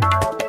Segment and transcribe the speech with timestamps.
[0.00, 0.47] you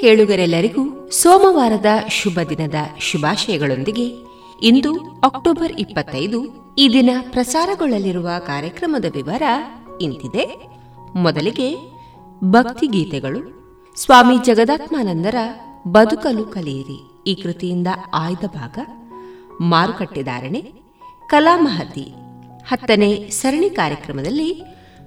[0.00, 4.06] ಕೇಳುಗರೆಲ್ಲರಿಗೂ ಸೋಮವಾರದ ಶುಭ ದಿನದ ಶುಭಾಶಯಗಳೊಂದಿಗೆ
[4.62, 6.38] ಇಂದು October ಇಪ್ಪತ್ತೈದು
[6.78, 9.42] ಈ ದಿನ ಪ್ರಸಾರಗೊಳ್ಳಲಿರುವ ಕಾರ್ಯಕ್ರಮದ ವಿವರ
[10.00, 10.70] ಇಂತಿದೆ.
[11.14, 11.76] ಮೊದಲಿಗೆ
[12.44, 13.40] ಭಕ್ತಿ ಗೀತೆಗಳು.
[13.96, 15.34] ಸ್ವಾಮಿ ಜಗದಾತ್ಮಾನಂದರ
[15.88, 17.30] ಬದುಕಲು ಕಲಿಯಿರಿ.
[17.30, 18.78] ಈ ಕೃತಿಯಿಂದ ಆಯ್ದ ಭಾಗ.
[19.60, 20.72] ಮಾರುಕಟ್ಟೆದಾರಣೆ
[21.26, 22.14] ಕಲಾಮಹತಿ
[22.68, 24.62] ಹತ್ತನೇ ಸರಣಿ ಕಾರ್ಯಕ್ರಮದಲ್ಲಿ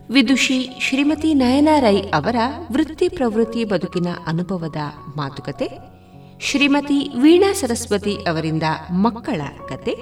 [0.09, 2.35] ವಿದುಷಿ ಶ್ರೀಮತಿ ನಯನಾ ರೈ ಅವರ
[2.71, 4.75] ವೃತ್ತಿ ಪ್ರವೃತ್ತಿ ಬದುಕಿನ ಅನುಭವದ
[5.17, 5.69] ಮಾತುಕತೆ,
[6.41, 9.95] ಶ್ರೀಮತಿ ವೀಣಾ ಸರಸ್ವತಿ ಅವರಿಂದ ಮಕ್ಕಳ ಕತೆ,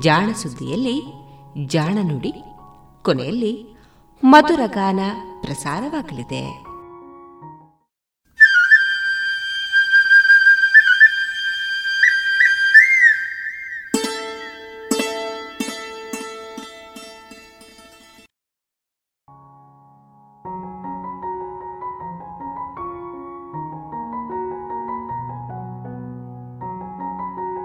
[0.00, 1.02] ಜಾಣ ಸುದ್ದಿಯಲ್ಲಿ
[1.66, 2.32] ಜಾಣ ನುಡಿ,
[3.02, 3.76] ಕೊನೆಯಲ್ಲಿ
[4.24, 5.00] ಮಧುರಗಾನ
[5.40, 6.67] ಪ್ರಸಾರವಾಗಲಿದೆ.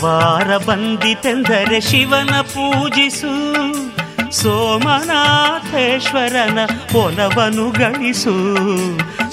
[0.00, 3.32] ಸೋಮವಾರ ಬಂದಿತೆಂದರೆ ಶಿವನ ಪೂಜಿಸು,
[4.32, 6.58] ಸೋಮನಾಥೇಶ್ವರನ
[6.96, 8.34] ಒಲವನು ಗಳಿಸು.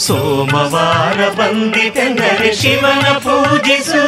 [0.08, 4.04] ಸೋಮವಾರ ಬಂದಿತೆಂದರೆ ಶಿವನ ಪೂಜಿಸು,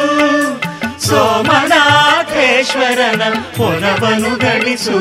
[1.08, 3.22] ಸೋಮನಾಥೇಶ್ವರನ
[3.68, 4.98] ಒಲವನು ಗಳಿಸು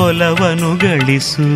[0.00, 1.46] ಒಲವನು ಗಳಿಸು.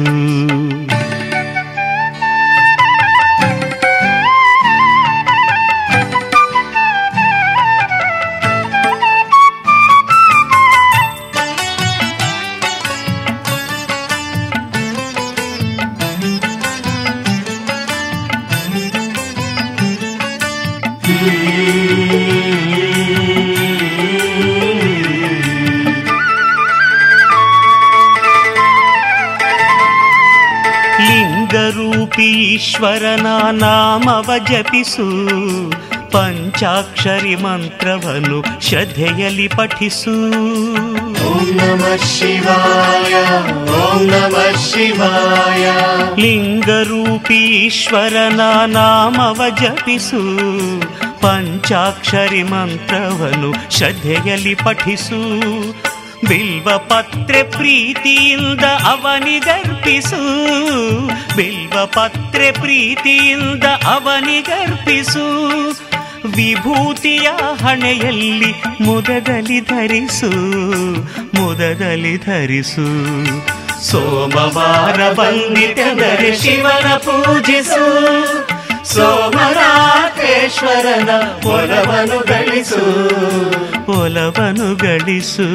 [32.83, 35.07] ಈಶ್ವರನ ನಾಮವ ಜಪಿಸು
[36.11, 40.33] ಪಂಚಾಕ್ಷರಿ ಮಂತ್ರವನ್ನು ಶ್ರದ್ಧೆಯಲ್ಲಿ ಪಠಿಸು.
[41.27, 41.85] ಓಂ ನಮ
[42.19, 43.15] ಶಿವಾಯ
[43.71, 45.71] ಓಂ ನಮ ಶಿವಾಯ.
[46.21, 50.23] ಲಿಂಗರೂಪೀಶ್ವರನ ನಾಮವ ಜಪಿಸು
[51.21, 55.23] ಪಂಚಾಕ್ಷರಿ ಮಂತ್ರವನ್ನು ಶ್ರದ್ಧೆಯಲ್ಲಿ ಪಠಿಸು.
[56.29, 60.21] ಬಿಲ್ವ ಪತ್ರೆ ಪ್ರೀತಿಯಿಂದ ಅವನಿಗರ್ಪಿಸು
[61.37, 65.43] ಬಿಲ್ವ ಪತ್ರೆ ಪ್ರೀತಿಯಿಂದ ಅವನಿಗರ್ಪಿಸು.
[66.25, 67.31] ವಿಭೂತಿಯ
[67.65, 70.31] ಹಣೆಯಲ್ಲಿ ಮುದದಲ್ಲಿ ಧರಿಸು
[71.41, 72.87] ಮುದದಲ್ಲಿ ಧರಿಸು.
[73.91, 78.95] ಸೋಮವಾರ ಬಂದಿತೆಂದರೆ ಶಿವನ ಪೂಜಿಸು.
[78.95, 81.09] ಸೋಮನಾಥೇಶ್ವರನ
[81.47, 83.93] ಒಲವನು ಗಳಿಸು.
[83.93, 85.49] ಒಲವನು ಗಳಿಸು.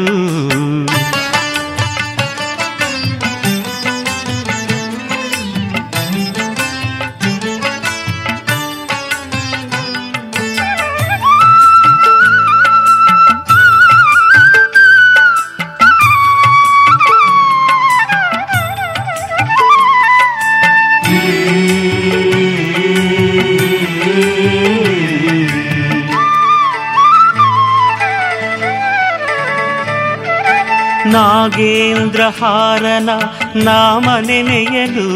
[32.07, 33.09] ನಾಗೇಂದ್ರಹಾರನ
[33.55, 35.07] ನಾಮ ನೆನೆಯಲು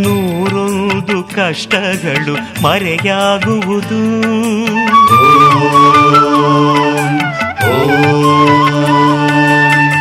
[0.00, 4.00] ನೂರೊಂದು ಕಷ್ಟಗಳು ಮರೆಯಾಗುವುದು.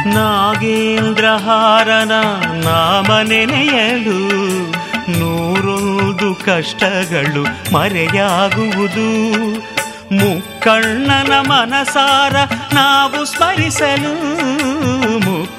[0.09, 2.11] ನಾಗೇಂದ್ರಹಾರನ
[2.53, 4.19] ನಾಮ ನೆನೆಯಲು
[5.19, 9.07] ನೂರೊಂದು ಕಷ್ಟಗಳು ಮರೆಯಾಗುವುದು.
[10.11, 12.35] ಮುಕ್ಕಣ್ಣನ ಮನಸಾರ
[12.73, 14.13] ನಾವು ಸ್ಮರಿಸಲು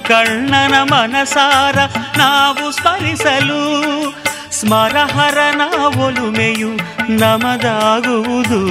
[0.09, 1.77] ಮುಕ್ಕಣ್ಣನ ಮನಸಾರ
[2.19, 3.63] ನಾವು ಸ್ಮರಿಸಲು
[4.51, 5.61] ಸ್ಮರಹರನ
[6.01, 6.71] ಒಲುಮೆಯು
[7.19, 8.63] ನಮದಾಗುವುದು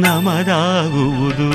[0.00, 1.48] ನಮದಾಗುವುದು.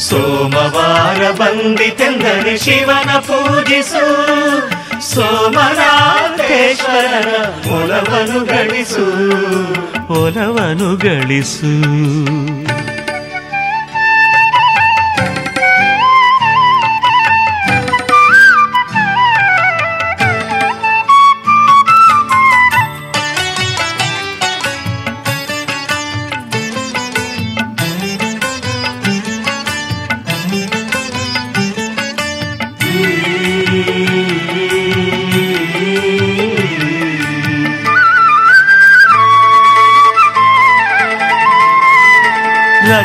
[0.00, 4.06] ಸೋಮವಾರ ಬಂದಿತೆಂದರೆ ಶಿವನ ಪೂಜಿಸು,
[5.14, 7.32] ಸೋಮನಾಥೇಶ್ವರನ
[7.72, 9.08] ಒಲವನು ಗಳಿಸು
[10.22, 11.76] ಒಲವನು ಗಳಿಸು.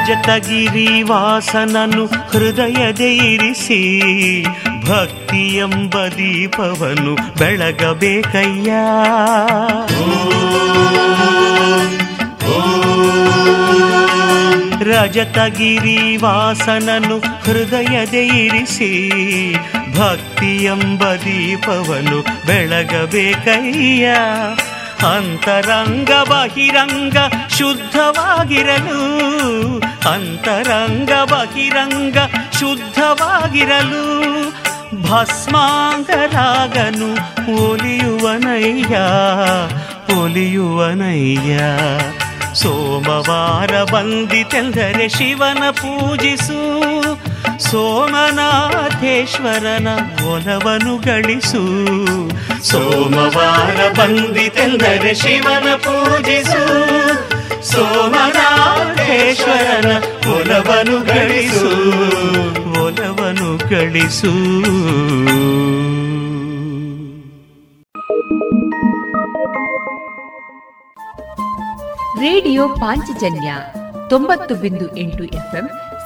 [0.01, 3.81] ರಜತಗಿರಿ ವಾಸನನು ಹೃದಯ ದೇರಿಸಿ
[4.89, 8.71] ಭಕ್ತಿ ಎಂಬ ದೀಪವನ್ನು ಬೆಳಗಬೇಕಯ್ಯ.
[14.83, 19.53] ರಜತಗಿರಿ ವಾಸನನು ಹೃದಯ ದೇರಿಸಿ
[19.97, 24.07] ಭಕ್ತಿ ಎಂಬ ದೀಪವನ್ನು ಬೆಳಗಬೇಕಯ್ಯ.
[25.03, 27.17] ಅಂತರಂಗ ಬಹಿರಂಗ
[27.57, 29.01] ಶುದ್ಧವಾಗಿರಲು
[30.09, 32.17] ಅಂತರಂಗ ಬಹಿರಂಗ
[32.59, 34.11] ಶುದ್ಧವಾಗಿರಲು
[35.01, 36.11] ಭಸ್ಮಾಂಗರಾಗನು
[37.71, 38.97] ಒಲಿಯುವನಯ್ಯ
[40.21, 41.59] ಒಲಿಯುವನಯ್ಯ.
[42.53, 46.90] ಸೋಮವಾರ ಬಂದಿತೆಂದರೆ ಶಿವನ ಪೂಜಿಸು.
[47.61, 49.87] ಸೋಮನಾಥೇಶ್ವರನ
[50.27, 51.85] ಒಲವನು ಗಳಿಸು.
[52.63, 56.91] ಸೋಮವಾರ ಬಂದಿತೆಂದರೆ ಶಿವನ ಪೂಜಿಸು.
[57.71, 61.69] ಸೋಮನಾಥೇಶ್ವರನ ಒಲವನು ಗಳಿಸು.
[62.83, 64.31] ಒಲವನು ಗಳಿಸು.
[72.19, 73.53] ರೇಡಿಯೋ ಪಾಂಚಜನ್ಯ
[74.09, 75.69] ತೊಂಬತ್ತು ಬಿಂದು ಎಂಟು ಎಫ್ಎಂ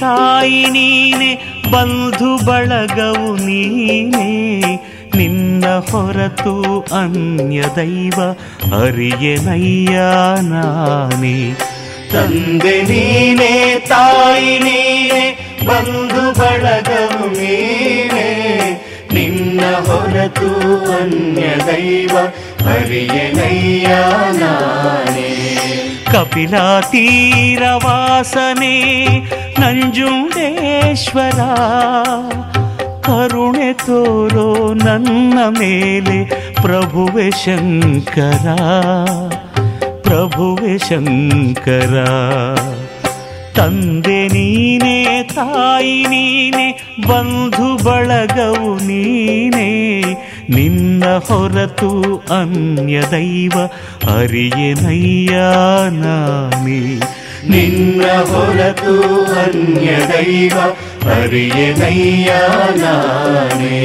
[0.00, 1.34] ತಾಯಿ ನೀನೆ,
[1.70, 4.30] ಬಂಧು ಬಳಗವು ನೀನೆ.
[5.16, 8.20] ನಿನ್ನ ಹೊರತು ಅನ್ಯ ದೈವ
[8.82, 9.98] ಅರಿಯನಯ್ಯ
[10.42, 11.54] ನಾನೇ.
[12.12, 15.24] ತಂದೆ ನೀನೆ, ತಾಯಿ ನೀನೆ,
[15.66, 18.28] ಬಂಧು ಬಳಗವು ನೀನೆ.
[19.12, 20.50] ನಿನ್ನ ಹೊರತು
[21.02, 22.16] ಅನ್ಯ ದೈವ
[22.68, 23.88] ಹರಿಯನಯ್ಯ
[24.32, 25.30] ನಾನೇ.
[26.12, 28.76] ಕಪಿಲಾ ತೀರವಾಸನೆ
[29.60, 31.40] ನಂಜುಂಡೇಶ್ವರ,
[33.00, 34.48] ಕರುಣೆ ತೋರೋ
[34.84, 36.18] ನನ್ನ ಮೇಲೆ
[36.62, 38.46] ಪ್ರಭುವೆ ಶಂಕರ
[40.06, 41.94] ಪ್ರಭುವೆ ಶಂಕರ.
[43.56, 44.96] ತಂದೆ ನೀನೆ,
[45.34, 46.66] ತಾಯಿ ನೀನೆ,
[47.08, 49.68] ಬಂಧು ಬಳಗವು ನೀನೆ,
[50.50, 51.90] ನಿನ್ನ ಹೊರತು
[52.38, 53.56] ಅನ್ಯ ದೈವ
[54.16, 55.34] ಅರಿಯನಯ್ಯ
[56.02, 56.80] ನಾನೇ.
[57.49, 58.93] ನಿನ್ನ ಹೊರತು
[59.43, 60.55] ಅನ್ಯ ದೈವ
[61.15, 62.29] ಅರಿಯನಯ್ಯ
[62.81, 63.81] ನಾನೇ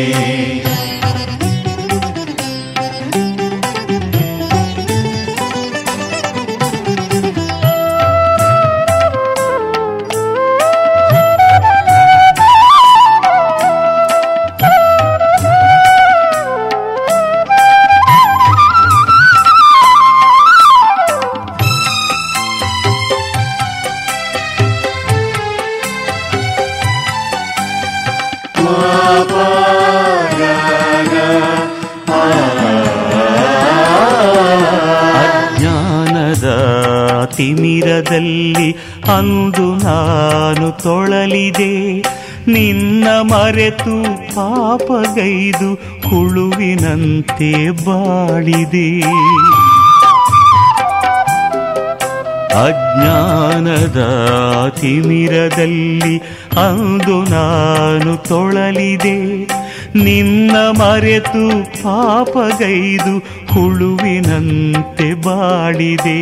[38.01, 38.71] ತಿಮಿರದಲ್ಲಿ
[39.17, 41.99] ಅಂದು ನಾನು ತೊಳಲಿದೆ.
[42.51, 44.03] ನಿನ್ನ ಮರೆತು
[44.35, 45.73] ಪಾಪಗೈದು
[46.09, 49.01] ಹುಳುವಿನಂತೆ ಬಾಳಿದೆ.
[52.49, 53.99] ಅಜ್ಞಾನದ
[54.81, 56.17] ತಿಮಿರದಲ್ಲಿ
[56.51, 59.45] ಅಂದು ನಾನು ತೊಳಲಿದೆ.
[59.95, 61.43] ನಿನ್ನ ಮರೆತು
[61.75, 63.13] ಪಾಪಗೈದು
[63.51, 66.19] ಹುಳುವಿನಂತೆ ಬಾಡಿದೆ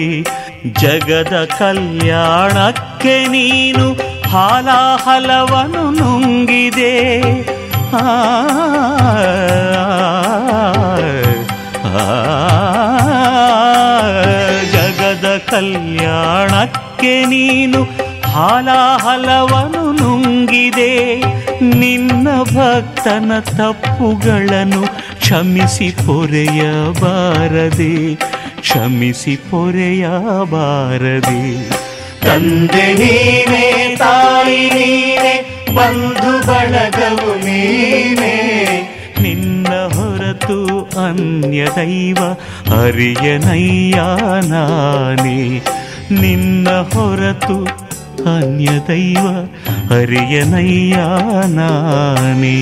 [0.80, 3.88] ಜಗದ ಕಲ್ಯಾಣಕ್ಕೆ ನೀನು
[4.32, 6.94] ಹಾಲಾಹಲವನು ನುಂಗಿದೆ
[7.96, 8.06] ಆ
[14.74, 17.82] ಜಗದ ಕಲ್ಯಾಣಕ್ಕೆ ನೀನು
[18.34, 20.92] ಹಾಲಾಹಲವನು ನುಂಗಿದೆ
[21.62, 24.82] ನಿನ್ನ ಭಕ್ತನ ತಪ್ಪುಗಳನ್ನು
[25.20, 28.16] ಕ್ಷಮಿಸಿ ಪೊರೆಯಬಾರದೆ
[28.62, 31.70] ಕ್ಷಮಿಸಿ ಪೊರೆಯಬಾರದೆ.
[32.22, 35.46] ತಂದೆ ನೀನೇ, ತಾಯಿ ನೀನೇ,
[35.76, 38.36] ಬಂಧು ಬಳಗವು ನೀನೇ.
[39.22, 42.36] ನಿನ್ನ ಹೊರತು ಅನ್ಯ ದೈವ
[42.82, 43.96] ಅರಿಯನಯ್ಯ
[44.50, 45.62] ನಾನೇ.
[46.12, 47.66] ನಿನ್ನ ಹೊರತು
[48.34, 49.26] ಅನ್ಯ ದೈವ
[49.92, 50.96] ಹರಿಯನಯ್ಯ
[51.56, 52.58] ನಾನೇ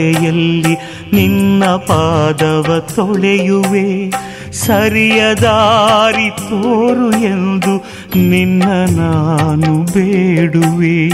[0.00, 0.74] ಧಾರೆಯಲ್ಲಿ
[1.12, 4.10] ನಿನ್ನ ಪಾದವ ತೊಳೆಯುವೆ.
[4.52, 7.74] ಸರಿಯ ದಾರಿ ತೋರು ಎಂದು
[8.18, 8.64] ನಿನ್ನ
[9.00, 11.10] ನಾನು ಬೇಡುವೆ.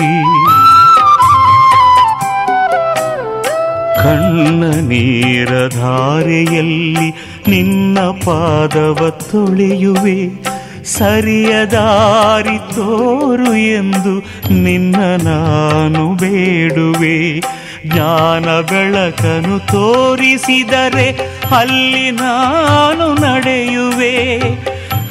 [3.97, 7.11] ಕಣ್ಣ ನೀರ ಧಾರೆಯಲ್ಲಿ
[7.49, 10.47] ನಿನ್ನ ಪಾದವ ತೊಳೆಯುವೆ.
[10.85, 14.19] ಸರಿಯ ದಾರಿ ತೋರು ಎಂದು
[14.55, 17.41] ನಿನ್ನ ನಾನು ಬೇಡುವೆ.
[17.87, 21.09] ಜ್ಞಾನ ಬೆಳಕನು ತೋರಿಸಿದರೆ
[21.57, 24.15] ಅಲ್ಲಿ ನಾನು ನಡೆಯುವೆ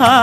[0.05, 0.13] ಆ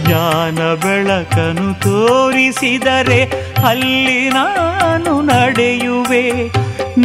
[0.00, 3.20] ಜ್ಞಾನ ಬೆಳಕನು ತೋರಿಸಿದರೆ
[3.66, 6.24] ಅಲ್ಲಿ ನಾನು ನಡೆಯುವೆ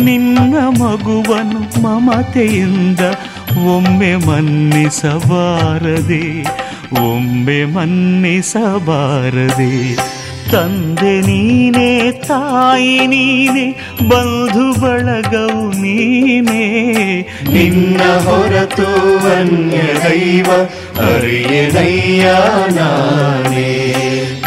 [0.02, 3.04] ನಿನ್ನ ಮಗುವನು ಮಮತೆಯಿಂದ
[3.74, 6.24] ಒಮ್ಮೆ ಮನ್ನಿಸಬಾರದೆ
[6.94, 9.96] ಒಮ್ಮೆ ಮನ್ನಿಸಬಾರದೆ.
[10.52, 13.76] ತಂದೆ ನೀನೇ, ತಾಯಿ ನೀನೇ,
[14.08, 17.28] ಬಂಧು ಬಳಗವು ನೀನೇ.
[17.54, 20.68] ನಿನ್ನ ಹೊರತು ಅನ್ಯ ದೈವ
[21.14, 22.36] ಅರಿಯನಯ್ಯ
[22.76, 23.96] ನಾನೇ.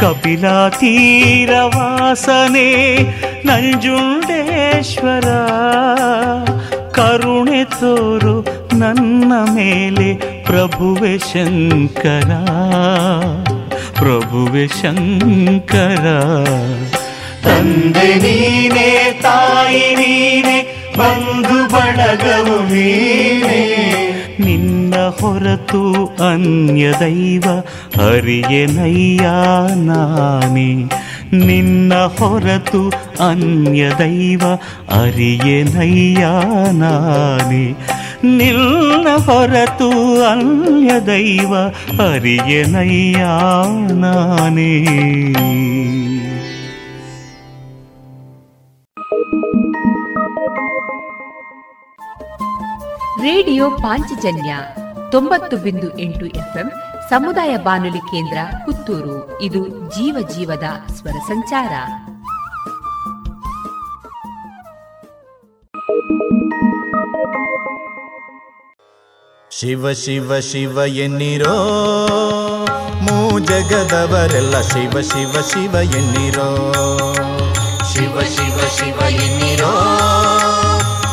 [0.01, 2.99] ಕಪಿಲ ತೀರವಾಸನೆ
[3.47, 5.25] ನಂಜುಂಡೇಶ್ವರ.
[6.91, 8.45] ಕರುಣೆ ತೋರು
[8.79, 12.31] ನನ್ನ ಮೇಲೆ ಪ್ರಭುವೆ ಶಂಕರ
[13.99, 16.05] ಪ್ರಭುವೆ ಶಂಕರ.
[17.45, 20.59] ತಂದೆ ನೀನೇ ತಾಯಿ ನೀನೇ
[20.99, 23.61] ಬಂಧು ಬಳಗವು ನೀನೇ.
[24.41, 24.80] ನಿನ್ನ
[25.19, 27.45] ಹೊರತು ಅನ್ಯ ದೈವ
[28.01, 29.23] ಹರಿಯನಯ್ಯ
[29.75, 30.75] ನಾನೇ.
[31.33, 32.89] ನಿನ್ನ ಹೊರತು
[33.29, 34.43] ಅನ್ಯ ದೈವ
[35.03, 36.25] ಅರಿಯನಯ್ಯ
[36.73, 37.77] ನಾನೇ.
[38.25, 39.91] ನಿನ್ನ ಹೊರತು
[40.23, 41.55] ಅನ್ಯ ದೈವ
[42.11, 43.25] ಅರಿಯನಯ್ಯ
[43.93, 44.87] ನಾನೇ.
[53.23, 54.55] ರೇಡಿಯೋ ಪಾಂಚಜನ್ಯ
[55.11, 56.73] ತೊಂಬತ್ತು ಬಿಂದು ಎಂಟು ಎಫ್ಎಂ
[57.11, 59.43] ಸಮುದಾಯ ಬಾನುಲಿ ಕೇಂದ್ರ ಪುತ್ತೂರು.
[59.43, 61.73] ಇದು ಜೀವ ಜೀವದ ಸ್ವರ ಸಂಚಾರ.
[69.51, 71.57] ಶಿವ ಶಿವ ಶಿವ ಎನ್ನಿರೋ,
[73.03, 76.73] ಮೂ ಜಗದವರೆಲ್ಲ ಶಿವ ಶಿವ ಶಿವ ಎನ್ನಿರೋ.
[77.95, 79.73] ಶಿವ ಶಿವ ಶಿವ ಎನ್ನಿರೋ,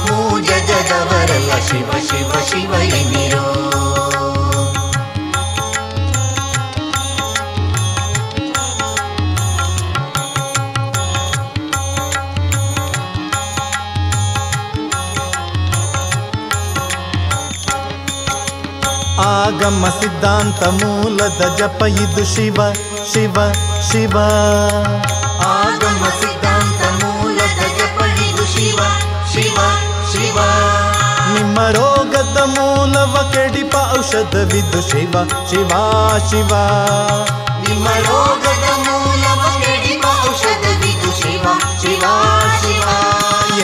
[0.05, 3.76] ಮೂ ಜಗದವರೆಲ್ಲ ಶಿವ ಶಿವ ಶಿವ ಎನ್ನಿರೋ.
[19.57, 22.57] ಆಗಮ ಸಿದ್ಧಾಂತ ಮೂಲದ ಜಪ ಇದು ಶಿವ
[23.13, 23.35] ಶಿವ
[23.91, 24.15] ಶಿವ.
[25.47, 28.79] ಆಗಮ ಸಿದ್ಧಾಂತ ಮೂಲದ ಜಪ ಇದು ಶಿವ
[29.33, 29.57] ಶಿವ
[30.11, 30.37] ಶಿವ.
[31.33, 35.15] ನಿಮ್ಮ ರೋಗದ ಮೂಲವ ಕೆಡಿಪ ಔಷಧವಿದು ಶಿವ
[35.49, 35.71] ಶಿವ
[36.29, 36.51] ಶಿವ.
[37.67, 41.45] ನಿಮ್ಮ ರೋಗದ ಮೂಲವ ಕೆಡಿಪ ಔಷಧವಿದು ಶಿವ
[41.81, 42.03] ಶಿವ
[42.61, 42.87] ಶಿವ.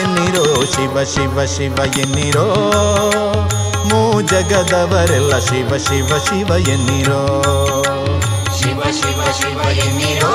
[0.02, 2.46] ಎನ್ನಿರೋ ಶಿವ ಶಿವ ಶಿವ ಎನ್ನಿರೋ
[4.20, 7.42] ಜಗದವರೆಲ್ಲ ಶಿವ ಶಿವ ಶಿವ ಎನ್ನಿರೋ?
[8.58, 10.32] ಶಿವ ಶಿವ ಶಿವ ಎನ್ನಿರೋ?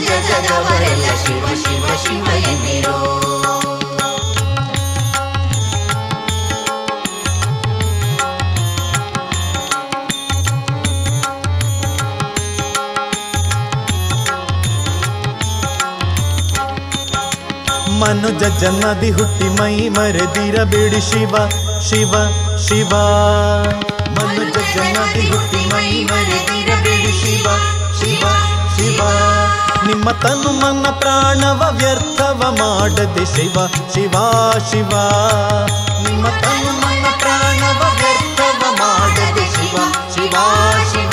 [0.00, 3.20] ಜಗದವರೆಲ್ಲ ಶಿವ ಶಿವ ಶಿವ ಎನ್ನಿರೋ?
[17.98, 21.63] ಮನುಜ ಜನ್ನದಿ ಹುಟ್ಟಿ ಮೈ ಮರೆದಿರಬೇಡಿ ಶಿವ.
[21.88, 22.12] ಶಿವ
[22.68, 22.88] ಶಿವ.
[24.10, 27.48] ಮನುಜ ಜನ್ನದಿ ಹುಟ್ಟಿ ಮೈ ಮರೆದಿರಬೇಡಿ ಶಿವ
[28.00, 28.28] ಶಿವ
[28.76, 29.00] ಶಿವ.
[29.86, 34.12] ನಿಮ್ಮ ತನು ಮನ ಪ್ರಾಣವ ವ್ಯರ್ಥವ ಮಾಡದೆ ಶಿವ ಶಿವ
[34.70, 34.90] ಶಿವ.
[36.08, 39.76] ನಿಮ್ಮ ತನು ಮನ ಪ್ರಾಣವ ವ್ಯರ್ಥವ ಮಾಡದೆ ಶಿವ
[40.14, 40.36] ಶಿವ
[40.92, 41.10] ಶಿವ.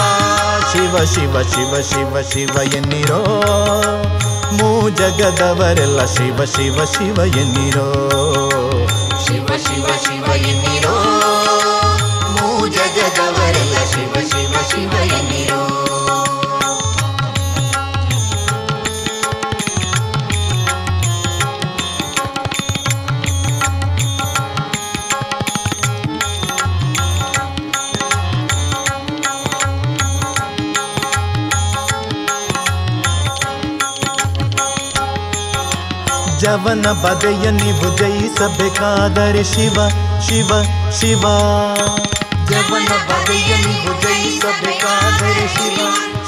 [0.72, 3.24] ಶಿವ ಶಿವ ಶಿವ ಶಿವ ಶಿವ ಎನ್ನಿರೋ.
[4.52, 8.12] ಮೂ ಜಗದವರೆಲ್ಲ ಶಿವ ಶಿವ ಶಿವ ಎನ್ನಿರೋ.
[9.72, 10.96] शिव शिव इन्निरो
[12.38, 15.62] मू जगदवरल शिव शिव शिव इन्निरो
[36.52, 39.78] ಜವನ ಬದೆಯ ನೀವು ಜಯಿಸಬೇಕಾದರೆ ಶಿವ
[40.28, 40.50] ಶಿವ
[40.92, 41.24] ಶಿವ.
[42.50, 45.80] ಜವನ ಬದೆಯ ನೀವು ಜಯಿಸಬೇಕಾದರೆ ಶಿವ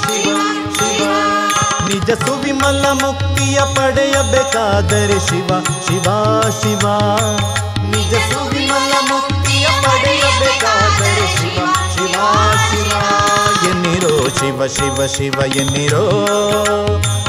[0.02, 0.38] ಶಿವ
[0.78, 1.08] ಶಿವ.
[1.88, 5.50] ನಿಜ ಸುವಿಮಲ ಮುಕ್ತಿಯ ಪಡೆಯಬೇಕಾದರೆ ಶಿವ
[5.86, 6.06] ಶಿವ
[6.62, 6.86] ಶಿವ.
[7.90, 12.16] ನಿಜ ಸುವಿಮಲ ಮುಕ್ತಿಯ ಪಡೆಯಬೇಕಾದರೆ ಶಿವ ಶಿವ
[12.70, 12.92] ಶಿವ.
[13.70, 16.04] ಎನ್ನಿರೋ ಶಿವ ಶಿವ ಶಿವ ಎನ್ನಿರೋ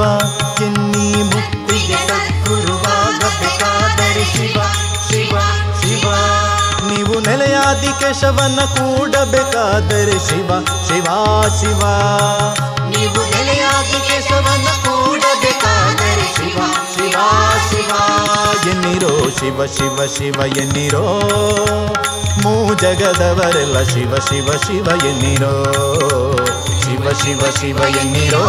[0.62, 4.60] ಎನ್ನಿ ಮುಕ್ತಿಗೆ ಸದ್ಗುರುವಾಗಬೇಕಾದರೆ ಶಿವ
[5.10, 5.38] ಶಿವ
[5.82, 6.04] ಶಿವ.
[6.88, 10.50] ನೀವು ನೆಲೆಯಾದಿ ಕೇಶವನ ಕೂಡಬೇಕಾದರೆ ಶಿವ
[10.88, 11.06] ಶಿವ
[11.60, 11.82] ಶಿವ.
[12.88, 16.58] ನೀವು ನೆಲೆಯಾದಿ ಕೇಶವನ ಕೂಡಬೇಕಾದರೆ ಶಿವ
[16.94, 17.16] ಶಿವ
[17.70, 17.90] ಶಿವ.
[18.70, 21.06] ಎನ್ನಿರೋ ಶಿವ ಶಿವ ಶಿವ, ಎನ್ನಿರೋ
[22.42, 25.64] ಮೂ ಜಗದವರೆಲ್ಲ ಶಿವ ಶಿವ ಶಿವ ಎನ್ನಿರೋ.
[26.82, 28.44] ಶಿವ ಶಿವ ಶಿವ ಎನ್ನಿರೋ.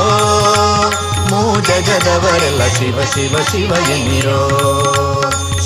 [1.31, 4.49] ಮೂ ಜಗದವರೆಲ್ಲ ಶಿವ ಶಿವ ಶಿವ ಎನ್ನಿರೋ.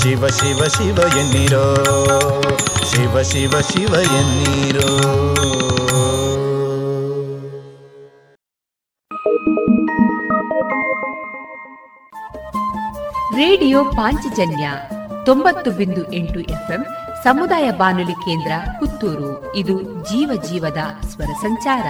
[0.02, 1.76] ಶಿವ ಶಿವ ಶಿವ ಎನ್ನಿರೋ.
[2.92, 5.14] ಶಿವ ಶಿವ ಶಿವ ಎನ್ನಿರೋ.
[13.36, 14.72] ರೇಡಿಯೋ ಪಾಂಚಜನ್ಯ
[15.26, 16.86] ತೊಂಬತ್ತು ಬಿಂದು ಎಂಟು ಎಫ್ಎಂ
[17.24, 19.56] ಸಮುದಾಯ ಬಾನುಲಿ ಕೇಂದ್ರ ಪುತ್ತೂರು.
[19.56, 21.86] ಇದು ಜೀವ ಜೀವದ ಸ್ವರ ಸಂಚಾರ.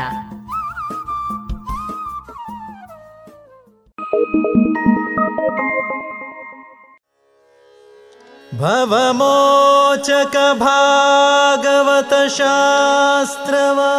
[8.59, 13.93] ಭವಮೋಚಕ ಭಾಗವತ ಶಾಸ್ತ್ರವಾ.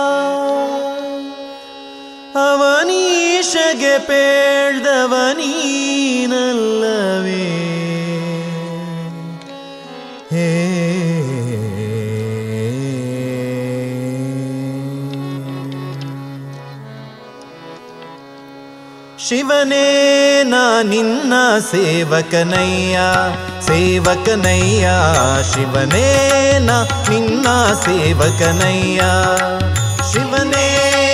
[2.34, 5.20] ಅವನೀಶಗೆ ಪೇಳ್ದವನೀನಲ್ಲವೇ.
[10.30, 10.73] ಹೇ
[19.28, 21.32] ಶಿವನೇ, ನಾ ನಿನ್ನ
[21.70, 22.98] ಸೇವಕನಯ್ಯ.
[23.66, 24.88] ಸೇವಕನಯ್ಯ,
[25.54, 27.46] ಶಿವನೇ, ನಾ ನಿನ್ನ
[27.84, 29.00] ಸೇವಕನಯ್ಯ.
[30.12, 30.68] ಶಿವನೇ,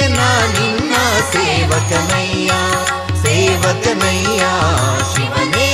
[0.09, 0.95] ನಾ ನಿನ್ನ
[1.33, 2.51] ಸೇವಕನಯ್ಯ.
[3.23, 4.43] ಸೇವಕನಯ್ಯ,
[5.15, 5.69] ಶಿವನೇ,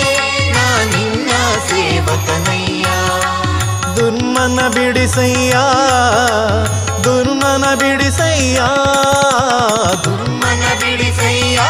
[0.54, 1.30] ನಾ ನಿನ್ನ
[1.68, 2.86] ಸೇವಕನಯ್ಯ.
[3.96, 5.56] ದುರ್ಮನ ಬಿಡಿಸಯ್ಯ.
[7.06, 8.60] ದುರ್ಮನ ಬಿಡಿಸಯ್ಯ.
[10.04, 11.60] ದುರ್ಮನ ಬಿಡಿಸಯ್ಯ.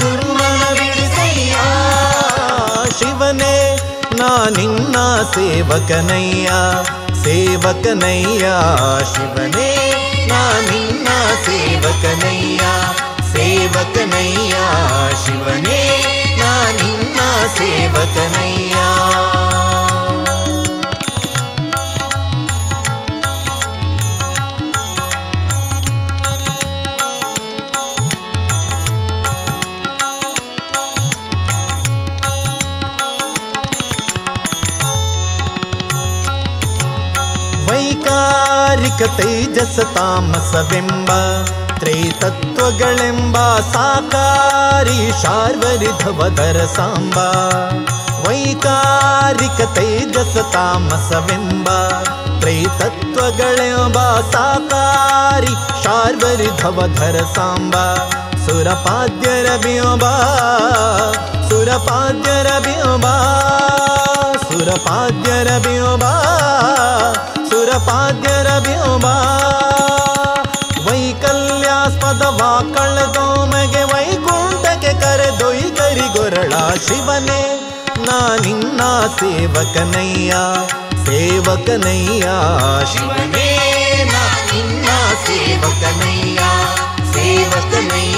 [0.00, 1.52] ದುರ್ಮನ ಬಿಡಿಸಯ್ಯ.
[2.98, 3.78] ಶಿವನೇ
[4.16, 4.96] ನಾ ನಿನ್ನ
[5.34, 6.50] ಸೇವಕನಯ್ಯ.
[7.24, 8.46] ಸೇವಕನಯ್ಯ.
[9.14, 9.94] ಶಿವನೇ
[10.28, 11.08] ನಾ ನಿನ್ನ
[11.46, 12.60] ಸೇವಕನಯ್ಯ.
[13.32, 14.54] ಸೇವಕನಯ್ಯ.
[15.26, 16.04] ಶಿವನೇ
[16.38, 17.20] ನಾ ನಿನ್ನ
[17.58, 18.74] ಸೇವಕನಯ್ಯ.
[38.97, 41.09] ವೈಕಾರಿಕ ತೇಜಸ ತಾಮಸವೆಂಬ
[41.79, 43.35] ತ್ರೈತತ್ವಗಳೆಂಬ
[43.73, 47.17] ಸಾಕಾರಿ ಶಾರ್ವರಿಧವದರ ಸಾಂಬ
[48.25, 51.67] ವೈಕಾರಿಕ ತೇಜಸ ತಾಮಸವೆಂಬ
[52.41, 53.97] ತ್ರೈತತ್ವಗಳೆಂಬ
[54.31, 57.75] ಸಾಕಾರಿ ಶಾರ್ವರಿಧವಧರ ಸಾಂಬ
[58.47, 60.05] ಸುರಪಾದ್ಯರ ಬಿಂಬ
[61.49, 62.49] ಸುರಪಾದ್ಯರ
[67.58, 69.04] ಸುರಪಾದ್ಯರ ಬಿಂಬ
[70.86, 76.52] ವೈಕಲ್ಯಾಸ್ಪದ ವಾಕಳದೋಮಗೆ ವೈಕುಂಠಕ್ಕೆ ಕರೆದೊಯ್ ಕರಿಗೊರಳ
[76.86, 77.60] ಶಿವನೇ.
[77.98, 78.80] ನಾ ನಿನ್ನ
[79.20, 80.34] ಸೇವಕನಯ್ಯ
[81.06, 82.22] ಸೇವಕನಯ್ಯ.
[82.92, 83.48] ಶಿವನೇ,
[84.12, 84.88] ನಾ ನಿನ್ನ
[85.26, 86.38] ಸೇವಕನಯ್ಯ
[87.12, 88.17] ಸೇವಕನಯ್ಯ.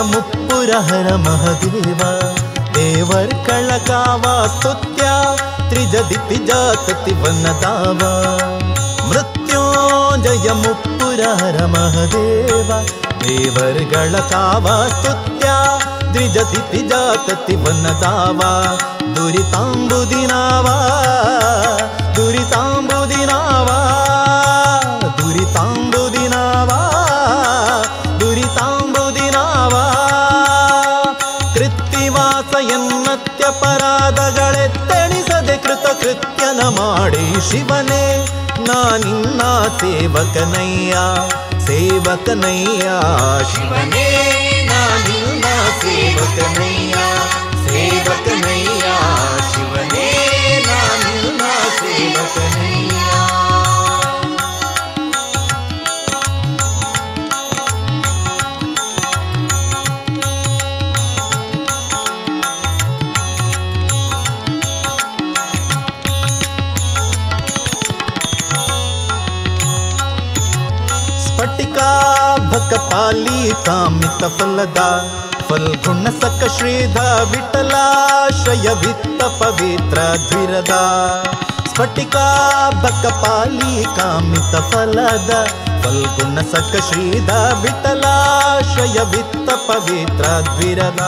[0.00, 2.00] ಮುಪ್ಪುರಹರ ಮಹದೇವ
[2.74, 4.22] ದೇವರ್ ಕಳಕಾವ
[4.54, 5.04] ಸ್ತುತ್ಯ
[5.70, 8.00] ತ್ರಿಜದಿ ಪಿಜಾತತಿ ವನ್ನದಾವ
[9.10, 12.70] ಮೃತ್ಯುಂಜಯ ಮುಪ್ಪುರಹರ ಮಹದೇವ
[13.22, 15.46] ದೇವರ್ಗಳ ಕಾವ ಸ್ತುತ್ಯ
[16.12, 18.40] ದ್ವಿಜತಿ ಪಿಜಾತತಿ ವನ್ನದಾವ
[19.16, 20.66] ದುರಿತಾಂಬುದಿನಾವ
[22.16, 22.69] ದುರಿತಾಂಬುದಿನಾವ
[36.61, 38.03] ಕೃತ್ಯನ ಮಾಡಿ ಶಿವನೇ
[38.67, 39.41] ನಾ ನಿನ್ನ
[39.79, 40.93] ಸೇವಕನಯ್ಯ
[41.67, 42.87] ಸೇವಕನಯ್ಯ
[43.51, 44.05] ಶಿವನೇ
[44.69, 45.45] ನಾ ನಿನ್ನ
[45.81, 46.95] ಸೇವಕನಯ್ಯ
[47.65, 48.85] ಸೇವಕನಯ್ಯ
[49.49, 50.07] ಶಿವನೇ
[50.67, 51.41] ನಾ ನಿನ್ನ
[51.81, 52.97] ಸೇವಕನಯ್ಯ
[73.65, 74.79] ಕಾಮಿತ ಫಲದ
[75.47, 76.97] ಫಲ್ಗುಣ ಸಕ ಶ್ರೀಧ
[77.31, 80.73] ವಿಠಲಾಶ್ರಯ ವಿತ್ತ ಪವಿತ್ರ ಧ್ವಿರದ
[81.67, 85.31] ಸ್ಫಟಿಕಾಭಕ ಪಾಲಿ ಕಾಮಿತ ಫಲದ
[85.83, 87.31] ಫಲ್ಗುಣ ಸಕ ಶ್ರೀಧ
[87.63, 91.03] ವಿಠಲಾಶ್ರಯ ವಿತ್ತ ಪವಿತ್ರ ಧ್ವಿರದ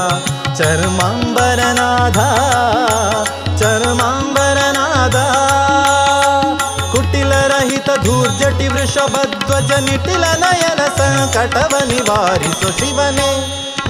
[7.63, 13.31] ಕುಟಿಲರಹಿತ ಧೂರ್ಜಟಿ ವೃಷಭಧ್ವಜ ನಿಟಿಲ ನಯನ ಸಂಕಟವ ನಿವಾರಿಸು ಶಿವನೇ.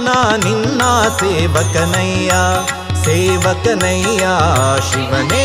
[0.02, 0.82] ನಾ ನಿನ್ನ
[1.20, 2.32] ಸೇವಕನಯ್ಯ
[3.04, 4.26] ಸೇವಕನಯ್ಯ
[4.92, 5.44] ಶಿವನೇ.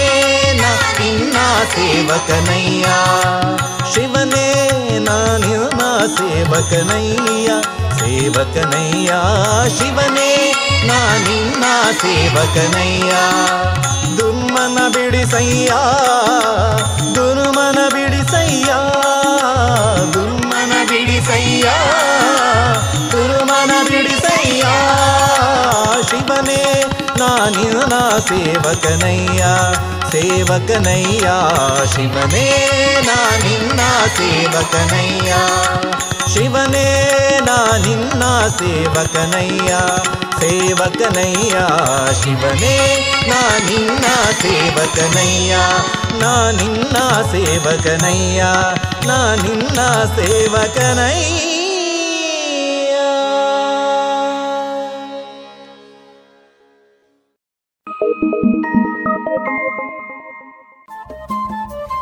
[0.61, 1.37] ನಾ ನಿನ್ನ
[1.75, 2.85] ಸೇವಕನಯ್ಯ,
[3.93, 4.69] ಶಿವನೇ.
[4.99, 5.81] ನಾ ನಿನ್ನ
[6.17, 7.47] ಸೇವಕನಯ್ಯ
[7.99, 9.13] ಸೇವಕನಯ್ಯ
[9.79, 10.53] ಶಿವನೇ.
[10.87, 11.63] ನಾ ನಿನ್ನ
[12.01, 13.13] ಸೇವಕನಯ್ಯ.
[14.17, 15.73] ದುರ್ಮನ ಬಿಡಿಸಯ್ಯ
[17.15, 17.77] ದುರ್ಮನ
[18.59, 18.73] ಬಿಡಿಸಯ್ಯ
[20.13, 21.67] ದುರ್ಮನ ಬಿಡಿಸಯ್ಯ
[23.11, 24.63] ದುರ್ಮನ ಬಿಡಿಸಯ್ಯ
[26.09, 26.63] ಶಿವನೇ
[27.19, 29.43] ನಾ ನಾನಿನ್ನ ಸೇವಕನಯ್ಯ.
[30.11, 31.27] ಸೇವಕನಯ್ಯ
[31.93, 32.45] ಶಿವನೇ
[33.07, 33.81] ನಾನಿನ್ನ
[34.17, 35.31] ಸೇವಕನಯ್ಯ
[36.33, 36.87] ಶಿವನೇ
[37.47, 38.23] ನಾನಿನ್ನ
[38.59, 39.71] ಸೇವಕನಯ್ಯ
[40.41, 41.55] ಸೇವಕನಯ್ಯ
[42.21, 42.75] ಶಿವನೇ
[43.27, 44.05] ನಾನಿನ್ನ
[44.41, 45.55] ಸೇವಕನಯ್ಯ
[46.21, 46.97] ನಾನಿನ್ನ
[47.31, 48.41] ಸೇವಕನಯ್ಯ
[49.07, 49.79] ನಾನಿನ್ನ
[50.17, 51.48] ಸೇವಕನಯ್ಯ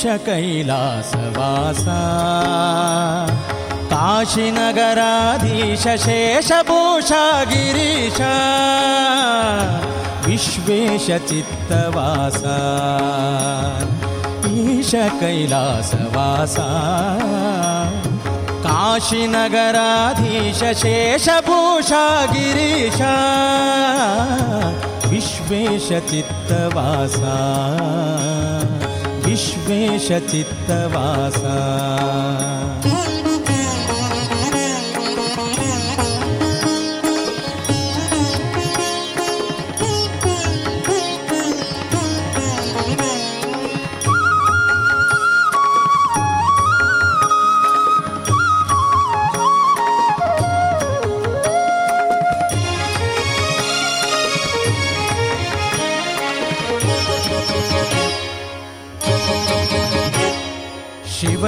[0.00, 1.84] ईश कैलासवास
[3.92, 8.20] काशीनगराधीश शेषभूषा गिरीश
[10.26, 11.06] विश्वेश
[14.52, 16.56] ईश कैलासवास
[18.66, 23.00] काशीनगराधीश शेषभूषा गिरीश
[25.12, 25.88] विश्वेश
[29.40, 30.90] विश्वेशचित्तवासा।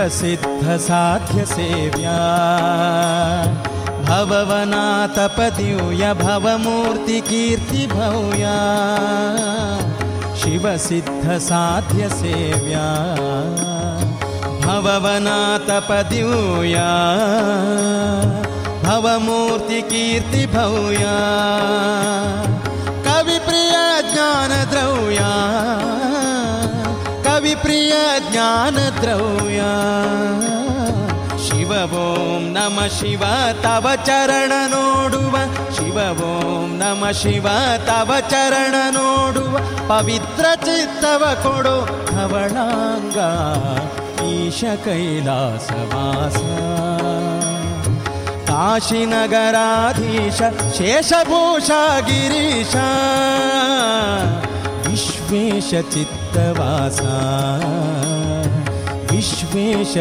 [0.09, 1.59] सिद्धसाध्यसेव्या
[4.09, 4.85] भववना
[5.17, 8.57] तपदिूया भवमूर्तिकीर्ति भूया
[10.43, 11.43] शिवसिद्धसाध्यसेव्या।
[14.65, 15.39] भववना
[15.69, 16.91] तपदिूया
[18.85, 21.17] भवमूर्तिकीर्ति भूया
[23.07, 25.33] कविप्रिया ज्ञानद्रौया
[27.55, 27.93] प्रिय
[28.31, 29.73] ज्ञानद्रव्या।
[31.45, 33.23] शिव ॐ नम शिव
[33.65, 35.37] तव चरण नोडुव।
[35.77, 37.49] शिव ॐ नम शिव
[37.89, 41.77] तव चरण नोडुव। पवित्र चित्तव कोडो
[42.11, 43.31] धवणाङ्गा
[44.25, 46.37] ईश कैलासवास
[48.49, 50.43] काशीनगराधीश
[50.77, 52.75] शेषभूषा गिरीश।
[55.33, 57.13] विश्वेशचित्तवासा।
[59.11, 59.99] विश्वेशचित्तवासा।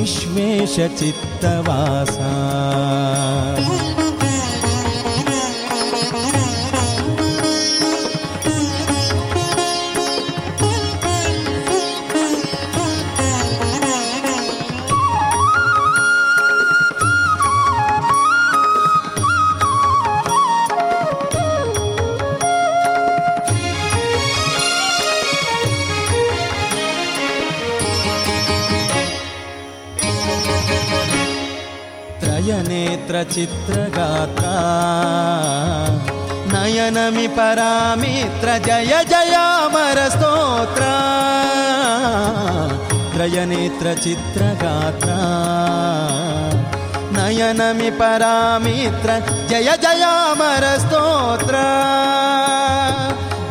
[0.00, 1.10] विश्वेशचित्तवासा।
[33.32, 34.54] चित्रगाता
[36.52, 40.94] नयनमि परामित्र जय जयामरस्तोत्रा
[43.14, 45.18] त्रयनेत्र चित्रगाता
[47.16, 49.18] नयनमि परामित्र
[49.50, 51.56] जय जयामरस्तोत्र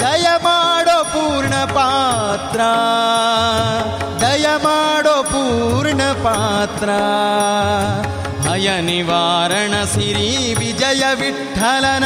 [0.03, 2.61] दयमाडो पूर्णपात्र
[4.23, 6.89] दयमाडो पूर्णपात्र
[8.59, 10.07] अय निवारणसि
[10.59, 12.05] विजयविट्ठलन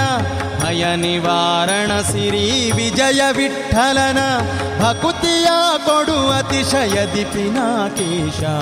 [0.68, 2.26] अय निवारणसि
[2.78, 4.20] विजयविट्ठलन
[4.82, 5.56] भकुत्या
[5.88, 7.66] कडु अतिशयदितिना
[7.97, 8.56] केशा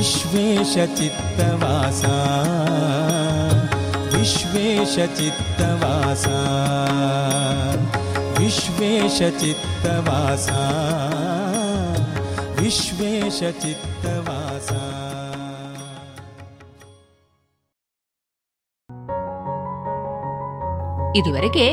[0.00, 2.16] विश्वेशचित्तवासा
[4.14, 6.38] विश्वेशचित्तवासा
[8.38, 10.60] विश्वेशचित्तवासा
[12.60, 14.82] विश्वेशचित्तवासा
[21.18, 21.66] ಇದುವರೆಗೆ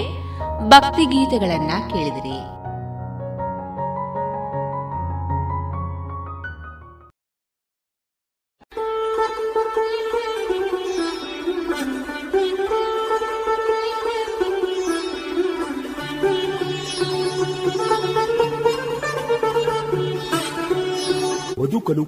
[0.69, 2.37] ಭಕ್ತಿಗೀತೆಗಳನ್ನ ಕೇಳಿದಿರಿ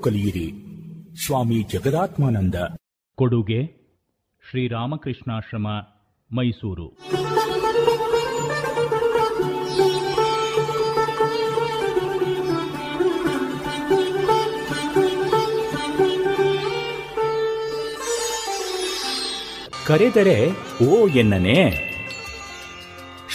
[0.03, 0.53] ಕಲಿಯಿರಿ.
[1.27, 2.55] ಸ್ವಾಮಿ ಜಗದಾತ್ಮಾನಂದ.
[3.15, 3.67] ಕೊಡುಗೆ
[4.51, 5.67] ಶ್ರೀರಾಮಕೃಷ್ಣಾಶ್ರಮ
[6.37, 6.97] ಮೈಸೂರು.
[19.87, 20.51] ಕರೆದರೆ
[20.85, 21.91] ಓ ಎನ್ನನೆ.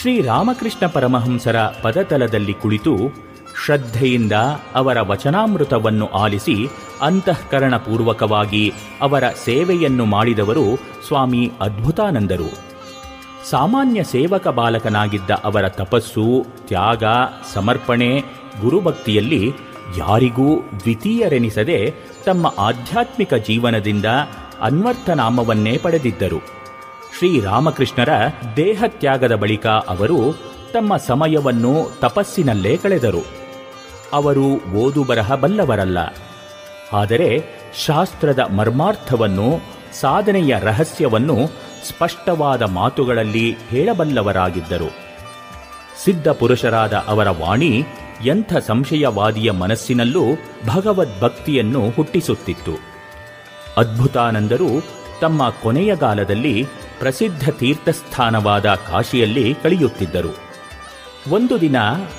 [0.00, 3.25] ಶ್ರೀರಾಮಕೃಷ್ಣ ಪರಮಹಂಸರ ಪದತಲದಲ್ಲಿ ಕುಳಿತು
[3.66, 4.32] ಶ್ರದ್ಧೆಯಿಂದ
[4.74, 6.68] ಅವರ ವಚನಾಮೃತವನ್ನು ಆಲಿಸಿ
[7.02, 12.58] ಅಂತಃಕರಣಪೂರ್ವಕವಾಗಿ ಅವರ ಸೇವೆಯನ್ನು ಮಾಡಿದವರು ಸ್ವಾಮಿ ಅದ್ಭುತಾನಂದರು.
[13.50, 17.04] ಸಾಮಾನ್ಯ ಸೇವಕ ಬಾಲಕನಾಗಿದ್ದ ಅವರ ತಪಸ್ಸು, ತ್ಯಾಗ,
[17.54, 18.20] ಸಮರ್ಪಣೆ,
[18.60, 19.52] ಗುರುಭಕ್ತಿಯಲ್ಲಿ
[19.98, 21.94] ಯಾರಿಗೂ ದ್ವಿತೀಯರೆನಿಸದೆ
[22.24, 24.04] ತಮ್ಮ ಆಧ್ಯಾತ್ಮಿಕ ಜೀವನದಿಂದ
[24.60, 26.38] ಅನ್ವರ್ಥನಾಮವನ್ನೇ ಪಡೆದಿದ್ದರು.
[27.18, 28.08] ಶ್ರೀರಾಮಕೃಷ್ಣರ
[28.56, 30.38] ದೇಹತ್ಯಾಗದ ಬಳಿಕ ಅವರು
[30.72, 33.45] ತಮ್ಮ ಸಮಯವನ್ನು ತಪಸ್ಸಿನಲ್ಲೇ ಕಳೆದರು.
[34.12, 35.98] ಅವರು ಓದು ಬರಹ ಬಲ್ಲವರಲ್ಲ.
[36.92, 37.44] ಆದರೆ
[37.84, 39.60] ಶಾಸ್ತ್ರದ ಮರ್ಮಾರ್ಥವನ್ನು,
[40.00, 41.36] ಸಾಧನೆಯ ರಹಸ್ಯವನ್ನು
[41.88, 45.06] ಸ್ಪಷ್ಟವಾದ ಮಾತುಗಳಲ್ಲಿ ಹೇಳಬಲ್ಲವರಾಗಿದ್ದರು.
[46.04, 47.84] ಸಿದ್ಧ ಪುರುಷರಾದ ಅವರ ವಾಣಿ
[48.24, 50.22] ಎಂಥ ಸಂಶಯವಾದಿಯ ಮನಸ್ಸಿನಲ್ಲೂ
[50.66, 52.72] ಭಗವದ್ಭಕ್ತಿಯನ್ನು ಹುಟ್ಟಿಸುತ್ತಿತ್ತು.
[53.76, 54.84] ಅದ್ಭುತಾನಂದರು
[55.20, 56.66] ತಮ್ಮ ಕೊನೆಯ ಕಾಲದಲ್ಲಿ
[56.98, 60.36] ಪ್ರಸಿದ್ಧ ತೀರ್ಥಸ್ಥಾನವಾದ ಕಾಶಿಯಲ್ಲಿ ಕಳೆಯುತ್ತಿದ್ದರು.
[61.30, 61.76] ಒಂದು ದಿನ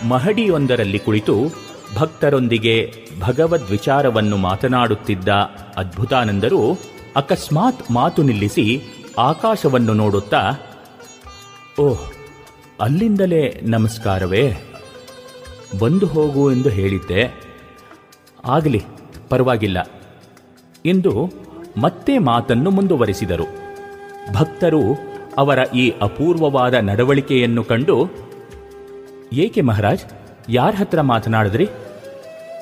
[0.07, 5.27] ಮಹಡಿಯೊಂದರಲ್ಲಿ ಕುಳಿತು ಭಕ್ತರೊಂದಿಗೆ ಭಗವದ್ ವಿಚಾರವನ್ನು ಮಾತನಾಡುತ್ತಿದ್ದ
[5.77, 6.79] ಅದ್ಭುತಾನಂದರು
[7.15, 8.81] ಅಕಸ್ಮಾತ್ ಮಾತು ನಿಲ್ಲಿಸಿ
[9.19, 10.51] ಆಕಾಶವನ್ನು ನೋಡುತ್ತಾ,
[11.79, 12.11] ಓಹ್,
[12.81, 14.53] ಅಲ್ಲಿಂದಲೇ ನಮಸ್ಕಾರವೇ.
[15.79, 17.41] ಬಂದು ಹೋಗು ಎಂದು ಹೇಳಿದ್ದೆ.
[18.45, 18.83] ಆಗಲಿ,
[19.29, 19.77] ಪರವಾಗಿಲ್ಲ.
[20.85, 21.29] ಎಂದು
[21.77, 23.43] ಮತ್ತೆ ಮಾತನ್ನು ಮುಂದುವರಿಸಿದರು.
[24.33, 24.81] ಭಕ್ತರು
[25.37, 28.09] ಅವರ ಈ ಅಪೂರ್ವವಾದ ನಡವಳಿಕೆಯನ್ನು ಕಂಡು,
[29.33, 30.26] ಏಕೆ ಮಹಾರಾಜ್?
[30.49, 31.67] ಯಾರ ಹತ್ರ ಮಾತನಾಡಿದ್ರಿ?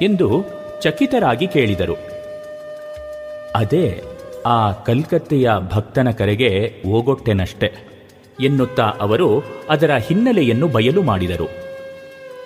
[0.02, 0.46] ಎಂದು
[0.82, 1.96] ಚಕಿತರಾಗಿ ಕೇಳಿದರು.
[3.56, 4.04] ಅದೇ,
[4.46, 7.74] ಆ ಕಲ್ಕತ್ತೆಯ ಭಕ್ತನ ಕರೆಗೆ ಓಗೊಟ್ಟೆನಷ್ಟೆ
[8.42, 11.48] ಎನ್ನುತ್ತಾ ಅವರು ಅದರ ಹಿನ್ನೆಲೆಯನ್ನು ಬಯಲು ಮಾಡಿದರು.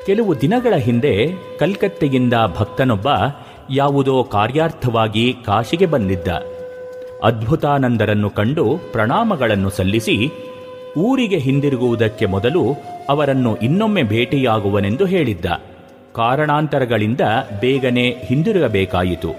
[0.05, 1.27] ಕೆಲವು ದಿನಗಳ ಹಿಂದೆ
[1.59, 3.07] ಕಲ್ಕತ್ತೆಯಿಂದ ಭಕ್ತನೊಬ್ಬ
[3.69, 6.27] ಯಾವುದೋ ಕಾರ್ಯಾರ್ಥವಾಗಿ ಕಾಶಿಗೆ ಬಂದಿದ್ದ.
[7.23, 10.31] ಅದ್ಭುತಾನಂದರನ್ನು ಕಂಡು ಪ್ರಣಾಮಗಳನ್ನು ಸಲ್ಲಿಸಿ
[10.97, 12.75] ಊರಿಗೆ ಹಿಂದಿರುಗುವುದಕ್ಕೆ ಮೊದಲು
[13.09, 15.45] ಅವರನ್ನು ಇನ್ನೊಮ್ಮೆ ಭೇಟಿಯಾಗುವನೆಂದು ಹೇಳಿದ್ದ.
[16.13, 17.21] ಕಾರಣಾಂತರಗಳಿಂದ
[17.59, 19.31] ಬೇಗನೆ ಹಿಂದಿರುಗಬೇಕಾಯಿತು.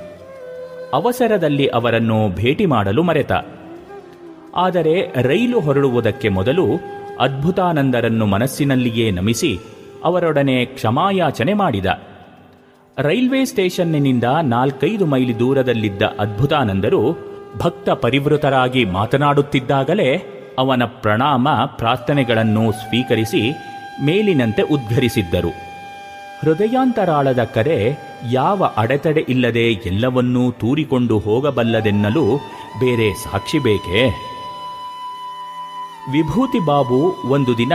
[0.95, 3.33] ಅವಸರದಲ್ಲಿ ಅವರನ್ನು ಭೇಟಿ ಮಾಡಲು ಮರೆತ.
[4.55, 6.67] ಆದರೆ ರೈಲು ಹೊರಡುವುದಕ್ಕೆ ಮೊದಲು
[7.21, 9.59] ಅದ್ಭುತಾನಂದರನ್ನು ಮನಸ್ಸಿನಲ್ಲಿಯೇ ನಮಿಸಿ
[10.05, 11.87] ಅವರೊಡನೆ ಕ್ಷಮಾಯಾಚನೆ ಮಾಡಿದ.
[12.99, 23.43] ರೈಲ್ವೆ ಸ್ಟೇಷನ್ನಿನಿಂದ ನಾಲ್ಕೈದು ಮೈಲಿ ದೂರದಲ್ಲಿದ್ದ ಅದ್ಭುತಾನಂದರು ಭಕ್ತ ಪರಿವೃತರಾಗಿ ಮಾತನಾಡುತ್ತಿದ್ದಾಗಲೇ ಅವನ ಪ್ರಣಾಮ ಪ್ರಾರ್ಥನೆಗಳನ್ನು ಸ್ವೀಕರಿಸಿ
[24.03, 25.51] ಮೇಲಿನಂತೆ ಉದ್ಧರಿಸಿದ್ದರು.
[26.41, 27.97] ಹೃದಯಾಂತರಾಳದ ಕರೆ
[28.33, 32.37] ಯಾವ ಅಡೆತಡೆ ಇಲ್ಲದೆ ಎಲ್ಲವನ್ನೂ ತೂರಿಕೊಂಡು ಹೋಗಬಲ್ಲದೆನ್ನಲು
[32.81, 34.09] ಬೇರೆ ಸಾಕ್ಷಿ ಬೇಕೇ?
[36.13, 37.73] ವಿಭೂತಿ ಬಾಬು ಒಂದು ದಿನ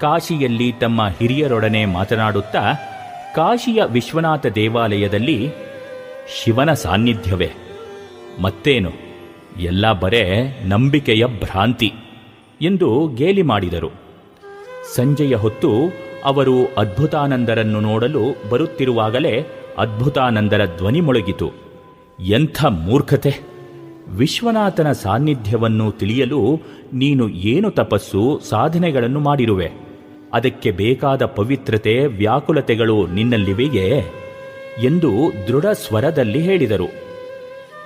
[0.00, 2.72] ಕಾಶಿಯಲ್ಲಿ ತಮ್ಮ ಹಿರಿಯರೊಡನೆ ಮಾತನಾಡುತ್ತಾ,
[3.36, 5.50] ಕಾಶಿಯ ವಿಶ್ವನಾಥ ದೇವಾಲಯದಲ್ಲಿ,
[6.38, 7.50] ಶಿವನ ಸಾನ್ನಿಧ್ಯವೇ,
[8.42, 8.90] ಮತ್ತೇನು?
[9.60, 10.22] ಎಲ್ಲ ಬರೇ
[10.64, 11.92] ನಂಬಿಕೆಯ ಭ್ರಾಂತಿ.
[12.62, 13.90] ಎಂದು ಗೇಲಿ ಮಾಡಿದರು.
[14.94, 15.70] ಸಂಜೆಯ ಹೊತ್ತು
[16.24, 19.46] ಅವರು ಅದ್ಭುತಾನಂದರನ್ನು ನೋಡಲು ಬರುತ್ತಿರುವಾಗಲೇ
[19.78, 21.50] ಅದ್ಭುತಾನಂದರ ಧ್ವನಿ ಮೊಳಗಿತು.
[22.20, 23.34] ಎಂಥ ಮೂರ್ಖತೆ!
[24.08, 26.60] ವಿಶ್ವನಾಥನ ಸಾನ್ನಿಧ್ಯವನ್ನು ತಿಳಿಯಲು
[26.92, 29.72] ನೀನು ಏನು ತಪಸ್ಸು, ಸಾಧನೆಗಳನ್ನು ಮಾಡಿರುವೆ.
[30.32, 34.06] ಅದಕ್ಕೆ ಬೇಕಾದ ಪವಿತ್ರತೆ, ವ್ಯಾಕುಲತೆಗಳು ನಿನ್ನಲ್ಲಿವೆಯೇ?
[34.82, 35.10] ಎಂದು
[35.48, 36.86] ದೃಢ ಸ್ವರದಲ್ಲಿ ಹೇಳಿದರು.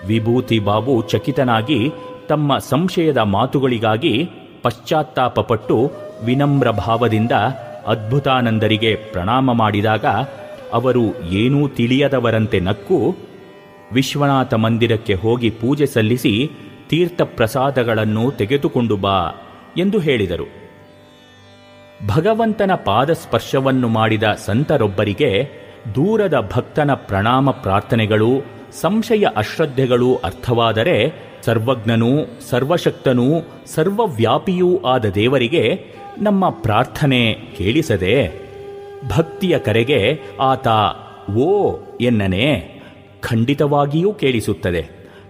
[0.06, 1.90] ವಿಭೂತಿ ಬಾಬು ಚಕಿತನಾಗಿ
[2.28, 4.30] ತಮ್ಮ ಸಂಶಯದ ಮಾತುಗಳಿಗಾಗಿ
[4.62, 5.90] ಪಶ್ಚಾತ್ತಾಪಪಟ್ಟು
[6.24, 7.32] ವಿನಮ್ರ ಭಾವದಿಂದ
[7.86, 10.04] ಅದ್ಭುತಾನಂದರಿಗೆ ಪ್ರಣಾಮ ಮಾಡಿದಾಗ
[10.72, 13.16] ಅವರು ಏನೂ ತಿಳಿಯದವರಂತೆ ನಕ್ಕು
[13.92, 16.50] ವಿಶ್ವನಾಥ ಮಂದಿರಕ್ಕೆ ಹೋಗಿ ಪೂಜೆ ಸಲ್ಲಿಸಿ
[16.88, 19.32] ತೀರ್ಥ ಪ್ರಸಾದಗಳನ್ನು ತೆಗೆದುಕೊಂಡು ಬಾ
[19.76, 20.44] ಎಂದು ಹೇಳಿದರು.
[22.14, 25.50] ಭಗವಂತನ ಪಾದಸ್ಪರ್ಶವನ್ನು ಮಾಡಿದ ಸಂತರೊಬ್ಬರಿಗೆ
[25.94, 28.30] ದೂರದ ಭಕ್ತನ ಪ್ರಣಾಮ ಪ್ರಾರ್ಥನೆಗಳು,
[28.80, 32.08] ಸಂಶಯ ಅಶ್ರದ್ಧೆಗಳು ಅರ್ಥವಾದರೆ ಸರ್ವಜ್ಞನೂ,
[32.50, 33.24] ಸರ್ವಶಕ್ತನೂ,
[33.66, 35.84] ಸರ್ವವ್ಯಾಪಿಯೂ ಆದ ದೇವರಿಗೆ
[36.18, 38.32] ನಮ್ಮ ಪ್ರಾರ್ಥನೆ ಕೇಳಿಸದೆ
[39.08, 40.68] ಭಕ್ತಿಯ ಕರೆಗೆ ಆತ
[41.36, 42.80] ಓ ಎನ್ನನೆ
[43.20, 44.88] ಖಂಡಿತವಾಗಿಯೂ ಕೇಳಿಸುತ್ತದೆ.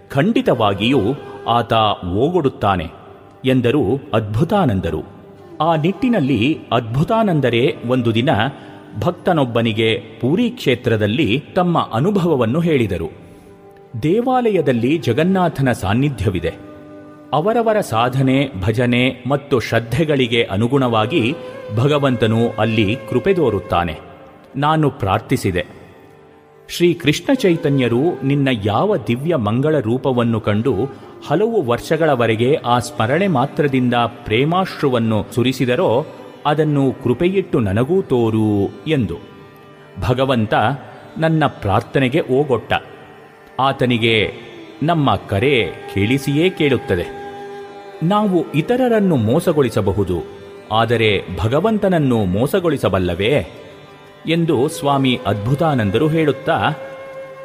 [0.09, 0.99] ಖಂಡಿತವಾಗಿಯೂ
[1.47, 1.73] ಆತ
[2.05, 2.87] ಓಗೊಡುತ್ತಾನೆ
[3.45, 3.83] ಎಂದರು
[4.13, 5.03] ಅದ್ಭುತಾನಂದರು.
[5.61, 8.29] ಆ ನಿಟ್ಟಿನಲ್ಲಿ ಅದ್ಭುತಾನಂದರೇ ಒಂದು ದಿನ
[8.99, 13.20] ಭಕ್ತನೊಬ್ಬನಿಗೆ ಪೂರಿ ಕ್ಷೇತ್ರದಲ್ಲಿ ತಮ್ಮ ಅನುಭವವನ್ನು ಹೇಳಿದರು.
[14.03, 16.53] ದೇವಾಲಯದಲ್ಲಿ ಜಗನ್ನಾಥನ ಸಾನ್ನಿಧ್ಯವಿದೆ.
[17.33, 21.35] ಅವರವರ ಸಾಧನೆ, ಭಜನೆ ಮತ್ತು ಶ್ರದ್ಧೆಗಳಿಗೆ ಅನುಗುಣವಾಗಿ
[21.75, 23.99] ಭಗವಂತನು ಅಲ್ಲಿ ಕೃಪೆ ತೋರುತ್ತಾನೆ.
[24.55, 25.65] ನಾನು ಪ್ರಾರ್ಥಿಸಿದೆ.
[26.69, 30.73] ಶ್ರೀ ಕೃಷ್ಣ ಚೈತನ್ಯರು ನಿನ್ನ ಯಾವ ದಿವ್ಯ ಮಂಗಳ ರೂಪವನ್ನು ಕಂಡು
[31.27, 36.05] ಹಲವು ವರ್ಷಗಳವರೆಗೆ ಆ ಸ್ಮರಣೆ ಮಾತ್ರದಿಂದ ಪ್ರೇಮಾಶ್ರುವನ್ನು ಸುರಿಸಿದರೋ
[36.45, 39.17] ಅದನ್ನು ಕೃಪೆಯಿಟ್ಟು ನನಗೂ ತೋರು ಎಂದು.
[40.01, 40.53] ಭಗವಂತ
[41.17, 42.73] ನನ್ನ ಪ್ರಾರ್ಥನೆಗೆ ಓಗೊಟ್ಟ.
[43.59, 44.33] ಆತನಿಗೆ,
[44.83, 47.21] ನಮ್ಮ ಕರೆ ಕೇಳಿಸಿಯೇ ಕೇಳುತ್ತದೆ.
[48.03, 50.23] ನಾವು ಇತರರನ್ನು ಮೋಸಗೊಳಿಸಬಹುದು,
[50.71, 53.45] ಆದರೆ ಭಗವಂತನನ್ನು ಮೋಸಗೊಳಿಸಬಲ್ಲವೇ?
[54.27, 56.69] ಎಂದು ಸ್ವಾಮಿ ಅದ್ಭುತಾನಂದರು ಹೇಳುತ್ತಾ,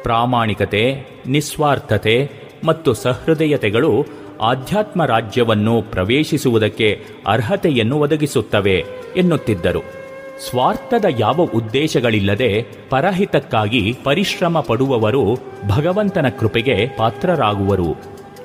[0.03, 2.31] ಪ್ರಾಮಾಣಿಕತೆ, ನಿಸ್ವಾರ್ಥತೆ
[2.63, 4.05] ಮತ್ತು ಸಹೃದಯತೆಗಳು
[4.41, 8.85] ಆಧ್ಯಾತ್ಮ ರಾಜ್ಯವನ್ನು ಪ್ರವೇಶಿಸುವುದಕ್ಕೆ ಅರ್ಹತೆಯನ್ನು ಒದಗಿಸುತ್ತವೆ
[9.15, 9.96] ಎನ್ನುತ್ತಿದ್ದರು.
[10.41, 15.33] ಸ್ವಾರ್ಥದ ಯಾವ ಉದ್ದೇಶಗಳಿಲ್ಲದೆ ಪರಹಿತಕ್ಕಾಗಿ ಪರಿಶ್ರಮ ಪಡುವವರು
[15.67, 17.95] ಭಗವಂತನ ಕೃಪೆಗೆ ಪಾತ್ರರಾಗುವರು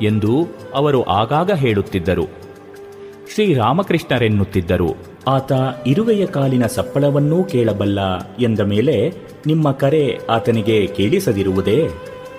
[0.02, 2.26] ಎಂದು ಅವರು ಆಗಾಗ ಹೇಳುತ್ತಿದ್ದರು.
[3.34, 4.94] ಶ್ರೀರಾಮಕೃಷ್ಣರೆನ್ನುತ್ತಿದ್ದರು,
[5.28, 5.52] ಆತ
[5.86, 9.12] ಇರುವೆಯ ಕಾಲಿನ ಸಪ್ಪಳವನ್ನೂ ಕೇಳಬಲ್ಲ ಎಂದ ಮೇಲೆ,
[9.46, 11.88] ನಿಮ್ಮ ಕರೆ ಆತನಿಗೆ ಕೇಳಿಸದಿರುವುದೇ?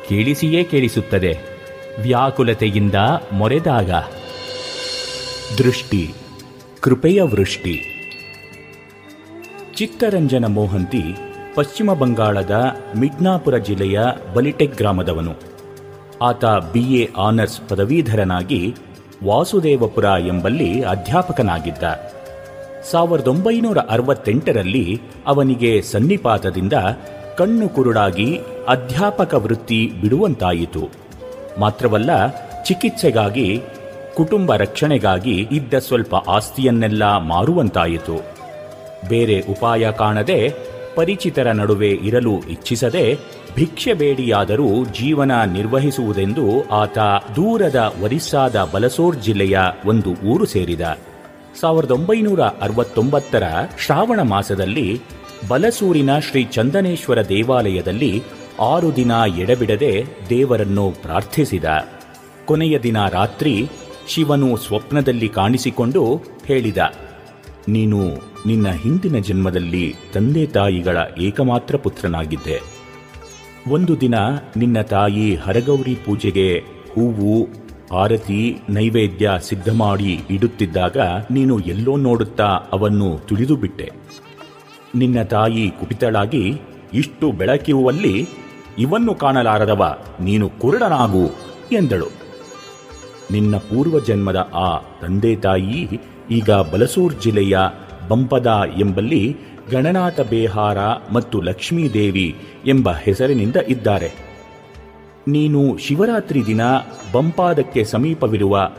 [0.09, 1.37] ಕೇಳಿಸಿಯೇ ಕೇಳಿಸುತ್ತದೆ,
[2.01, 2.95] ವ್ಯಾಕುಲತೆಯಿಂದ
[3.33, 3.91] ಮೊರೆದಾಗ.
[5.57, 6.13] ದೃಷ್ಟಿ,
[6.81, 7.92] ಕೃಪೆಯ ವೃಷ್ಟಿ
[9.77, 11.03] ಚಿತ್ತರಂಜನ ಮೋಹಂತಿ
[11.55, 13.99] ಪಶ್ಚಿಮ ಬಂಗಾಳದ ಮಿಡ್ನಾಪುರ ಜಿಲ್ಲೆಯ
[14.33, 15.31] ಬಲಿಟೆಕ್ ಗ್ರಾಮದವನು.
[16.21, 18.75] ಆತ ಬಿ ಎ ಆನರ್ಸ್ ಪದವೀಧರನಾಗಿ
[19.25, 21.83] ವಾಸುದೇವಪುರ ಎಂಬಲ್ಲಿ ಅಧ್ಯಾಪಕನಾಗಿದ್ದ.
[22.91, 26.73] ಸಾವಿರದ ಒಂಬೈನೂರ ಅರವತ್ತೆಂಟರಲ್ಲಿ ಅವನಿಗೆ ಸನ್ನಿಪಾತದಿಂದ
[27.37, 30.89] ಕಣ್ಣು ಕುರುಡಾಗಿ ಅಧ್ಯಾಪಕ ವೃತ್ತಿ ಬಿಡುವಂತಾಯಿತು.
[31.59, 32.27] ಮಾತ್ರವಲ್ಲ,
[32.63, 33.61] ಚಿಕಿತ್ಸೆಗಾಗಿ,
[34.15, 38.32] ಕುಟುಂಬ ರಕ್ಷಣೆಗಾಗಿ ಇದ್ದ ಸ್ವಲ್ಪ ಆಸ್ತಿಯನ್ನೆಲ್ಲ ಮಾರುವಂತಾಯಿತು.
[39.09, 40.39] ಬೇರೆ ಉಪಾಯ ಕಾಣದೆ
[40.95, 43.05] ಪರಿಚಿತರ ನಡುವೆ ಇರಲು ಇಚ್ಛಿಸದೆ
[43.55, 46.97] ಭಿಕ್ಷೆ ಬೇಡಿಯಾದರೂ ಜೀವನ ನಿರ್ವಹಿಸುವುದೆಂದು ಆತ
[47.35, 50.85] ದೂರದ ಒರಿಸ್ಸಾದ ಬಲಸೋರ್ ಜಿಲ್ಲೆಯ ಒಂದು ಊರು ಸೇರಿದ.
[51.61, 53.43] ಸಾವಿರದ ಒಂಬೈನೂರ ಅರವತ್ತೊಂಬತ್ತರ
[53.85, 54.87] ಶ್ರಾವಣ ಮಾಸದಲ್ಲಿ
[55.47, 58.13] ಬಲಸೂರಿನ ಶ್ರೀ ಚಂದನೇಶ್ವರ ದೇವಾಲಯದಲ್ಲಿ
[58.61, 59.93] ಆರು ದಿನ ಎಡಬಿಡದೆ
[60.29, 61.65] ದೇವರನ್ನು ಪ್ರಾರ್ಥಿಸಿದ.
[62.45, 63.55] ಕೊನೆಯ ದಿನ ರಾತ್ರಿ
[64.07, 66.03] ಶಿವನು ಸ್ವಪ್ನದಲ್ಲಿ ಕಾಣಿಸಿಕೊಂಡು
[66.45, 66.77] ಹೇಳಿದ,
[67.67, 68.01] ನೀನು
[68.45, 72.61] ನಿನ್ನ ಹಿಂದಿನ ಜನ್ಮದಲ್ಲಿ ತಂದೆ ತಾಯಿಗಳ ಏಕಮಾತ್ರ ಪುತ್ರನಾಗಿದ್ದೆ.
[73.71, 74.15] ಒಂದು ದಿನ
[74.57, 76.57] ನಿನ್ನ ತಾಯಿ ಹರಗೌರಿ ಪೂಜೆಗೆ
[76.93, 77.47] ಹೂವು,
[77.95, 80.97] ಆರತಿ, ನೈವೇದ್ಯ ಸಿದ್ಧ ಮಾಡಿ ಇಡುತ್ತಿದ್ದಾಗ
[81.31, 83.91] ನೀನು ಎಲ್ಲೋ ನೋಡುತ್ತಾ ಅವನ್ನು ತುಳಿದು ಬಿಟ್ಟೆ.
[84.95, 86.61] ನಿನ್ನ ತಾಯಿ ಕುಪಿತಳಾಗಿ,
[86.93, 88.29] ಇಷ್ಟು ಬೆಳಕಿರುವಲ್ಲಿ
[88.79, 91.25] ಇವನ್ನು ಕಾಣಲಾರದವ, ನೀನು ಕುರುಡನಾಗು
[91.71, 92.07] ಎಂದಳು.
[93.31, 97.57] ನಿನ್ನ ಪೂರ್ವ ಜನ್ಮದ ಆ ತಂದೆ ತಾಯಿ ಈಗ ಬಲಸೂರ್ ಜಿಲ್ಲೆಯ
[98.09, 99.35] ಬಂಪದ ಎಂಬಲ್ಲಿ
[99.71, 100.77] ಗಣನಾಥ ಬೇಹಾರ
[101.13, 102.35] ಮತ್ತು ಲಕ್ಷ್ಮೀದೇವಿ
[102.65, 104.11] ಎಂಬ ಹೆಸರಿನಿಂದ ಇದ್ದಾರೆ.
[105.27, 106.61] ನೀನು ಶಿವರಾತ್ರಿ ದಿನ
[107.13, 108.69] ಬಂಪಾದಕ್ಕೆ ಸಮೀಪವಿರುವ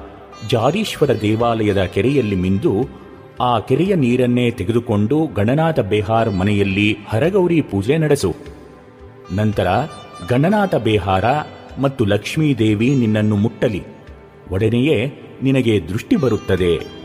[0.51, 3.05] ಜಾರೀಶ್ವರ ದೇವಾಲಯದ ಕೆರೆಯಲ್ಲಿ ಮಿಂದು
[3.41, 8.35] ಆ ಕೆರೆಯ ನೀರನ್ನೇ ತೆಗೆದುಕೊಂಡು ಗಣನಾಥ ಬೇಹಾರ್ ಮನೆಯಲ್ಲಿ ಹರಗೌರಿ ಪೂಜೆ ನಡೆಸು.
[9.33, 9.67] ನಂತರ
[10.31, 11.25] ಗಣನಾಥ ಬೇಹಾರ
[11.81, 13.83] ಮತ್ತು ಲಕ್ಷ್ಮೀದೇವಿ ನಿನ್ನನ್ನು ಮುಟ್ಟಲಿ.
[14.51, 15.13] ಒಡನೆಯೇ
[15.43, 17.04] ನಿನಗೆ ದೃಷ್ಟಿ ಬರುತ್ತದೆ.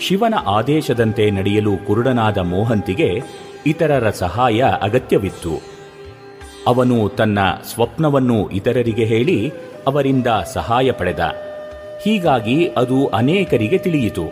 [0.00, 3.22] ಶಿವನ ಆದೇಶದಂತೆ ನಡೆಯಲು ಕುರುಡನಾದ ಮೋಹಂತಿಗೆ
[3.66, 5.62] ಇತರರ ಸಹಾಯ ಅಗತ್ಯವಿತ್ತು.
[6.66, 7.38] ಅವನು ತನ್ನ
[7.74, 9.52] ಸ್ವಪ್ನವನ್ನು ಇತರರಿಗೆ ಹೇಳಿ
[9.86, 11.34] ಅವರಿಂದ ಸಹಾಯ ಪಡೆದ.
[12.02, 14.22] ಹೀಗಾಗಿ ಅದು ಅನೇಕರಿಗೆ ತಿಳಿಯಿತು.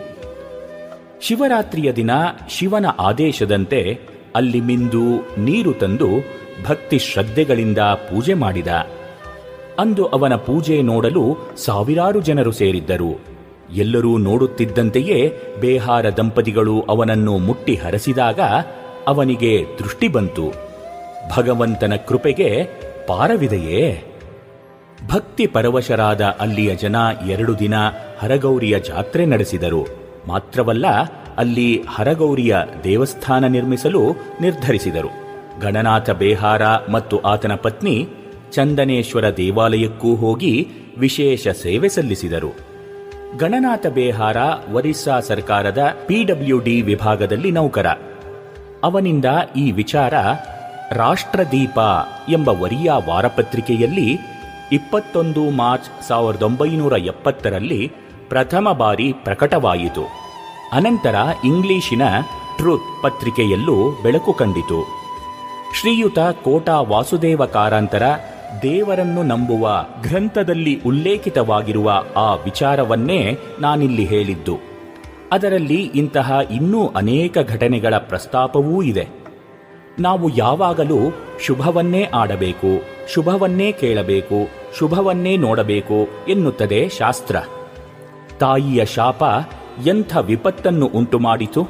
[1.21, 2.11] ಶಿವರಾತ್ರಿಯ ದಿನ
[2.49, 3.99] ಶಿವನ ಆದೇಶದಂತೆ
[4.35, 6.07] ಅಲ್ಲಿ ಮಿಂದು ನೀರು ತಂದು
[6.67, 8.67] ಭಕ್ತಿ ಶ್ರದ್ಧೆಗಳಿಂದ ಪೂಜೆ ಮಾಡಿದ.
[9.79, 13.34] ಅಂದು ಅವನ ಪೂಜೆ ನೋಡಲು ಸಾವಿರಾರು ಜನರು ಸೇರಿದ್ದರು.
[13.73, 18.39] ಎಲ್ಲರೂ ನೋಡುತ್ತಿದ್ದಂತೆಯೇ ಬೇಹಾರ ದಂಪತಿಗಳು ಅವನನ್ನು ಮುಟ್ಟಿ ಹರಸಿದಾಗ
[19.07, 20.51] ಅವನಿಗೆ ದೃಷ್ಟಿ ಬಂತು.
[21.35, 22.63] ಭಗವಂತನ ಕೃಪೆಗೆ
[23.07, 24.03] ಪಾರವಿದೆಯೇ?
[25.13, 26.95] ಭಕ್ತಿ ಪರವಶರಾದ ಅಲ್ಲಿಯ ಜನ
[27.27, 27.73] ಎರಡು ದಿನ
[28.19, 29.87] ಹರಗೌರಿಯ ಜಾತ್ರೆ ನಡೆಸಿದರು.
[30.27, 30.85] ಮಾತ್ರವಲ್ಲ,
[31.37, 34.11] ಅಲ್ಲಿ ಹರಗೌರಿಯ ದೇವಸ್ಥಾನ ನಿರ್ಮಿಸಲು
[34.41, 35.09] ನಿರ್ಧರಿಸಿದರು.
[35.61, 38.07] ಗಣನಾಥ ಬೇಹಾರ ಮತ್ತು ಆತನ ಪತ್ನಿ
[38.51, 42.74] ಚಂದನೇಶ್ವರ ದೇವಾಲಯಕ್ಕೂ ಹೋಗಿ ವಿಶೇಷ ಸೇವೆ ಸಲ್ಲಿಸಿದರು.
[43.37, 44.37] ಗಣನಾಥ ಬೇಹಾರ,
[44.73, 47.85] ಒರಿಸ್ಸಾ ಸರ್ಕಾರದ ಪಿಡಬ್ಲ್ಯೂಡಿ ವಿಭಾಗದಲ್ಲಿ ನೌಕರ.
[48.83, 50.13] ಅವನಿಂದ ಈ ವಿಚಾರ
[50.91, 51.79] ರಾಷ್ಟ್ರದೀಪ
[52.29, 54.19] ಎಂಬ ವರಿಯ ವಾರಪತ್ರಿಕೆಯಲ್ಲಿ
[54.71, 57.91] ಇಪ್ಪತ್ತೊಂದು ಮಾರ್ಚ್ ಸಾವಿರದ ಒಂಬೈನೂರ ಎಪ್ಪತ್ತರಲ್ಲಿ
[58.29, 60.01] ಪ್ರಥಮ ಬಾರಿ ಪ್ರಕಟವಾಯಿತು.
[60.73, 61.15] ಅನಂತರ
[61.45, 62.01] ಇಂಗ್ಲಿಶಿನ
[62.57, 64.85] ಟ್ರೂತ್ ಪತ್ರಿಕೆಯಲ್ಲೂ ಬೆಳಕು ಕಂಡಿತು.
[65.79, 68.03] ಶ್ರೀಯುತ ಕೋಟಾ ವಾಸುದೇವ ಕಾರಂತರ
[68.63, 74.59] ದೇವರನ್ನು ನಂಬುವ ಗ್ರಂಥದಲ್ಲಿ ಉಲ್ಲೇಖಿತವಾಗಿರುವ ಆ ವಿಚಾರವನ್ನೇ ನಾನಿಲ್ಲಿ ಹೇಳಿದ್ದು.
[75.31, 79.07] ಅದರಲ್ಲಿ ಇಂತಹ ಇನ್ನೂ ಅನೇಕ ಘಟನೆಗಳ ಪ್ರಸ್ತಾಪವೂ ಇದೆ.
[79.99, 81.13] ನಾವು ಯಾವಾಗಲೂ
[81.45, 82.83] ಶುಭವನ್ನೇ ಆಡಬೇಕು,
[83.13, 84.49] ಶುಭವನ್ನೇ ಕೇಳಬೇಕು,
[84.79, 87.35] ಶುಭವನ್ನೇ ನೋಡಬೇಕು ಎನ್ನುತ್ತದೆ ಶಾಸ್ತ್ರ.
[88.39, 89.23] ತಾಯಿಯ ಶಾಪ
[89.87, 91.67] ಎಂಥ ವಿಪತ್ತನ್ನು ಉಂಟುಮಾಡಿತು?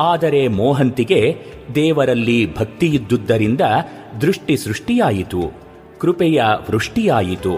[0.00, 1.38] ಆದರೆ ಮೋಹಂತಿಗೆ
[1.74, 3.60] ದೇವರಲ್ಲಿ ಭಕ್ತಿಯಿದ್ದುದರಿಂದ
[4.20, 5.63] ದೃಷ್ಟಿ ಸೃಷ್ಟಿಯಾಯಿತು.
[6.04, 7.54] ಕೃಪೆಯ ವೃಷ್ಟಿಯಾಯಿತು.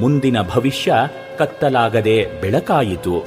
[0.00, 0.94] ಮುಂದಿನ ಭವಿಷ್ಯ
[1.38, 3.24] ಕತ್ತಲಾಗದೆ ಬೆಳಕಾಯಿತು.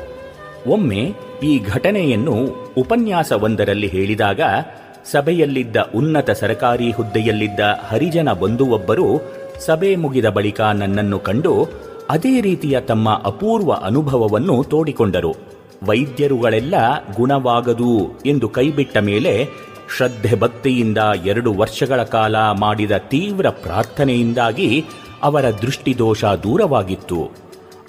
[0.67, 2.35] ಒಮ್ಮೆ ಈ ಘಟನೆಯನ್ನು
[2.77, 4.41] ಉಪನ್ಯಾಸವೊಂದರಲ್ಲಿ ಹೇಳಿದಾಗ,
[5.11, 9.21] ಸಭೆಯಲ್ಲಿದ್ದ ಉನ್ನತ ಸರಕಾರಿ ಹುದ್ದೆಯಲ್ಲಿದ್ದ ಹರಿಜನ ಬಂಧುವೊಬ್ಬರು
[9.65, 11.67] ಸಭೆ ಮುಗಿದ ಬಳಿಕ ನನ್ನನ್ನು ಕಂಡು
[12.09, 15.35] ಅದೇ ರೀತಿಯ ತಮ್ಮ ಅಪೂರ್ವ ಅನುಭವವನ್ನು ತೋಡಿಕೊಂಡರು.
[15.85, 16.75] ವೈದ್ಯರುಗಳೆಲ್ಲ
[17.15, 19.49] ಗುಣವಾಗದು ಎಂದು ಕೈಬಿಟ್ಟ ಮೇಲೆ
[19.97, 24.85] ಶ್ರದ್ಧೆ ಭಕ್ತಿಯಿಂದ ಎರಡು ವರ್ಷಗಳ ಕಾಲ ಮಾಡಿದ ತೀವ್ರ ಪ್ರಾರ್ಥನೆಯಿಂದಾಗಿ
[25.23, 27.31] ಅವರ ದೃಷ್ಟಿದೋಷ ದೂರವಾಗಿತ್ತು.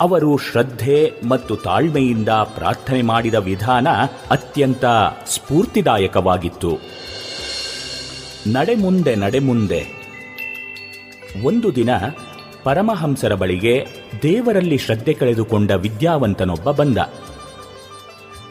[0.00, 3.86] ಅವರು ಶ್ರದ್ಧೆ ಮತ್ತು ತಾಳ್ಮೆಯಿಂದ ಪ್ರಾರ್ಥನೆ ಮಾಡಿದ ವಿಧಾನ
[4.30, 4.84] ಅತ್ಯಂತ
[5.26, 6.78] ಸ್ಫೂರ್ತಿದಾಯಕವಾಗಿತ್ತು.
[8.46, 10.04] ನಡೆಮುಂದೆ ನಡೆಮುಂದೆ.
[11.44, 11.90] ಒಂದು ದಿನ
[12.64, 13.86] ಪರಮಹಂಸರ ಬಳಿಗೆ
[14.22, 16.98] ದೇವರಲ್ಲಿ ಶ್ರದ್ಧೆ ಕಳೆದುಕೊಂಡ ವಿದ್ಯಾವಂತನೊಬ್ಬ ಬಂದ.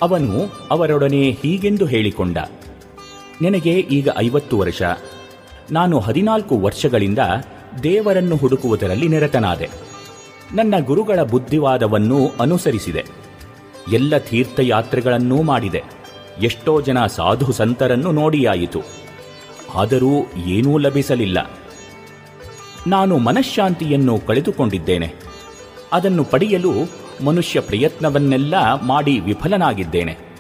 [0.02, 2.38] ಅವನು ಅವರೊಡನೆ ಹೀಗೆಂದು ಹೇಳಿಕೊಂಡ.
[3.44, 4.82] ನನಗೆ ಈಗ ಐವತ್ತು ವರ್ಷ.
[5.72, 7.20] ನಾನು ಹದಿನಾಲ್ಕು ವರ್ಷಗಳಿಂದ
[7.84, 9.70] ದೇವರನ್ನು ಹುಡುಕುವುದರಲ್ಲಿ ನಿರತನಾದೆ.
[10.56, 13.06] ನನ್ನ ಗುರುಗಳ ಬುದ್ಧಿವಾದವನ್ನು ಅನುಸರಿಸಿದೆ.
[13.94, 15.84] ಎಲ್ಲ ತೀರ್ಥಯಾತ್ರೆಗಳನ್ನೂ ಮಾಡಿದೆ.
[16.42, 18.82] ಎಷ್ಟೋ ಜನ ಸಾಧು ಸಂತರನ್ನು ನೋಡಿಯಾಯಿತು.
[19.76, 21.52] ಆದರೂ ಏನೂ ಲಭಿಸಲಿಲ್ಲ.
[22.88, 25.14] ನಾನು ಮನಃಶಾಂತಿಯನ್ನು ಕಳೆದುಕೊಂಡಿದ್ದೇನೆ.
[25.94, 26.72] ಅದನ್ನು ಪಡೆಯಲು
[27.26, 30.33] ಮನುಷ್ಯ ಪ್ರಯತ್ನವನ್ನೆಲ್ಲ ಮಾಡಿ ವಿಫಲನಾಗಿದ್ದೇನೆ.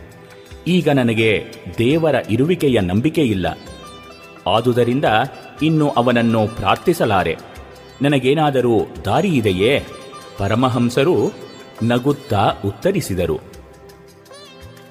[0.68, 1.46] ಈಗ ನನಗೆ
[1.78, 3.48] ದೇವರ ಇರುವಿಕೆಯ ನಂಬಿಕೆ ಇಲ್ಲ
[4.48, 5.06] ಆದುದರಿಂದ
[5.62, 7.38] ಇನ್ನು ಅವನನ್ನು ಪ್ರಾರ್ಥಿಸಲಾರೆ.
[8.02, 9.84] ನನಗೇನಾದರೂ ದಾರಿ ಇದೆಯೇ
[10.38, 11.16] ಪರಮಹಂಸರು
[11.84, 13.40] ನಗುತ್ತಾ ಉತ್ತರಿಸಿದರು.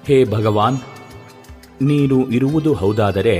[0.07, 0.79] ಹೇ ಭಗವಾನ್,
[1.83, 3.37] ನೀನು ಇರುವುದು ಹೌದಾದರೆ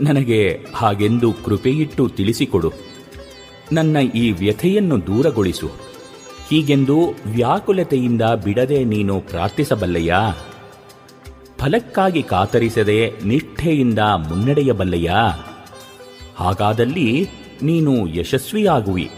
[0.00, 2.72] ನನಗೆ ಹಾಗೆಂದು ಕೃಪೆಯಿಟ್ಟು ತಿಳಿಸಿಕೊಡು.
[3.72, 5.68] ನನ್ನ ಈ ವ್ಯಥೆಯನ್ನು ದೂರಗೊಳಿಸು.
[6.48, 10.20] ಹೀಗೆಂದು ವ್ಯಾಕುಲತೆಯಿಂದ ಬಿಡದೆ ನೀನು ಪ್ರಾರ್ಥಿಸಬಲ್ಲೆಯಾ
[11.64, 15.28] ಫಲಕ್ಕಾಗಿ ಕಾತರಿಸದೆ ನಿಷ್ಠೆಯಿಂದ ಮುನ್ನಡೆಯಬಲ್ಲೆಯಾ?
[16.36, 17.28] ಹಾಗಾದಲ್ಲಿ
[17.62, 19.10] ನೀನು ಯಶಸ್ವಿಯಾಗುವಿ.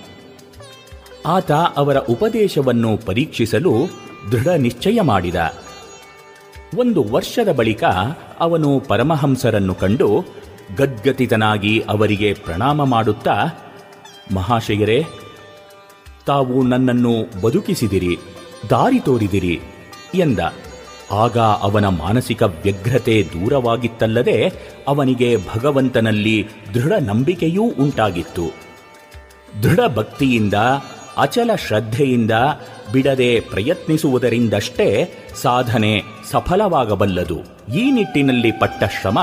[1.27, 3.73] ಆತ ಅವರ ಉಪದೇಶವನ್ನು ಪರೀಕ್ಷಿಸಲು
[4.33, 5.35] ದೃಢ ನಿಶ್ಚಯ ಮಾಡಿದ.
[6.79, 7.85] ಒಂದು ವರ್ಷದ ಬಳಿಕ
[8.41, 10.25] ಅವನು ಪರಮಹಂಸರನ್ನು ಕಂಡು
[10.77, 13.47] ಗದ್ಗತಿತನಾಗಿ ಅವರಿಗೆ ಪ್ರಣಾಮ ಮಾಡುತ್ತಾ,
[14.35, 15.07] ಮಹಾಶಯರೇ,
[16.27, 18.19] ತಾವು ನನ್ನನ್ನು ಬದುಕಿಸಿದಿರಿ,
[18.71, 19.61] ದಾರಿ ತೋರಿದಿರಿ
[20.15, 20.39] ಎಂದ.
[21.11, 24.53] ಆಗ ಅವನ ಮಾನಸಿಕ ವ್ಯಗ್ರತೆ ದೂರವಾಗಿತ್ತಲ್ಲದೆ
[24.89, 28.55] ಅವನಿಗೆ ಭಗವಂತನಲ್ಲಿ ದೃಢ ನಂಬಿಕೆಯೂ ಉಂಟಾಗಿತ್ತು.
[29.63, 30.55] ದೃಢ ಭಕ್ತಿಯಿಂದ,
[31.17, 32.31] ಅಚಲ ಶ್ರದ್ಧೆಯಿಂದ
[32.93, 35.11] ಬಿಡದೆ ಪ್ರಯತ್ನಿಸುವುದರಿಂದಷ್ಟೇ
[35.43, 37.41] ಸಾಧನೆ ಸಫಲವಾಗಬಲ್ಲದು.
[37.75, 39.19] ಈ ನಿಟ್ಟಿನಲ್ಲಿ ಪಟ್ಟ ಶ್ರಮ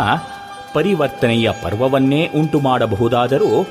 [0.74, 3.68] ಪರಿವರ್ತನೆಯ ಪರ್ವವನ್ನೇ ಉಂಟು ಮಾಡಬಹುದಾದರೂ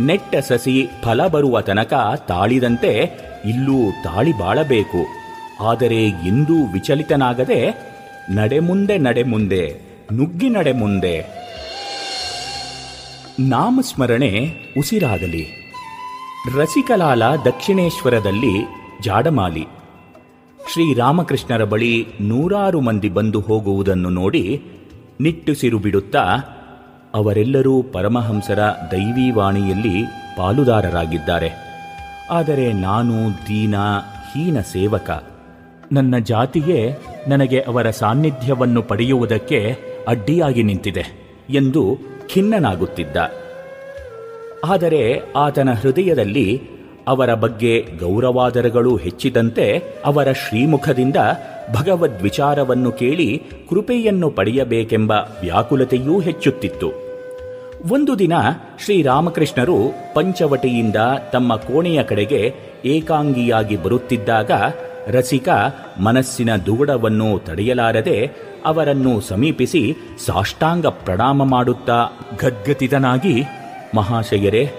[0.00, 1.94] ನೆಟ್ಟ ಸಸಿ ಫಲ ಬರುವ ತನಕ
[2.28, 3.10] ತಾಳಿದಂತೆ
[3.44, 5.25] ಇಲ್ಲೂ ತಾಳಿ ಬಾಳಬೇಕು.
[5.60, 7.74] ಆದರೆ ಎಂದೂ ವಿಚಲಿತನಾಗದೆ
[8.30, 9.80] ನಡೆ ಮುಂದೆ ನಡೆ ಮುಂದೆ
[10.12, 11.36] ನುಗ್ಗಿ ನಡೆ ಮುಂದೆ
[13.40, 15.72] ನಾಮಸ್ಮರಣೆ ಉಸಿರಾಗಲಿ.
[16.56, 18.66] ರಸಿಕಲಾಲ ದಕ್ಷಿಣೇಶ್ವರದಲ್ಲಿ
[19.02, 19.66] ಜಾಡಮಾಲಿ.
[20.72, 24.62] ಶ್ರೀರಾಮಕೃಷ್ಣರ ಬಳಿ ನೂರಾರು ಮಂದಿ ಬಂದು ಹೋಗುವುದನ್ನು ನೋಡಿ
[25.20, 26.24] ನಿಟ್ಟುಸಿರು ಬಿಡುತ್ತಾ
[27.14, 28.58] ಅವರೆಲ್ಲರೂ ಪರಮಹಂಸರ
[28.92, 30.04] ದೈವೀವಾಣಿಯಲ್ಲಿ
[30.36, 31.50] ಪಾಲುದಾರರಾಗಿದ್ದಾರೆ.
[32.30, 33.74] ಆದರೆ ನಾನು ದೀನ,
[34.32, 35.10] ಹೀನ ಸೇವಕ.
[35.92, 39.76] ನನ್ನ ಜಾತಿಯೇ ನನಗೆ ಅವರ ಸಾನ್ನಿಧ್ಯವನ್ನು ಪಡೆಯುವುದಕ್ಕೆ
[40.08, 41.04] ಅಡ್ಡಿಯಾಗಿ ನಿಂತಿದೆ
[41.50, 41.98] ಎಂದು
[42.34, 43.16] ಖಿನ್ನನಾಗುತ್ತಿದ್ದ.
[44.64, 46.62] ಆದರೆ ಆತನ ಹೃದಯದಲ್ಲಿ
[47.08, 51.16] ಅವರ ಬಗ್ಗೆ ಗೌರವಾದರಗಳು ಹೆಚ್ಚಿದಂತೆ ಅವರ ಶ್ರೀಮುಖದಿಂದ
[51.72, 56.92] ಭಗವದ್ವಿಚಾರವನ್ನು ಕೇಳಿ ಕೃಪೆಯನ್ನು ಪಡೆಯಬೇಕೆಂಬ ವ್ಯಾಕುಲತೆಯೂ ಹೆಚ್ಚುತ್ತಿತ್ತು.
[57.92, 58.32] ಒಂದು ದಿನ
[58.84, 59.76] ಶ್ರೀರಾಮಕೃಷ್ಣರು
[60.14, 60.96] ಪಂಚವಟಿಯಿಂದ
[61.32, 64.50] ತಮ್ಮ ಕೋಣೆಯ ಕಡೆಗೆ ಏಕಾಂಗಿಯಾಗಿ ಬರುತ್ತಿದ್ದಾಗ
[65.06, 65.48] ರಸಿಕ
[66.00, 68.30] ಮನಸ್ಸಿನ ದುಗುಡವನ್ನು ತಡೆಯಲಾರದೆ
[68.64, 69.96] ಅವರನ್ನು ಸಮೀಪಿಸಿ
[70.26, 72.06] ಸಾಷ್ಟಾಂಗ ಪ್ರಣಾಮ ಮಾಡುತ್ತಾ
[72.42, 73.44] ಗದ್ಗತಿತನಾಗಿ,
[73.96, 74.70] ಮಹಾಶಯರೇ,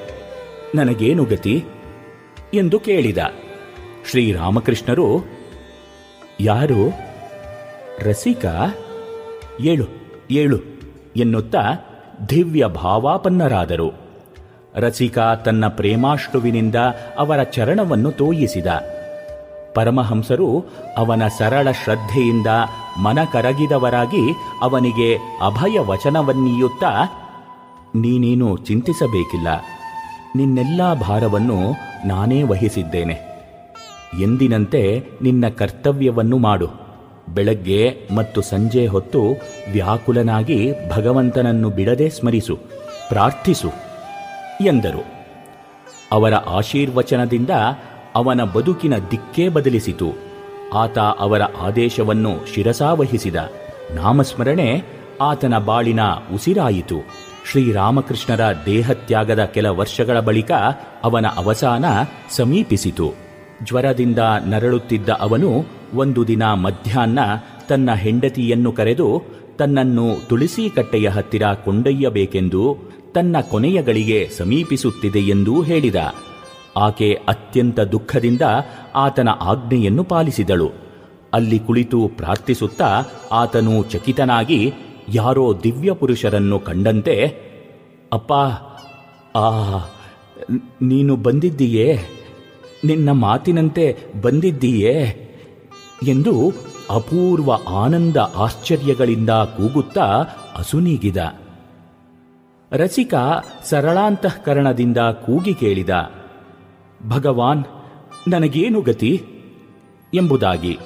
[0.76, 1.66] ನನಗೇನು ಗತಿ?
[2.54, 3.18] ಎಂದು ಕೇಳಿದ.
[4.10, 5.26] ಶ್ರೀರಾಮಕೃಷ್ಣರು,
[6.40, 6.94] ಯಾರು?
[8.00, 8.46] ರಸಿಕ?
[9.60, 9.86] ಏಳು
[10.32, 10.58] ಏಳು,
[11.16, 11.64] ಎನ್ನುತ್ತಾ
[12.30, 13.92] ದಿವ್ಯ ಭಾವಾಪನ್ನರಾದರು.
[14.76, 16.76] ರಸಿಕಾ ತನ್ನ ಪ್ರೇಮಾಶ್ರುವಿನಿಂದ
[17.18, 18.68] ಅವರ ಚರಣವನ್ನು ತೋಯಿಸಿದ.
[19.78, 20.66] ಪರಮಹಂಸರು
[20.98, 22.48] ಅವನ ಸರಳ ಶ್ರದ್ಧೆಯಿಂದ
[23.04, 24.26] ಮನ ಕರಗಿದವರಾಗಿ
[24.62, 25.16] ಅವನಿಗೆ
[25.46, 26.92] ಅಭಯ ವಚನವನ್ನೀಯುತ್ತಾ
[27.96, 29.48] ನೀನೇನು ಚಿಂತಿಸಬೇಕಿಲ್ಲ.
[30.36, 31.60] ನಿನ್ನೆಲ್ಲ ಭಾರವನ್ನು
[32.08, 33.16] ನಾನೇ ವಹಿಸಿದ್ದೇನೆ.
[34.22, 36.68] ಎಂದಿನಂತೆ ನಿನ್ನ ಕರ್ತವ್ಯವನ್ನು ಮಾಡು.
[37.34, 39.22] ಬೆಳಗ್ಗೆ ಮತ್ತು ಸಂಜೆ ಹೊತ್ತು
[39.72, 42.56] ವ್ಯಾಕುಲನಾಗಿ ಭಗವಂತನನ್ನು ಬಿಡದೆ ಸ್ಮರಿಸು,
[43.10, 43.70] ಪ್ರಾರ್ಥಿಸು
[44.66, 45.04] ಎಂದರು.
[46.12, 47.50] ಅವರ ಆಶೀರ್ವಚನದಿಂದ
[48.16, 50.12] ಅವನ ಬದುಕಿನ ದಿಕ್ಕೇ ಬದಲಿಸಿತು.
[50.74, 53.36] ಆತ ಅವರ ಆದೇಶವನ್ನು ಶಿರಸಾವಹಿಸಿದ.
[53.96, 54.84] ನಾಮಸ್ಮರಣೆ
[55.22, 56.00] ಆತನ ಬಾಳಿನ
[56.34, 56.96] ಉಸಿರಾಯಿತು.
[57.52, 60.52] ಶ್ರೀರಾಮಕೃಷ್ಣರ ದೇಹತ್ಯಾಗದ ಕೆಲ ವರ್ಷಗಳ ಬಳಿಕ
[61.04, 61.86] ಅವನ ಅವಸಾನ
[62.30, 63.14] ಸಮೀಪಿಸಿತು.
[63.64, 67.20] ಜ್ವರದಿಂದ ನರಳುತ್ತಿದ್ದ ಅವನು ಒಂದು ದಿನ ಮಧ್ಯಾಹ್ನ
[67.70, 69.24] ತನ್ನ ಹೆಂಡತಿಯನ್ನು ಕರೆದು,
[69.58, 72.78] ತನ್ನನ್ನು ತುಳಸಿ ಕಟ್ಟೆಯ ಹತ್ತಿರ ಕೊಂಡೊಯ್ಯಬೇಕೆಂದು
[73.14, 75.96] ತನ್ನ ಕೊನೆಯ ಗಳಿಗೆ ಸಮೀಪಿಸುತ್ತಿದೆ ಎಂದೂ ಹೇಳಿದ.
[76.78, 78.42] ಆಕೆ ಅತ್ಯಂತ ದುಃಖದಿಂದ
[78.96, 80.72] ಆತನ ಆಜ್ಞೆಯನ್ನು ಪಾಲಿಸಿದಳು.
[81.34, 84.74] ಅಲ್ಲಿ ಕುಳಿತು ಪ್ರಾರ್ಥಿಸುತ್ತಾ ಆತನು ಚಕಿತನಾಗಿ
[85.10, 87.36] ಯಾರೋ ದಿವ್ಯ ಪುರುಷರನ್ನು ಕಂಡಂತೆ,
[88.14, 88.34] ಅಪ್ಪ,
[89.38, 89.78] ಆ,
[90.82, 92.00] ನೀನು ಬಂದಿದ್ದೀಯೇ?
[92.86, 95.24] ನಿನ್ನ ಮಾತಿನಂತೆ ಬಂದಿದ್ದೀಯೇ?
[96.08, 96.54] ಎಂದು
[96.90, 100.04] ಅಪೂರ್ವ ಆನಂದ ಆಶ್ಚರ್ಯಗಳಿಂದ ಕೂಗುತ್ತಾ
[100.58, 101.18] ಅಸುನೀಗಿದ
[102.72, 103.14] ರಸಿಕ
[103.64, 105.90] ಸರಳಾಂತಃಕರಣದಿಂದ ಕೂಗಿ ಕೇಳಿದ.
[107.08, 107.66] ಭಗವಾನ್,
[108.28, 109.24] ನನಗೇನು ಗತಿ?
[110.14, 110.78] ಎಂಬುದಾಗಿ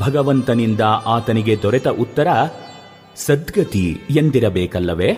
[0.00, 2.26] ಭಗವಂತನಿಂದ ಆತನಿಗೆ ದೊರೆತ ಉತ್ತರ,
[3.16, 5.14] ಸದ್ಗತಿ ಎಂದಿರಬೇಕಲ್ಲವೇ?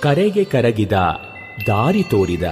[0.00, 0.92] ಕರೆಗೆ ಕರಗಿದ
[1.66, 2.42] ದಾರಿ ತೋರಿದ.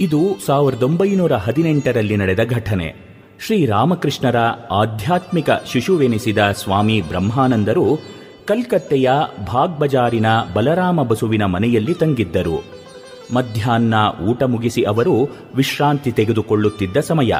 [0.00, 2.94] ಇದು ಸಾವಿರದ ಒಂಬೈನೂರ ಹದಿನೆಂಟರಲ್ಲಿ ನಡೆದ ಘಟನೆ.
[3.40, 4.36] ಶ್ರೀರಾಮಕೃಷ್ಣರ
[4.70, 7.98] ಆಧ್ಯಾತ್ಮಿಕ ಶಿಶುವೆನಿಸಿದ ಸ್ವಾಮಿ ಬ್ರಹ್ಮಾನಂದರು
[8.46, 9.10] ಕಲ್ಕತ್ತೆಯ
[9.46, 12.83] ಭಾಗ್ಬಜಾರಿನ ಬಲರಾಮ ಬಸುವಿನ ಮನೆಯಲ್ಲಿ ತಂಗಿದ್ದರು.
[13.32, 13.94] ಮಧ್ಯಾಹ್ನ
[14.28, 17.32] ಊಟ ಮುಗಿಸಿ ಅವರು ವಿಶ್ರಾಂತಿ ತೆಗೆದುಕೊಳ್ಳುತ್ತಿದ್ದ ಸಮಯ.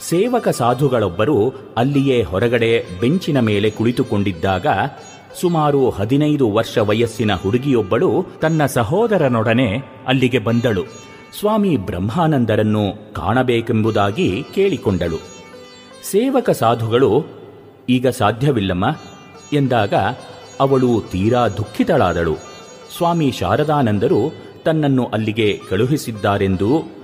[0.00, 4.66] ಸೇವಕ ಸಾಧುಗಳೊಬ್ಬರು ಅಲ್ಲಿಯೇ ಹೊರಗಡೆ ಬೆಂಚಿನ ಮೇಲೆ ಕುಳಿತುಕೊಂಡಿದ್ದಾಗ
[5.40, 10.84] ಸುಮಾರು ಹದಿನೈದು ವರ್ಷ ವಯಸ್ಸಿನ ಹುಡುಗಿಯೊಬ್ಬಳು ತನ್ನ ಸಹೋದರನೊಡನೆ ಅಲ್ಲಿಗೆ ಬಂದಳು.
[11.40, 15.16] ಸ್ವಾಮಿ ಬ್ರಹ್ಮಾನಂದರನ್ನು ಕಾಣಬೇಕೆಂಬುದಾಗಿ ಕೇಳಿಕೊಂಡಳು.
[16.10, 17.24] ಸೇವಕ ಸಾಧುಗಳು,
[17.88, 18.96] ಈಗ ಸಾಧ್ಯವಿಲ್ಲಮ್ಮ
[19.52, 19.94] ಎಂದಾಗ
[20.60, 22.34] ಅವಳು ತೀರಾ ದುಃಖಿತಳಾದಳು.
[22.96, 27.02] ಸ್ವಾಮಿ ಶಾರದಾನಂದರು ತನ್ನನ್ನು ಅಲ್ಲಿಗೆ ಕಳುಹಿಸಿದ್ದಾರೆಂದು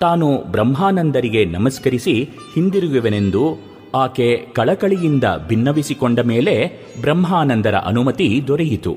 [0.00, 6.54] ತಾನು ಬ್ರಹ್ಮಾನಂದರಿಗೆ ನಮಸ್ಕರಿಸಿ ಹಿಂದಿರುಗುವೆನೆಂದು ಆಕೆ ಕಳಕಳಿಯಿಂದ ಭಿನ್ನವಿಸಿಕೊಂಡ ಮೇಲೆ
[7.00, 8.92] ಬ್ರಹ್ಮಾನಂದರ ಅನುಮತಿ ದೊರೆಯಿತು.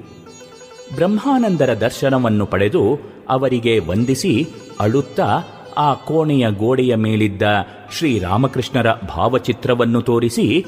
[0.95, 2.99] ಬ್ರಹ್ಮಾನಂದರ ದರ್ಶನವನ್ನು ಪಡೆದು
[3.29, 4.47] ಅವರಿಗೆ ವಂದಿಸಿ
[4.79, 5.43] ಅಳುತ್ತಾ
[5.77, 7.41] ಆ ಕೋಣೆಯ ಗೋಡೆಯ ಮೇಲಿದ್ದ
[7.97, 10.65] ಶ್ರೀರಾಮಕೃಷ್ಣರ ಭಾವಚಿತ್ರವನ್ನು ತೋರಿಸಿ,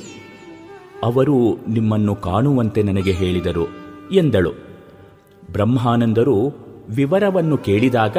[1.04, 3.66] ಅವರು ನಿಮ್ಮನ್ನು ಕಾಣುವಂತೆ ನನಗೆ ಹೇಳಿದರು
[4.12, 4.52] ಎಂದಳು.
[5.52, 8.18] ಬ್ರಹ್ಮಾನಂದರು ವಿವರವನ್ನು ಕೇಳಿದಾಗ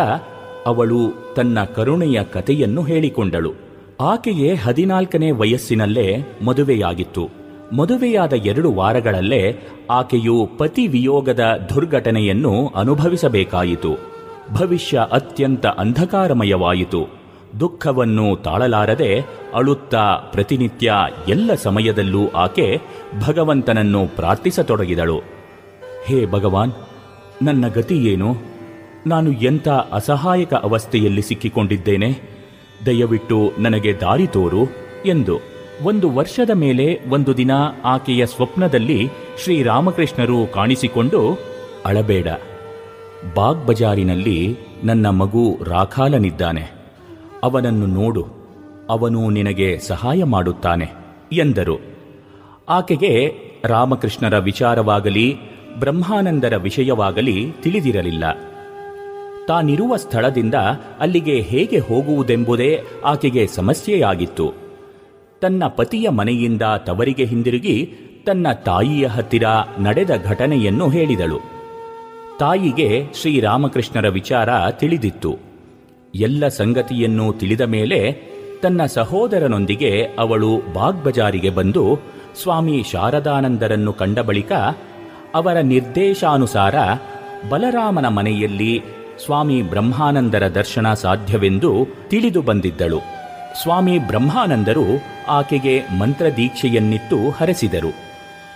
[0.67, 1.01] ಅವಳು
[1.37, 3.53] ತನ್ನ ಕರುಣೆಯ ಕಥೆಯನ್ನು ಹೇಳಿಕೊಂಡಳು.
[4.01, 7.29] ಆಕೆಗೆ ಹದಿನಾಲ್ಕನೇ ವಯಸ್ಸಿನಲ್ಲೇ ಮದುವೆಯಾಗಿತ್ತು.
[7.77, 9.57] ಮದುವೆಯಾದ ಎರಡು ವಾರಗಳಲ್ಲೇ
[9.91, 13.93] ಆಕೆಯು ಪತಿ ವಿಯೋಗದ ದುರ್ಘಟನೆಯನ್ನು ಅನುಭವಿಸಬೇಕಾಯಿತು.
[14.53, 17.25] ಭವಿಷ್ಯ ಅತ್ಯಂತ ಅಂಧಕಾರಮಯವಾಯಿತು.
[17.61, 20.93] ದುಃಖವನ್ನು ತಾಳಲಾರದೆ ಅಳುತ್ತಾ ಪ್ರತಿನಿತ್ಯ
[21.29, 22.81] ಎಲ್ಲ ಸಮಯದಲ್ಲೂ ಆಕೆ
[23.27, 25.19] ಭಗವಂತನನ್ನು ಪ್ರಾರ್ಥಿಸತೊಡಗಿದಳು.
[26.07, 26.73] ಹೇ ಭಗವಾನ್,
[27.43, 28.54] ನನ್ನ ಗತಿ ಏನು?
[29.07, 32.21] ನಾನು ಎಂಥ ಅಸಹಾಯಕ ಅವಸ್ಥೆಯಲ್ಲಿ ಸಿಕ್ಕಿಕೊಂಡಿದ್ದೇನೆ?
[32.87, 34.63] ದಯವಿಟ್ಟು ನನಗೆ ದಾರಿ ತೋರು
[35.07, 35.41] ಎಂದು
[35.83, 37.51] ಒಂದು ವರ್ಷದ ಮೇಲೆ ಒಂದು ದಿನ
[37.85, 39.09] ಆಕೆಯ ಸ್ವಪ್ನದಲ್ಲಿ
[39.45, 41.39] ಶ್ರೀರಾಮಕೃಷ್ಣರು ಕಾಣಿಸಿಕೊಂಡು,
[41.85, 42.27] ಅಳಬೇಡ
[43.35, 46.71] ಬಾಗ್ ಬಜಾರಿನಲ್ಲಿ ನನ್ನ ಮಗು ರಾಖಾಲನಿದ್ದಾನೆ.
[47.43, 48.27] ಅವನನ್ನು ನೋಡು,
[48.91, 50.93] ಅವನು ನಿನಗೆ ಸಹಾಯ ಮಾಡುತ್ತಾನೆ,
[51.33, 51.79] ಎಂದರು.
[52.69, 53.35] ಆಕೆಗೆ
[53.65, 55.37] ರಾಮಕೃಷ್ಣರ ವಿಚಾರವಾಗಲಿ,
[55.79, 58.25] ಬ್ರಹ್ಮಾನಂದರ ವಿಷಯವಾಗಲಿ ತಿಳಿದಿರಲಿಲ್ಲ.
[59.49, 60.55] ತಾನಿರುವ ಸ್ಥಳದಿಂದ
[61.01, 64.53] ಅಲ್ಲಿಗೆ ಹೇಗೆ ಹೋಗುವುದೆಂಬುದೇ ಆಕೆಗೆ ಸಮಸ್ಯೆಯಾಗಿತ್ತು.
[65.41, 67.95] ತನ್ನ ಪತಿಯ ಮನೆಯಿಂದ ತವರಿಗೆ ಹಿಂದಿರುಗಿ
[68.27, 69.45] ತನ್ನ ತಾಯಿಯ ಹತ್ತಿರ
[69.79, 71.41] ನಡೆದ ಘಟನೆಯನ್ನು ಹೇಳಿದಳು.
[72.39, 75.39] ತಾಯಿಗೆ ಶ್ರೀರಾಮಕೃಷ್ಣರ ವಿಚಾರ ತಿಳಿದಿತ್ತು.
[76.15, 78.23] ಎಲ್ಲ ಸಂಗತಿಯನ್ನು ತಿಳಿದ ಮೇಲೆ
[78.63, 81.99] ತನ್ನ ಸಹೋದರನೊಂದಿಗೆ ಅವಳು ಬಾಗ್ಬಜಾರಿಗೆ ಬಂದು
[82.43, 84.53] ಸ್ವಾಮಿ ಶಾರದಾನಂದರನ್ನು ಕಂಡ ಬಳಿಕ
[85.35, 86.75] ಅವರ ನಿರ್ದೇಶಾನುಸಾರ
[87.49, 88.85] ಬಲರಾಮನ ಮನೆಯಲ್ಲಿ
[89.19, 92.99] ಸ್ವಾಮಿ ಬ್ರಹ್ಮಾನಂದರ ದರ್ಶನ ಸಾಧ್ಯವೆಂದು ತಿಳಿದು ಬಂದಿದ್ದಳು.
[93.63, 94.85] ಸ್ವಾಮಿ ಬ್ರಹ್ಮಾನಂದರು
[95.29, 97.93] ಆಕೆಗೆ ಮಂತ್ರದೀಕ್ಷೆಯನ್ನಿತ್ತು ಹರಸಿದರು.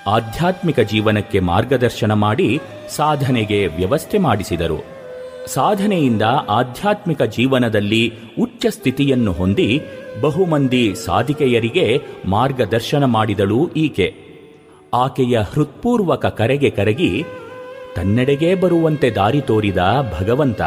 [0.06, 4.84] ಆಧ್ಯಾತ್ಮಿಕ ಜೀವನಕ್ಕೆ ಮಾರ್ಗದರ್ಶನ ಮಾಡಿ ಸಾಧನೆಗೆ ವ್ಯವಸ್ಥೆ ಮಾಡಿಸಿದರು.
[5.46, 9.82] ಸಾಧನೆಯಿಂದ ಆಧ್ಯಾತ್ಮಿಕ ಜೀವನದಲ್ಲಿ ಉಚ್ಚ ಸ್ಥಿತಿಯನ್ನು ಹೊಂದಿ
[10.20, 14.14] ಬಹುಮಂದಿ ಸಾಧಿಕೆಯರಿಗೆ ಮಾರ್ಗದರ್ಶನ ಮಾಡಿದಳು ಈಕೆ.
[14.94, 17.24] ಆಕೆಯ ಹೃತ್ಪೂರ್ವಕ ಕರೆಗೆ ಕರಗಿ
[17.97, 19.78] ತನ್ನೆಡೆಗೇ ಬರುವಂತೆ ದಾರಿ ತೋರಿದ
[20.18, 20.61] ಭಗವಂತ.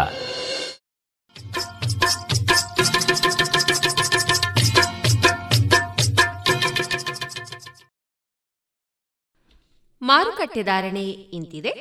[10.01, 11.73] ಮಾರುಕಟ್ಟೆ ಧಾರಣೆ ಇಂತಿದೆ.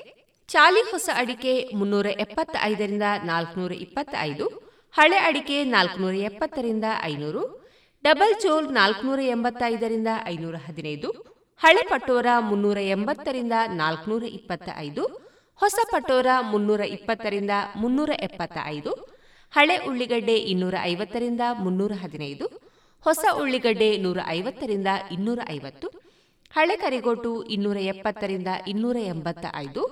[0.48, 4.46] ಚಾಲಿ ಹೊಸ ಅಡಿಕೆ ಮುನ್ನೂರ ಎಪ್ಪತ್ತೈದರಿಂದ ನಾಲ್ಕುನೂರ ಇಪ್ಪತ್ತೈದು,
[4.92, 7.42] ಹಳೆ ಅಡಿಕೆ ನಾಲ್ಕುನೂರ ಎಪ್ಪತ್ತರಿಂದ ಐನೂರು,
[8.04, 11.10] ಡಬಲ್ ಚೋಲ್ ನಾಲ್ಕುನೂರ ಎಂಬತ್ತೈದರಿಂದ ಐನೂರ ಹದಿನೈದು,
[11.60, 15.29] ಹಳೆ ಪಟೋರ ಮುನ್ನೂರ ಎಂಬತ್ತರಿಂದ ನಾಲ್ಕುನೂರ ಇಪ್ಪತ್ತ ಐದು
[15.60, 18.92] ಹೊಸ ಪಟೋರ ಮುನ್ನೂರ ಇಪ್ಪತ್ತರಿಂದ ಮುನ್ನೂರ ಎಪ್ಪತ್ತ ಐದು
[19.52, 22.46] ಹಳೆ ಉಳ್ಳಿಗಡ್ಡೆ ಇನ್ನೂರ ಐವತ್ತರಿಂದ ಮುನ್ನೂರ ಹದಿನೈದು,
[23.04, 25.86] ಹೊಸ ಉಳ್ಳಿಗಡ್ಡೆ ನೂರ ಐವತ್ತರಿಂದ ಇನ್ನೂರ ಐವತ್ತು,
[26.52, 29.82] ಹಳೆ ಕರಿಗೋಟು ಇನ್ನೂರ ಎಪ್ಪತ್ತರಿಂದ ಇನ್ನೂರ ಎಂಬತ್ತ ಐದು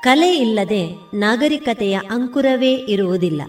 [0.04, 3.42] ಕಲೆ ಇಲ್ಲದೆ ನಾಗರಿಕತೆಯ ಅಂಕುರವೇ ಇರುವುದಿಲ್ಲ.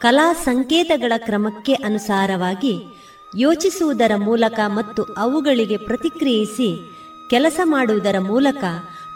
[0.00, 2.82] ಕಲಾ ಸಂಕೇತಗಳ ಕ್ರಮಕ್ಕೆ ಅನುಸಾರವಾಗಿ
[3.38, 6.78] ಯೋಚಿಸುವುದರ ಮೂಲಕ ಮತ್ತು ಅವುಗಳಿಗೆ ಪ್ರತಿಕ್ರಿಯಿಸಿ
[7.30, 8.64] ಕೆಲಸ ಮಾಡುವುದರ ಮೂಲಕ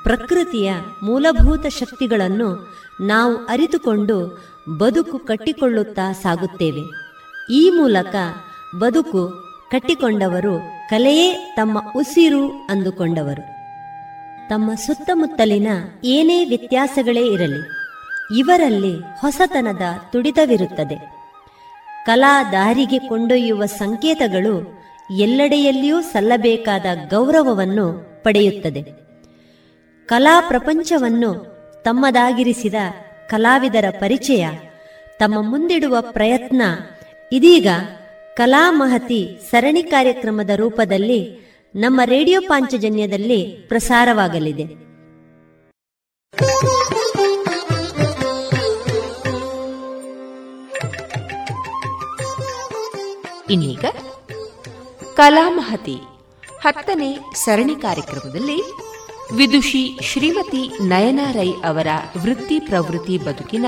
[0.04, 4.44] ಪ್ರಕೃತಿಯ ಮೂಲಭೂತ ಶಕ್ತಿಗಳನ್ನು ನಾವು ಅರಿತುಕೊಂಡು
[4.78, 6.80] ಬದುಕು ಕಟ್ಟಿಕೊಳ್ಳುತ್ತಾ ಸಾಗುತ್ತೇವೆ.
[7.52, 8.14] ಈ ಮೂಲಕ
[8.78, 9.28] ಬದುಕು
[9.70, 10.58] ಕಟ್ಟಿಕೊಂಡವರು
[10.90, 13.42] ಕಲೆಯೇ ತಮ್ಮ ಉಸಿರು ಅಂದುಕೊಂಡವರು.
[14.48, 15.68] ತಮ್ಮ ಸುತ್ತಮುತ್ತಲಿನ
[16.04, 17.62] ಏನೇ ವ್ಯತ್ಯಾಸಗಳೇ ಇರಲಿ,
[18.38, 19.82] ಇವರಲ್ಲಿ ಹೊಸತನದ
[20.12, 21.14] ತುಡಿತವಿರುತ್ತದೆ.
[22.06, 24.84] ಕಲಾ ದಾರಿಗೆ ಕೊಂಡೊಯ್ಯುವ ಸಂಕೇತಗಳು
[25.18, 29.03] ಎಲ್ಲೆಡೆಯಲ್ಲಿಯೂ ಸಲ್ಲಬೇಕಾದ ಗೌರವವನ್ನು ಪಡೆಯುತ್ತದೆ.
[30.06, 31.32] ಕಲಾ ಪ್ರಪಂಚವನ್ನು
[31.84, 32.74] ತಮ್ಮದಾಗಿರಿಸಿದ
[33.28, 34.48] ಕಲಾವಿದರ ಪರಿಚಯ.
[35.18, 36.62] ತಮ್ಮ ಮುಂದಿಡುವ ಪ್ರಯತ್ನ
[37.32, 37.66] ಇದೀಗ
[38.36, 41.40] ಕಲಾ ಮಹತಿ ಸರಣಿ ಕಾರ್ಯಕ್ರಮದ ರೂಪದಲ್ಲಿ
[41.76, 44.84] ನಮ್ಮ ರೇಡಿಯೋ ಪಾಂಚಜನ್ಯದಲ್ಲಿ ಪ್ರಸಾರವಾಗಲಿದೆ.
[53.50, 53.84] ಇನ್ನೀಗ
[55.16, 55.96] ಕಲಾಮಹತಿ
[56.62, 58.62] ಹತ್ತನೇ ಸರಣಿ ಕಾರ್ಯಕ್ರಮದಲ್ಲಿ
[59.32, 61.86] ವಿದುಷಿ ಶ್ರೀಮತಿ ನಯನಾರೈ ಅವರ
[62.22, 63.66] ವೃತ್ತಿ ಪ್ರವೃತ್ತಿ ಬದುಕಿನ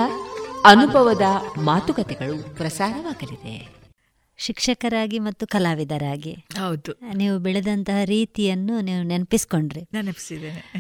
[0.65, 1.23] ಅನುಭವದ
[1.59, 3.77] ಮಾತುಕತೆಗಳು ಪ್ರಸಾರವಾಗಲಿದೆ.
[4.37, 6.33] ಶಿಕ್ಷಕರಾಗಿ ಮತ್ತು ಕಲಾವಿದರಾಗಿ.
[6.33, 7.17] ಹೌದು.
[7.17, 9.81] ನೀವು ಬೆಳೆದಂತಹ ರೀತಿಯನ್ನು ನೀವು ನೆನಪಿಸ್ಕೊಂಡ್ರಿ.
[9.95, 10.73] ನೆನಪಿಸಿದ್ದೇನೆ.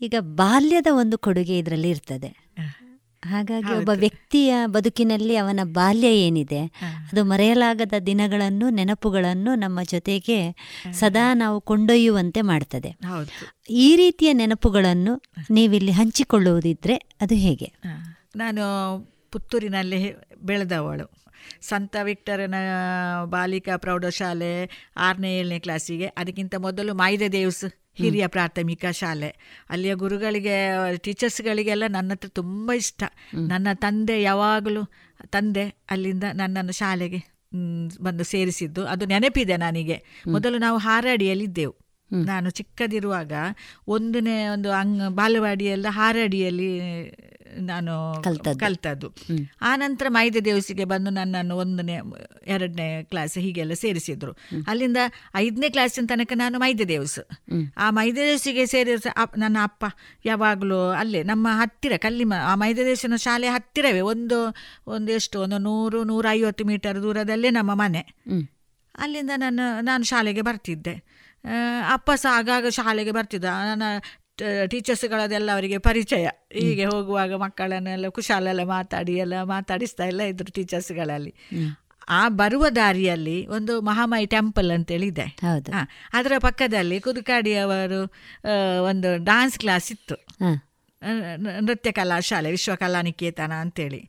[0.00, 2.41] ಈಗ ಬಾಲ್ಯದ ಒಂದು ಕೊಡುಗೆ ಇದರಲ್ಲಿ ಇರ್ತದೆ.
[3.26, 10.56] ಹಾಗಾಗಿ ಒಬ್ಬ ವ್ಯಕ್ತಿಯ ಬದುಕಿನಲ್ಲಿ ಅವನ ಬಾಲ್ಯ ಏನಿದೆ ಅದು ಮರೆಯಲಾಗದ ದಿನಗಳನ್ನು ನೆನಪುಗಳನ್ನು ನಮ್ಮ ಜೊತೆಗೆ
[10.92, 12.96] ಸದಾ ನಾವು ಕೊಂಡೊಯ್ಯುವಂತೆ ಮಾಡ್ತದೆ.
[13.70, 17.72] ಈ ರೀತಿಯ ನೆನಪುಗಳನ್ನು ನೀವಿಲ್ಲಿ ಹಂಚಿಕೊಳ್ಳುವುದಿದ್ರೆ ಅದು ಹೇಗೆ?
[18.36, 18.62] ನಾನು
[19.32, 21.22] ಪುತ್ತೂರಿನಲ್ಲಿ ಬೆಳೆದವಳು.
[21.60, 22.54] ಸಂತ ವಿಕ್ಟರನ
[23.24, 29.36] ಬಾಲಿಕಾ ಪ್ರೌಢಶಾಲೆ ಆರನೇ ಏಳನೇ ಕ್ಲಾಸಿಗೆ ಅದಕ್ಕಿಂತ ಮೊದಲು ಮಾಯ್ದೆ ದೇವ್ಸ್ ಹಿರಿಯ ಪ್ರಾಥಮಿಕ ಶಾಲೆ.
[29.70, 30.56] ಅಲ್ಲಿಯ ಗುರುಗಳಿಗೆ
[30.96, 33.02] ಟೀಚರ್ಸ್ಗಳಿಗೆಲ್ಲ ನನ್ನ ಹತ್ರ ತುಂಬ ಇಷ್ಟ.
[33.34, 34.82] ನನ್ನ ತಂದೆ ಯಾವಾಗಲೂ
[35.26, 37.20] ತಂದೆ ಅಲ್ಲಿಂದ ನನ್ನನ್ನು ಶಾಲೆಗೆ
[38.00, 38.86] ಬಂದು ಸೇರಿಸಿದ್ದು.
[38.86, 40.04] ಅದು ನೆನಪಿದೆ ನನಗೆ.
[40.28, 41.74] ಮೊದಲು ನಾವು ಹಾರಾಡಿಯಲ್ಲಿದ್ದೆವು.
[42.20, 43.32] ನಾನು ಚಿಕ್ಕದಿರುವಾಗ
[43.88, 46.80] ಒಂದನೇ ಒಂದು ಅಂಗ ಬಾಲವಾಡಿಯೆಲ್ಲ ಹಾರಡಿಯಲ್ಲಿ
[47.58, 48.60] ನಾನು ಕಲ್ತದ್ದು.
[48.60, 49.08] ಕಲ್ತದ್ದು.
[49.62, 51.98] ಆ ನಂತರ ಮೈದೆ ದೇವಸಿಗೆ ಬಂದು ನನ್ನನ್ನು ಒಂದನೇ
[52.46, 54.32] ಎರಡನೇ ಕ್ಲಾಸ್ ಹೀಗೆಲ್ಲ ಸೇರಿಸಿದ್ರು.
[54.68, 54.96] ಅಲ್ಲಿಂದ
[55.36, 57.18] ಐದನೇ ಕ್ಲಾಸಿನ ತನಕ ನಾನು ಮೈದೆ ದೇವಸ್.
[57.76, 59.84] ಆ ಮೈದೆ ದೇವಸಿಗೆ ಸೇರಿ ಅಪ್- ನನ್ನ ಅಪ್ಪ
[60.24, 64.54] ಯಾವಾಗಲೂ ಅಲ್ಲೇ ನಮ್ಮ ಹತ್ತಿರ ಕಲ್ಲಿಮ ಆ ಮೈದೆ ದೇವಸಿನ ಶಾಲೆ ಹತ್ತಿರವೇ ಒಂದು
[64.86, 68.14] ಒಂದು ಎಷ್ಟು ಒಂದು ನೂರು ನೂರೈವತ್ತು ಮೀಟರ್ ದೂರದಲ್ಲೇ ನಮ್ಮ ಮನೆ.
[68.98, 71.11] ಅಲ್ಲಿಂದ ನಾನು ನಾನು ಶಾಲೆಗೆ ಬರ್ತಿದ್ದೆ.
[71.94, 73.44] ಅಪ್ಪ ಸಹ ಆಗಾಗ ಶಾಲೆಗೆ ಬರ್ತಿದ್ದ.
[73.68, 73.82] ನನ್ನ
[74.70, 76.26] ಟೀಚರ್ಸ್ಗಳದೆಲ್ಲ ಅವರಿಗೆ ಪರಿಚಯ.
[76.52, 81.32] ಹೀಗೆ ಹೋಗುವಾಗ ಮಕ್ಕಳನ್ನೆಲ್ಲ ಕುಶಾಲೆಲ್ಲ ಮಾತಾಡಿ ಎಲ್ಲ ಮಾತಾಡಿಸ್ತಾ ಎಲ್ಲ ಇದ್ರು ಟೀಚರ್ಸ್ಗಳಲ್ಲಿ.
[82.08, 85.70] ಆ ಬರುವ ದಾರಿಯಲ್ಲಿ ಒಂದು ಮಹಾಮಾಯಿ ಟೆಂಪಲ್ ಅಂತೇಳಿ ಇದೆ ಹೌದು.
[86.12, 88.00] ಅದರ ಪಕ್ಕದಲ್ಲಿ ಕುದುಕಾಡಿಯವರು
[88.82, 90.16] ಒಂದು ಡಾನ್ಸ್ ಕ್ಲಾಸ್ ಇತ್ತು.
[91.60, 94.00] ನೃತ್ಯ ಕಲಾಶಾಲೆ ವಿಶ್ವ ಕಲಾ ನಿಕೇತನ ಅಂತೇಳಿ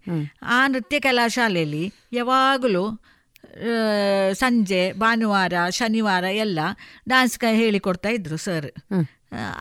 [0.55, 2.83] ಆ ನೃತ್ಯ ಕಲಾಶಾಲೆಯಲ್ಲಿ ಯಾವಾಗಲೂ
[4.33, 6.59] ಸಂಜೆ ಭಾನುವಾರ ಶನಿವಾರ ಎಲ್ಲ
[7.07, 8.71] ಡ್ಯಾನ್ಸ್ ಕ ಹೇಳಿಕೊಡ್ತಾ ಇದ್ರು ಸರ್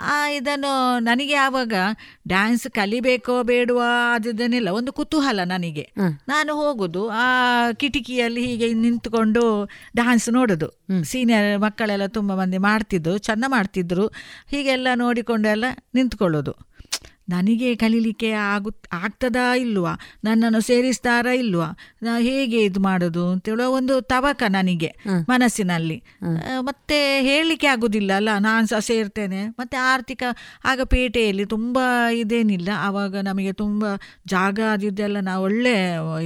[0.01, 1.73] ಆ ಇದನ್ನು ನನಗೆ ಆವಾಗ
[2.29, 5.93] ಡ್ಯಾನ್ಸ್ ಕಲಿಬೇಕೋ ಬೇಡವಾ ಅದನ್ನೆಲ್ಲ ಒಂದು ಕುತೂಹಲ ನನಗೆ.
[6.29, 7.27] ನಾನು ಹೋಗುದು ಆ
[7.73, 10.69] ಕಿಟಕಿಯಲ್ಲಿ ಹೀಗೆ ನಿಂತ್ಕೊಂಡು ಡ್ಯಾನ್ಸ್ ನೋಡೋದು.
[11.05, 14.07] ಸೀನಿಯರ್ ಮಕ್ಕಳೆಲ್ಲ ತುಂಬ ಮಂದಿ ಮಾಡ್ತಿದ್ರು ಚೆಂದ ಮಾಡ್ತಿದ್ರು.
[14.51, 15.65] ಹೀಗೆಲ್ಲ ನೋಡಿಕೊಂಡೆಲ್ಲ
[15.95, 16.72] ನಿಂತ್ಕೊಳ್ಳೋದು.
[17.29, 19.93] ನನಗೆ ಕಲೀಲಿಕ್ಕೆ ಆಗು ಆಗ್ತದಾ ಇಲ್ವಾ?
[20.25, 21.69] ನನ್ನನ್ನು ಸೇರಿಸ್ತಾರಾ ಇಲ್ವಾ?
[22.03, 23.29] ನಾ ಹೇಗೆ ಇದು ಮಾಡೋದು?
[23.31, 24.91] ಅಂತೇಳುವ ಒಂದು ತವಕ ನನಗೆ
[25.29, 26.03] ಮನಸ್ಸಿನಲ್ಲಿ.
[26.61, 29.49] ಮತ್ತೆ ಹೇಳಲಿಕ್ಕೆ ಆಗುದಿಲ್ಲ ಅಲ್ಲ ನಾನು ಸಹ ಸೇರ್ತೇನೆ.
[29.49, 30.23] ಮತ್ತೆ ಆರ್ಥಿಕ
[30.65, 31.79] ಆಗ ಪೇಟೆಯಲ್ಲಿ ತುಂಬ
[32.13, 32.69] ಇದೇನಿಲ್ಲ.
[32.77, 33.85] ಆವಾಗ ನಮಗೆ ತುಂಬ
[34.27, 35.75] ಜಾಗ ಅದಿದ್ದೆಲ್ಲ ನಾವು ಒಳ್ಳೆ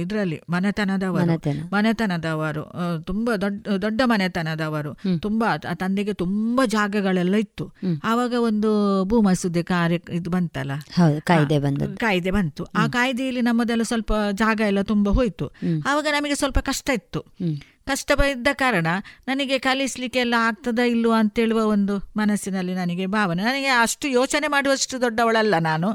[0.01, 1.35] ಇದರಲ್ಲಿ ಮನೆತನದವರು.
[1.73, 2.63] ಮನೆತನದವರು.
[3.03, 4.93] ತುಂಬ ದೊಡ್ಡ ದೊಡ್ಡ ಮನೆತನದವರು.
[5.19, 7.67] ತುಂಬಾ ತಂದೆಗೆ ತುಂಬಾ ಜಾಗಗಳೆಲ್ಲ ಇತ್ತು.
[8.03, 8.71] ಆವಾಗ ಒಂದು
[9.05, 10.71] ಭೂಮಸೂದೆ ಕಾರ್ಯ ಇದು ಬಂತಲ್ಲ.
[11.19, 11.97] ಕಾಯ್ದೆ ಬಂದದ್ದು.
[11.97, 12.63] ಕಾಯ್ದೆ ಬಂತು.
[12.63, 15.47] ಆ ಕಾಯ್ದೆಯಲ್ಲಿ ನಮ್ಮದೆಲ್ಲ ಸ್ವಲ್ಪ ಜಾಗ ಎಲ್ಲ ತುಂಬಾ ಹೋಯ್ತು.
[15.87, 17.25] ಆವಾಗ ನಮಗೆ ಸ್ವಲ್ಪ ಕಷ್ಟ ಇತ್ತು.
[17.87, 18.87] ಕಷ್ಟ ಇದ್ದ ಕಾರಣ
[19.27, 23.43] ನನಗೆ ಕಲಿಸ್ಲಿಕ್ಕೆ ಎಲ್ಲ ಆಗ್ತದಾ ಇಲ್ವಾ ಅಂತೇಳುವ ಒಂದು ಮನಸ್ಸಿನಲ್ಲಿ ನನಗೆ ಭಾವನೆ.
[23.43, 25.89] ನನಗೆ ಅಷ್ಟು ಯೋಚನೆ ಮಾಡುವಷ್ಟು ದೊಡ್ಡವಳಲ್ಲ ನಾನು.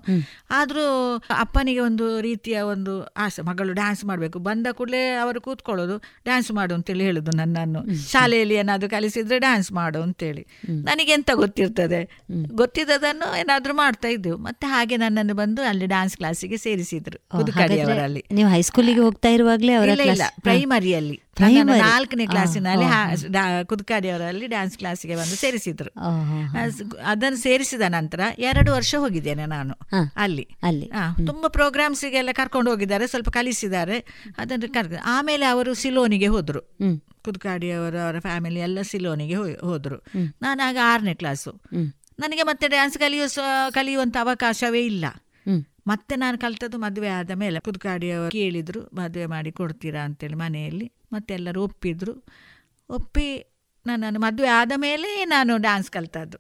[0.51, 4.38] ಆದರೂ ಅಪ್ಪನಿಗೆ ಒಂದು ರೀತಿಯ ಒಂದು ಆಸೆ ಮಗಳು ಡ್ಯಾನ್ಸ್ ಮಾಡಬೇಕು.
[4.38, 8.11] ಬಂದ ಕೂಡಲೇ ಅವರು ಕೂತ್ಕೊಳ್ಳೋದು ಡ್ಯಾನ್ಸ್ ಮಾಡು ಅಂತೇಳಿ ಹೇಳುದು ನನ್ನನ್ನು.
[8.12, 10.47] ಶಾಲೆಯಲ್ಲಿ ಏನಾದರೂ ಕಲಿಸಿದ್ರೆ ಡ್ಯಾನ್ಸ್ ಮಾಡು ಅಂತೇಳಿ.
[10.70, 12.20] ನನಗೆ ಎಂತ ಗೊತ್ತಿರ್ತದೆ?
[12.53, 14.36] ಗೊತ್ತಿದ್ದದನ್ನು ಏನಾದರೂ ಮಾಡ್ತಾ ಇದ್ದೆವು.
[14.36, 17.18] ಮತ್ತೆ ಹಾಗೆ ನನ್ನನ್ನು ಬಂದು ಅಲ್ಲಿ ಡ್ಯಾನ್ಸ್ ಕ್ಲಾಸಿಗೆ ಸೇರಿಸಿದ್ರು
[18.34, 19.72] ನೀವು ಹೈಸ್ಕೂಲಿಗೆ ಹೋಗ್ತಾ ಇರುವಾಗಲೇ
[20.05, 20.22] ಇಲ್ಲ.
[20.40, 21.22] ಪ್ರೈಮರಿಯಲ್ಲಿ
[21.78, 22.86] ನಾಲ್ಕನೇ ಕ್ಲಾಸಿನಲ್ಲಿ
[23.64, 25.90] ಕುದುಕಾಡಿಯವರಲ್ಲಿ ಡ್ಯಾನ್ಸ್ ಕ್ಲಾಸಿಗೆ ಬಂದು ಸೇರಿಸಿದ್ರು.
[27.07, 29.74] ಅದನ್ನು ಸೇರಿಸಿದ ನಂತರ ಎರಡು ವರ್ಷ ಹೋಗಿದ್ದೇನೆ ನಾನು.
[30.16, 30.49] ಅಲ್ಲಿ.
[30.62, 30.86] ಅಲ್ಲಿ.
[30.86, 33.99] ಪ್ರೋಗ್ರಾಮ್ಸ್ ತುಂಬಾ ಪ್ರೋಗ್ರಾಮ್ಸಿಗೆಲ್ಲ ಕರ್ಕೊಂಡು ಹೋಗಿದ್ದಾರೆ ಸ್ವಲ್ಪ ಕಲಿಸಿದ್ದಾರೆ.
[34.38, 36.61] ಅದನ್ನು ಕರ್ಕ ಆಮೇಲೆ ಅವರು ಸಿಲೋನಿಗೆ ಹೋದ್ರು.
[36.61, 39.97] ಕುದ್ಕಾಡಿ ಕುದುಕಾಡಿಯವರು ಅವರ ಫ್ಯಾಮಿಲಿ ಎಲ್ಲ ಸಿಲೋನಿಗೆ ಹೋದ್ರು.
[40.43, 41.61] ನಾನು ಆಗ ಆರನೇ ಕ್ಲಾಸು
[42.18, 45.05] ನನಗೆ ಮತ್ತೆ ಡ್ಯಾನ್ಸ್ ಕಲಿಯೋ ಕಲಿಯುವಂತ ಕಲಿಯುವಂಥ ಅವಕಾಶವೇ ಇಲ್ಲ.
[45.86, 50.93] ಮತ್ತೆ ನಾನು ಕಲ್ತದ್ದು ಮದುವೆ ಆದ ಮೇಲೆ ಕುದ್ಕಾಡಿಯವರು ಕೇಳಿದ್ರು ಮದುವೆ ಮಾಡಿ ಕೊಡ್ತೀರಾ ಅಂತೇಳಿ ಮನೆಯಲ್ಲಿ.
[51.13, 52.25] ಮತ್ತೆ ಎಲ್ಲರೂ ಒಪ್ಪಿದ್ರು.
[52.91, 53.45] ಒಪ್ಪಿ
[53.87, 56.39] ನನ್ನನ್ನು ಮದುವೆ ಆದ ಮೇಲೆ ನಾನು ಡ್ಯಾನ್ಸ್ ಕಲ್ತದ್ದು.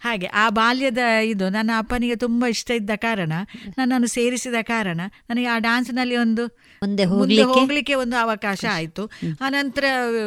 [0.00, 3.32] ಹಾಗೆ ಆ ಬಾಲ್ಯದ ಇದು ನನ್ನ ಅಪ್ಪನಿಗೆ ತುಂಬ ಇಷ್ಟ ಇದ್ದ ಕಾರಣ
[3.78, 5.00] ನನ್ನನ್ನು ಸೇರಿಸಿದ ಕಾರಣ
[5.30, 6.46] ನನಗೆ ಆ ಡ್ಯಾನ್ಸ್ನಲ್ಲಿ ಒಂದು
[6.82, 7.04] ಮುಂದೆ
[7.42, 7.94] ಹೋಗ್ಲಿಕ್ಕೆ?
[7.94, 9.10] ಒಂದು ಅವಕಾಶ ಆಯಿತು.
[9.40, 9.84] ಆನಂತರ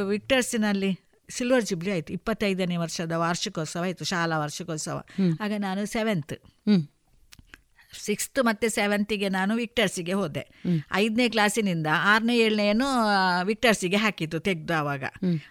[0.09, 0.99] ವಿಕ್ಟರ್ಸಿನಲ್ಲಿ
[1.29, 2.13] ಸಿಲ್ವರ್ ಜುಬ್ಲಿ ಆಯಿತು.
[2.13, 4.97] ಇಪ್ಪತ್ತೈದನೇ ವರ್ಷದ ವಾರ್ಷಿಕೋತ್ಸವ ಆಯಿತು ಶಾಲಾ ವಾರ್ಷಿಕೋತ್ಸವ.
[5.39, 6.33] ಆಗ ನಾನು ಸೆವೆಂತ್.
[8.01, 10.47] ಸಿಕ್ಸ್ತ್ ಮತ್ತು ಸೆವೆಂತಿಗೆ ನಾನು ವಿಕ್ಟರ್ಸಿಗೆ ಹೋದೆ.
[10.93, 12.85] ಐದನೇ ಕ್ಲಾಸಿನಿಂದ ಆರನೇ ಏಳನೆಯನ್ನು
[13.43, 15.03] ವಿಕ್ಟರ್ಸಿಗೆ ಹಾಕಿತ್ತು ತೆಗೆದು ಆವಾಗ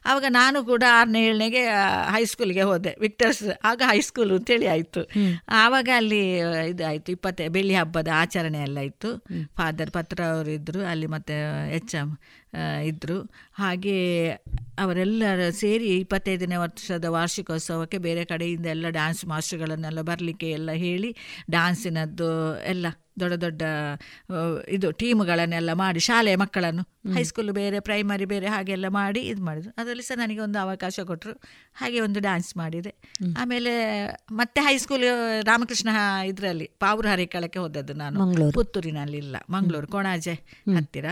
[0.04, 1.64] ಆವಾಗ ನಾನು ಕೂಡ ಆರನೇ ಏಳನೇಗೆ
[2.10, 2.96] ಹೈಸ್ಕೂಲ್ಗೆ ಹೋದೆ.
[3.00, 5.08] ವಿಕ್ಟರ್ಸ್ ಆಗ ಹೈಸ್ಕೂಲ್ ಅಂತೇಳಿ ಆಯಿತು.
[5.48, 6.38] ಆವಾಗ ಅಲ್ಲಿ
[6.68, 7.12] ಇದಾಯಿತು.
[7.12, 9.24] ಇಪ್ಪತ್ತೆ ಬೆಳ್ಳಿ ಹಬ್ಬದ ಆಚರಣೆ ಎಲ್ಲ ಇತ್ತು.
[9.56, 11.34] ಫಾದರ್ ಪತ್ರ ಅವರು ಇದ್ದರು ಅಲ್ಲಿ ಮತ್ತೆ
[11.76, 12.18] ಎಚ್ ಎಂ
[12.84, 14.30] ಇದ್ದರು ಹಾಗೆ
[14.78, 21.16] ಅವರೆಲ್ಲ ಸೇರಿ ಇಪ್ಪತ್ತೈದನೇ ವರ್ಷದ ವಾರ್ಷಿಕೋತ್ಸವಕ್ಕೆ ಬೇರೆ ಕಡೆಯಿಂದ ಎಲ್ಲ ಡ್ಯಾನ್ಸ್ ಮಾಸ್ಟರ್ಗಳನ್ನೆಲ್ಲ ಬರಲಿಕ್ಕೆ ಎಲ್ಲ ಹೇಳಿ
[21.50, 22.86] ಡ್ಯಾನ್ಸಿನದ್ದು ಎಲ್ಲ
[23.20, 23.62] ದೊಡ್ಡ ದೊಡ್ಡ
[24.68, 29.74] ಇದು ಟೀಮ್ಗಳನ್ನೆಲ್ಲ ಮಾಡಿ ಶಾಲೆಯ ಮಕ್ಕಳನ್ನು ಹೈಸ್ಕೂಲ್ ಬೇರೆ ಪ್ರೈಮರಿ ಬೇರೆ ಹಾಗೆಲ್ಲ ಮಾಡಿ ಇದು ಮಾಡಿದ್ರು.
[29.78, 31.32] ಅದರಲ್ಲಿ ಸಹ ನನಗೆ ಒಂದು ಅವಕಾಶ ಕೊಟ್ಟರು
[31.74, 32.94] ಹಾಗೆ ಒಂದು ಡ್ಯಾನ್ಸ್ ಮಾಡಿದೆ.
[33.36, 33.72] ಆಮೇಲೆ
[34.32, 35.04] ಮತ್ತೆ ಹೈಸ್ಕೂಲ್
[35.42, 35.88] ರಾಮಕೃಷ್ಣ
[36.26, 38.52] ಇದರಲ್ಲಿ ಪಾವ್ರ ಹರಿಕಳಕ್ಕೆ ಹೋದದ್ದು ನಾನು.
[38.52, 40.32] ಪುತ್ತೂರಿನಲ್ಲಿ ಇಲ್ಲ ಮಂಗಳೂರು ಕೊಣಾಜೆ
[40.76, 41.06] ಹತ್ತಿರ.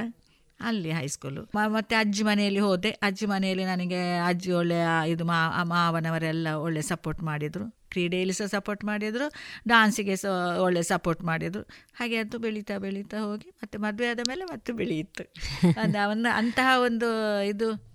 [0.60, 2.90] ಅಲ್ಲಿ ಹೈಸ್ಕೂಲು ಮತ್ತೆ ಅಜ್ಜಿ ಮನೆಯಲ್ಲಿ ಹೋದೆ.
[2.90, 7.78] ಅಜ್ಜಿ ಮನೆಯಲ್ಲಿ ನನಗೆ ಅಜ್ಜಿ ಒಳ್ಳೆಯ ಇದು ಮಾ ಮಾವನವರೆಲ್ಲ ಒಳ್ಳೆ ಸಪೋರ್ಟ್ ಮಾಡಿದರು.
[7.90, 9.32] ಕ್ರೀಡೆಯಲ್ಲಿ ಸಹ ಸಪೋರ್ಟ್ ಮಾಡಿದರು.
[9.68, 11.62] ಡಾನ್ಸಿಗೆ ಸಹ ಒಳ್ಳೆ ಸಪೋರ್ಟ್ ಮಾಡಿದರು.
[11.94, 15.34] ಹಾಗೆ ಅದು ಬೆಳೀತಾ ಬೆಳೀತಾ ಹೋಗಿ ಮತ್ತೆ ಮದುವೆ ಆದ ಮೇಲೆ ಮತ್ತೆ ಬೆಳೆಯಿತು
[15.82, 17.08] ಅಂದ ಅವನ ಅಂತಹ ಒಂದು
[17.46, 17.92] ಇದು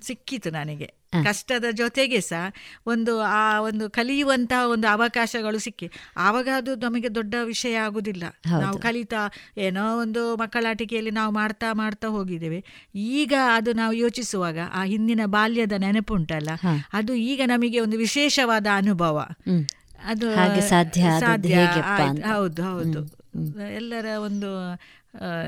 [0.00, 0.94] ಸಿಕ್ಕಿತು ನನಗೆ.
[1.24, 2.52] ಕಷ್ಟದ ಜೊತೆಗೆ ಸಹ
[2.86, 5.90] ಒಂದು ಆ ಒಂದು ಕಲಿಯುವಂತಹ ಒಂದು ಅವಕಾಶಗಳು ಸಿಕ್ಕಿ.
[6.16, 8.24] ಆವಾಗ ಅದು ನಮಗೆ ದೊಡ್ಡ ವಿಷಯ ಆಗುದಿಲ್ಲ.
[8.60, 12.64] ನಾವು ಕಲಿತಾ ಏನೋ ಒಂದು ಮಕ್ಕಳಾಟಿಕೆಯಲ್ಲಿ ನಾವು ಮಾಡ್ತಾ ಮಾಡ್ತಾ ಹೋಗಿದ್ದೇವೆ.
[12.94, 16.50] ಈಗ ಅದು ನಾವು ಯೋಚಿಸುವಾಗ ಆ ಹಿಂದಿನ ಬಾಲ್ಯದ ನೆನಪುಂಟಲ್ಲ?
[16.92, 19.28] ಅದು ಈಗ ನಮಗೆ ಒಂದು ವಿಶೇಷವಾದ ಅನುಭವ.
[20.04, 21.54] ಅದು ಹಾಗೆ ಸಾಧ್ಯ ಸಾಧ್ಯ.
[22.26, 23.16] ಹೌದು ಹೌದು.
[23.74, 24.80] ಎಲ್ಲರ ಒಂದು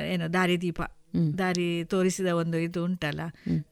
[0.06, 0.80] ಏನು ದಾರಿದೀಪ.
[1.38, 3.20] ದಾರಿ ತೋರಿಸಿದ ಒಂದು ಇದು ಉಂಟಲ್ಲ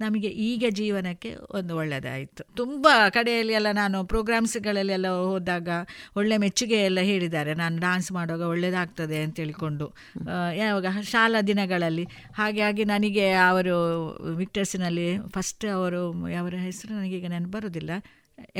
[0.01, 5.69] ನಮಗೆ ಈಗ ಜೀವನಕ್ಕೆ ಒಂದು ಒಳ್ಳೆಯದಾಯಿತು ತುಂಬ ಕಡೆಯಲ್ಲಿ ಎಲ್ಲ ನಾನು ಪ್ರೋಗ್ರಾಮ್ಸ್ಗಳಲ್ಲಿ ಎಲ್ಲ ಹೋದಾಗ
[6.17, 7.55] ಒಳ್ಳೆ ಮೆಚ್ಚುಗೆ ಎಲ್ಲ ಹೇಳಿದ್ದಾರೆ.
[7.55, 9.89] ನಾನು ಡಾನ್ಸ್ ಮಾಡುವಾಗ ಒಳ್ಳೆಯದಾಗ್ತದೆ ಅಂತ ಹೇಳಿಕೊಂಡು
[10.57, 12.07] ಯಾವಾಗ ಶಾಲಾ ದಿನಗಳಲ್ಲಿ.
[12.35, 13.77] ಹಾಗಾಗಿ ಹಾಗೆ ನನಗೆ ಅವರು
[14.37, 16.03] ವಿಕ್ಟರ್ಸಿನಲ್ಲಿ ಫಸ್ಟ್ ಅವರು
[16.39, 17.91] ಅವರ ಹೆಸರು ನನಗೀಗ ನೆನಪು ಬರೋದಿಲ್ಲ.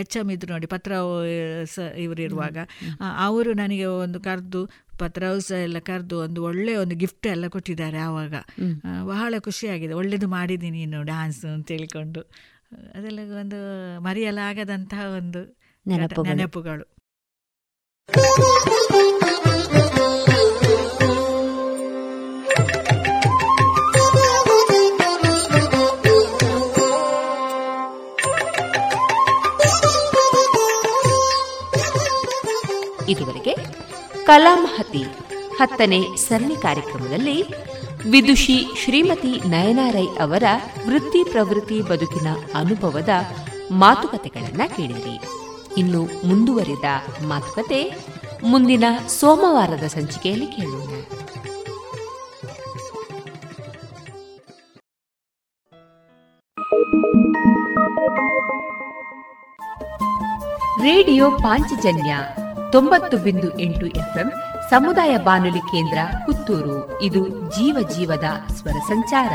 [0.03, 0.93] ಎಚ್ ಎಂ ಇದ್ರು ನೋಡಿ ಪತ್ರ
[1.75, 2.57] ಸ ಇವರು ಇರುವಾಗ.
[3.27, 4.63] ಅವರು ನನಗೆ ಒಂದು ಕರೆದು
[4.99, 8.35] ಪತ್ರವು ಸಹ ಎಲ್ಲ ಕರೆದು ಒಂದು ಒಳ್ಳೆ ಒಂದು ಗಿಫ್ಟ್ ಎಲ್ಲ ಕೊಟ್ಟಿದ್ದಾರೆ ಆವಾಗ.
[9.13, 9.95] ಬಹಳ ಖುಷಿಯಾಗಿದೆ.
[9.95, 12.23] ಒಳ್ಳೇದು ಮಾಡಿದ್ದೀನಿ ನೀನು ಡ್ಯಾನ್ಸ್ ಅಂತ ಹೇಳಿಕೊಂಡು.
[12.95, 13.59] ಅದೆಲ್ಲ ಒಂದು
[14.01, 15.43] ಮರೆಯಲಾಗದಂತಹ ಒಂದು
[15.87, 16.87] ನೆನಪುಗಳು.
[33.09, 33.57] ಇದುವರೆಗೆ
[34.25, 35.05] ಕಲಾಮಹತಿ
[35.59, 37.45] ಹತ್ತನೇ ಸರಣಿ ಕಾರ್ಯಕ್ರಮದಲ್ಲಿ
[38.11, 40.43] ವಿದುಷಿ ಶ್ರೀಮತಿ ನಯನಾರೈ ಅವರ
[40.87, 43.09] ವೃತ್ತಿ ಪ್ರವೃತ್ತಿ ಬದುಕಿನ ಅನುಭವದ
[43.71, 45.21] ಮಾತುಕತೆಗಳನ್ನು ಕೇಳಿರಿ.
[45.77, 46.85] ಇನ್ನು ಮುಂದುವರಿದ
[47.27, 47.97] ಮಾತುಕತೆ
[48.45, 48.85] ಮುಂದಿನ
[49.21, 50.83] ಸೋಮವಾರದ ಸಂಚಿಕೆಯಲ್ಲಿ ಕೇಳೋಣ.
[60.83, 62.17] ರೇಡಿಯೋ ಪಾಂಚಜನ್ಯ
[62.77, 64.33] ತೊಂಬತ್ತು ಬಿಂದು ಎಂಟು ಎಫ್ಎಂ
[64.71, 67.03] ಸಮುದಾಯ ಬಾನುಲಿ ಕೇಂದ್ರ ಪುತ್ತೂರು.
[67.03, 69.33] ಇದು ಜೀವ ಜೀವದ ಸ್ವರ ಸಂಚಾರ.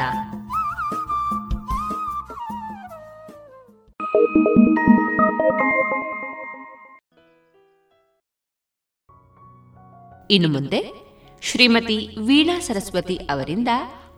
[10.31, 10.93] ಇನ್ನು ಮುಂದೆ
[11.41, 13.67] ಶ್ರೀಮತಿ ವೀಣಾ ಸರಸ್ವತಿ ಅವರಿಂದ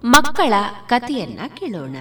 [0.04, 0.54] ಮಕ್ಕಳ
[0.88, 1.96] ಕಥೆಯನ್ನ ಕೇಳೋಣ.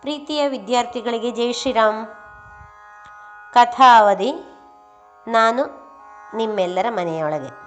[0.00, 2.06] ಪ್ರೀತಿಯ ವಿದ್ಯಾರ್ಥಿಗಳಿಗೆ ಜೈ ಶ್ರೀರಾಮ್.
[3.54, 4.51] ಕಥಾ ಅವಧಿ
[5.28, 5.64] ನಾನು
[6.36, 7.62] ನಿಮ್ಮೆಲ್ಲರ ಮನೆಯೊಳಗೆ.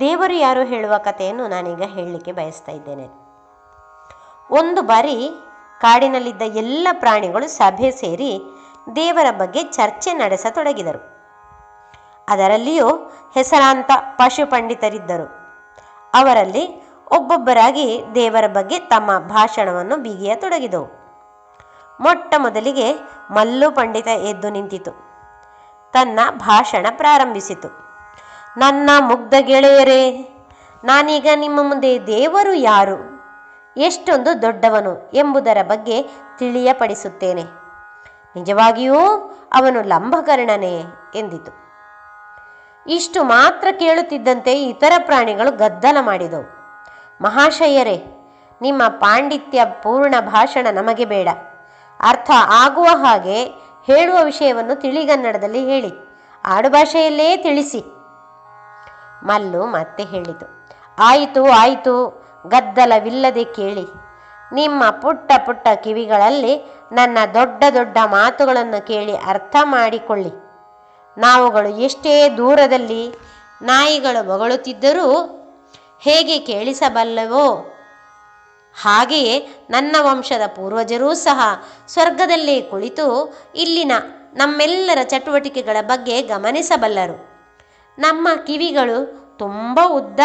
[0.00, 3.06] ದೇವರು ಯಾರು ಹೇಳುವ ಕಥೆಯನ್ನು ನಾನೀಗ ಹೇಳಲಿಕ್ಕೆ ಬಯಸ್ತಾ ಇದ್ದೇನೆ.
[4.50, 5.30] ಒಂದು ಬಾರಿ
[5.80, 8.40] ಕಾಡಿನಲ್ಲಿದ್ದ ಎಲ್ಲ ಪ್ರಾಣಿಗಳು ಸಭೆ ಸೇರಿ
[8.96, 11.18] ದೇವರ ಬಗ್ಗೆ ಚರ್ಚೆ ನಡೆಸತೊಡಗಿದರು.
[12.28, 12.88] ಅದರಲ್ಲಿಯೂ
[13.34, 15.26] ಹೆಸರಾಂತ ಪಶು ಪಂಡಿತರಿದ್ದರು.
[16.14, 20.86] ಅವರಲ್ಲಿ ಒಬ್ಬೊಬ್ಬರಾಗಿ ದೇವರ ಬಗ್ಗೆ ತಮ್ಮ ಭಾಷಣವನ್ನು ಬೀಗಿಯತೊಡಗಿದವು.
[22.00, 24.90] ಮೊಟ್ಟ ಮೊದಲಿಗೆ ಮಲ್ಲು ಪಂಡಿತ ಎದ್ದು ನಿಂತಿತು.
[25.92, 27.68] ತನ್ನ ಭಾಷಣ ಪ್ರಾರಂಭಿಸಿತು.
[28.56, 30.34] ನನ್ನ ಮುಗ್ಧ ಗೆಳೆಯರೇ,
[30.84, 33.18] ನಾನೀಗ ನಿಮ್ಮ ಮುಂದೆ ದೇವರು ಯಾರು?
[33.76, 36.02] ಎಷ್ಟೊಂದು ದೊಡ್ಡವನು ಎಂಬುದರ ಬಗ್ಗೆ
[36.38, 37.42] ತಿಳಿಯಪಡಿಸುತ್ತೇನೆ.
[38.36, 38.96] ನಿಜವಾಗಿಯೂ
[39.52, 41.68] ಅವನು ಲಂಬಕರ್ಣನೇ ಎಂದಿತು.
[42.86, 46.58] ಇಷ್ಟು ಮಾತ್ರ ಕೇಳುತ್ತಿದ್ದಂತೆ ಇತರ ಪ್ರಾಣಿಗಳು ಗದ್ದಲ ಮಾಡಿದವು.
[47.22, 48.04] ಮಹಾಶಯರೇ,
[48.60, 51.28] ನಿಮ್ಮ ಪಾಂಡಿತ್ಯ ಪೂರ್ಣ ಭಾಷಣ ನಮಗೆ ಬೇಡ.
[52.00, 53.44] ಅರ್ಥ ಆಗುವ ಹಾಗೆ
[53.86, 55.92] ಹೇಳುವ ವಿಷಯವನ್ನು ತಿಳಿಗನ್ನಡದಲ್ಲಿ ಹೇಳಿ.
[56.44, 57.80] ಆಡುಭಾಷೆಯಲ್ಲೇ ತಿಳಿಸಿ.
[59.22, 60.66] ಮಲ್ಲು ಮತ್ತೆ ಹೇಳಿತು.
[60.98, 64.08] ಆಯಿತು ಆಯಿತು, ಗದ್ದಲವಿಲ್ಲದೆ ಕೇಳಿ.
[64.52, 70.48] ನಿಮ್ಮ ಪುಟ್ಟ ಪುಟ್ಟ ಕಿವಿಗಳಲ್ಲಿ ನನ್ನ ದೊಡ್ಡ ದೊಡ್ಡ ಮಾತುಗಳನ್ನು ಕೇಳಿ ಅರ್ಥ ಮಾಡಿಕೊಳ್ಳಿ.
[71.18, 73.14] ನಾವುಗಳು ಎಷ್ಟೇ ದೂರದಲ್ಲಿ
[73.62, 75.34] ನಾಯಿಗಳು ಬೊಗಳುತ್ತಿದ್ದರೂ
[76.00, 77.74] ಹೇಗೆ ಕೇಳಿಸಬಲ್ಲವೋ
[78.80, 81.40] ಹಾಗೆಯೇ ನನ್ನ ವಂಶದ ಪೂರ್ವಜರೂ ಸಹ
[81.88, 83.92] ಸ್ವರ್ಗದಲ್ಲೇ ಕುಳಿತು ಇಲ್ಲಿನ
[84.34, 87.28] ನಮ್ಮೆಲ್ಲರ ಚಟುವಟಿಕೆಗಳ ಬಗ್ಗೆ ಗಮನಿಸಬಲ್ಲರು.
[87.98, 90.20] ನಮ್ಮ ಕಿವಿಗಳು ತುಂಬ ಉದ್ದ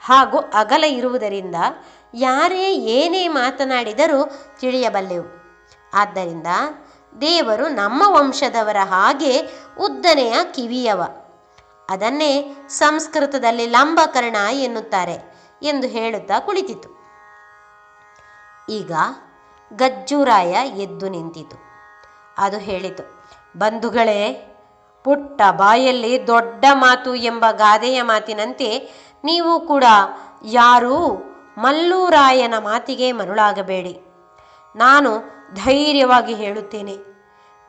[0.00, 1.54] ಹಾಗೂ ಅಗಲ ಇರುವುದರಿಂದ
[2.14, 4.30] ಯಾರೇ ಏನೇ ಮಾತನಾಡಿದರೂ
[4.60, 5.26] ತಿಳಿಯಬಲ್ಲೆವು.
[5.94, 6.46] ಆದ್ದರಿಂದ
[7.20, 9.40] ದೇವರು ನಮ್ಮ ವಂಶದವರ ಹಾಗೆ
[9.80, 11.02] ಉದ್ದನೆಯ ಕಿವಿಯವ.
[11.90, 16.97] ಅದನ್ನೇ ಸಂಸ್ಕೃತದಲ್ಲಿ ಲಂಬಕರ್ಣ ಎನ್ನುತ್ತಾರೆ ಎಂದು ಹೇಳುತ್ತಾ ಕುಳಿತಿತು.
[18.68, 18.92] ಈಗ
[19.76, 21.56] ಗಜ್ಜುರಾಯ ಎದ್ದು ನಿಂತಿತು.
[22.38, 23.04] ಅದು ಹೇಳಿತು,
[23.58, 24.22] ಬಂಧುಗಳೇ,
[25.04, 28.68] ಪುಟ್ಟ ಬಾಯಲ್ಲಿ ದೊಡ್ಡ ಮಾತು ಎಂಬ ಗಾದೆಯ ಮಾತಿನಂತೆ
[29.24, 29.84] ನೀವು ಕೂಡ
[30.44, 31.16] ಯಾರೂ
[31.58, 33.94] ಮಲ್ಲೂರಾಯನ ಮಾತಿಗೆ ಮರುಳಾಗಬೇಡಿ.
[34.76, 35.10] ನಾನು
[35.64, 36.96] ಧೈರ್ಯವಾಗಿ ಹೇಳುತ್ತೇನೆ,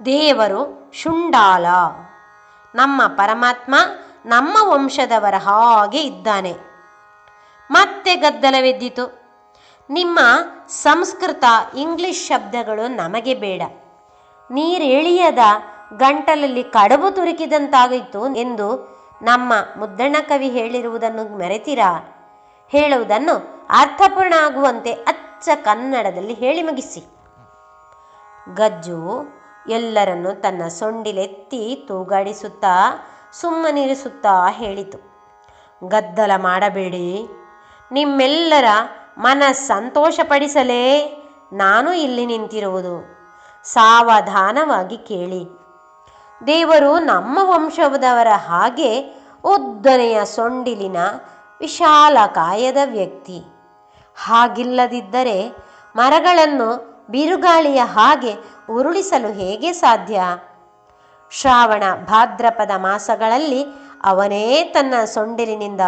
[0.06, 1.66] ದೇವರು ಶುಂಡಾಲ.
[2.76, 3.76] ನಮ್ಮ ಪರಮಾತ್ಮ
[4.26, 6.54] ನಮ್ಮ ವಂಶದವರ ಹಾಗೆ ಇದ್ದಾನೆ.
[7.72, 9.29] ಮತ್ತೆ ಗದ್ದಲವೆದ್ದಿತು.
[9.90, 10.20] ನಿಮ್ಮ
[10.68, 11.44] ಸಂಸ್ಕೃತ
[11.78, 13.62] ಇಂಗ್ಲಿಷ್ ಶಬ್ದಗಳು ನಮಗೆ ಬೇಡ.
[14.52, 15.38] ನೀರೆಳಿಯದ
[15.98, 22.16] ಗಂಟಲಲ್ಲಿ ಕಡಬು ತುರುಕಿದಂತಾಗಿತ್ತು ಎಂದು ನಮ್ಮ ಮುದ್ದಣ್ಣ ಕವಿ ಹೇಳಿರುವುದನ್ನು ಮೆರೆತೀರಾ?
[22.72, 27.04] ಹೇಳುವುದನ್ನು ಅರ್ಥಪೂರ್ಣ ಆಗುವಂತೆ ಅಚ್ಚ ಕನ್ನಡದಲ್ಲಿ ಹೇಳಿ ಮುಗಿಸಿ.
[28.54, 29.24] ಗಜ್ಜು
[29.70, 34.98] ಎಲ್ಲರನ್ನು ತನ್ನ ಸೊಂಡಿಲೆತ್ತಿ ತೂಗಾಡಿಸುತ್ತಾ ಸುಮ್ಮನಿರಿಸುತ್ತಾ ಹೇಳಿತು.
[35.88, 37.28] ಗದ್ದಲ ಮಾಡಬೇಡಿ.
[37.92, 38.66] ನಿಮ್ಮೆಲ್ಲರ
[39.20, 41.16] ಮನ ಸಂತೋಷಪಡಿಸಲೇ
[41.54, 43.20] ನಾನು ಇಲ್ಲಿ ನಿಂತಿರುವುದು.
[43.64, 45.60] ಸಾವಧಾನವಾಗಿ ಕೇಳಿ.
[46.48, 49.02] ದೇವರು ನಮ್ಮ ವಂಶದವರ ಹಾಗೆ
[49.44, 50.98] ಉದ್ದನೆಯ ಸೊಂಡಿಲಿನ
[51.60, 53.44] ವಿಶಾಲ ಕಾಯದ ವ್ಯಕ್ತಿ.
[54.26, 55.56] ಹಾಗಿಲ್ಲದಿದ್ದರೆ
[55.96, 58.34] ಮರಗಳನ್ನು ಬಿರುಗಾಳಿಯ ಹಾಗೆ
[58.72, 60.22] ಉರುಳಿಸಲು ಹೇಗೆ ಸಾಧ್ಯ?
[61.32, 63.66] ಶ್ರಾವಣ ಭಾದ್ರಪದ ಮಾಸಗಳಲ್ಲಿ
[64.04, 65.82] ಅವನೇ ತನ್ನ ಸೊಂಡಿಲಿನಿಂದ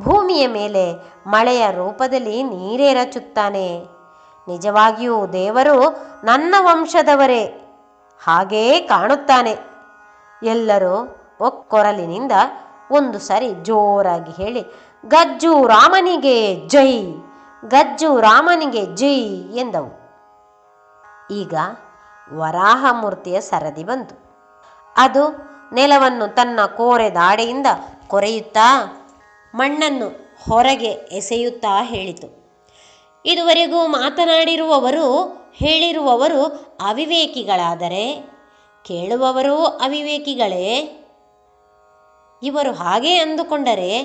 [0.00, 0.92] ಭೂಮಿಯ ಮೇಲೆ
[1.26, 3.84] ಮಳೆಯ ರೂಪದಲ್ಲಿ ನೀರೇರಚುತ್ತಾನೆ
[4.48, 7.44] ನಿಜವಾಗಿಯೂ ದೇವರು ನನ್ನ ವಂಶದವರೇ.
[8.24, 9.58] ಹಾಗೇ ಕಾಣುತ್ತಾನೆ.
[10.42, 12.32] ಎಲ್ಲರೂ ಒಕ್ಕೊರಲಿನಿಂದ
[12.90, 14.64] ಒಂದು ಸಾರಿ ಜೋರಾಗಿ ಹೇಳಿ,
[15.06, 17.14] ಗಜ್ಜು ರಾಮನಿಗೆ ಜೈ,
[17.68, 19.20] ಗಜ್ಜು ರಾಮನಿಗೆ ಜೈ
[19.56, 20.02] ಎಂದವು.
[21.30, 21.54] ಈಗ
[22.32, 24.14] ವರಾಹ ಮೂರ್ತಿಯ ಸರದಿ ಬಂತು.
[24.96, 27.66] ಅದು ನೆಲವನ್ನು ತನ್ನ ಕೋರೆ ದಾಡೆಯಿಂದ
[28.08, 28.98] ಕೊರೆಯುತ್ತಾ
[29.54, 32.42] ಮಣ್ಣನ್ನು ಹೊರಗೆ ಎಸೆಯುತ್ತಾ ಹೇಳಿತು.
[33.26, 36.44] ಇದುವರೆಗೂ ಮಾತನಾಡಿರುವವರು, ಹೇಳಿರುವವರು
[36.80, 38.30] ಅವಿವೇಕಿಗಳಾದರೆ,
[38.84, 40.98] ಕೇಳುವವರು ಅವಿವೇಕಿಗಳೇ?
[42.42, 44.02] ಇವರು ಹಾಗೆ ಅಂದುಕೊಂಡರೆ,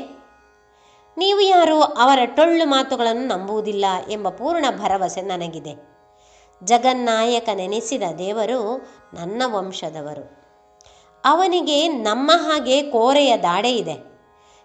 [1.18, 5.98] ನೀವು ಯಾರು ಅವರ ಟೊಳ್ಳು ಮಾತುಗಳನ್ನು ನಂಬುವುದಿಲ್ಲ ಎಂಬ ಪೂರ್ಣ ಭರವಸೆ ನನಗಿದೆ.
[6.64, 8.78] ಜಗನ್ನಾಯಕ ನೆನೆಸಿದ ದೇವರು
[9.14, 10.38] ನನ್ನ ವಂಶದವರು.
[11.26, 14.17] ಅವನಿಗೆ ನಮ್ಮ ಹಾಗೆ ಕೋರೆಯ ದಾಡೆ ಇದೆ.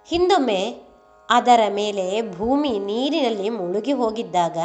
[0.07, 0.75] ಹಿಂದೊಮ್ಮೆ
[1.31, 4.57] ಅದರ ಮೇಲೆ ಭೂಮಿ ನೀರಿನಲ್ಲಿ ಮುಳುಗಿ ಹೋಗಿದ್ದಾಗ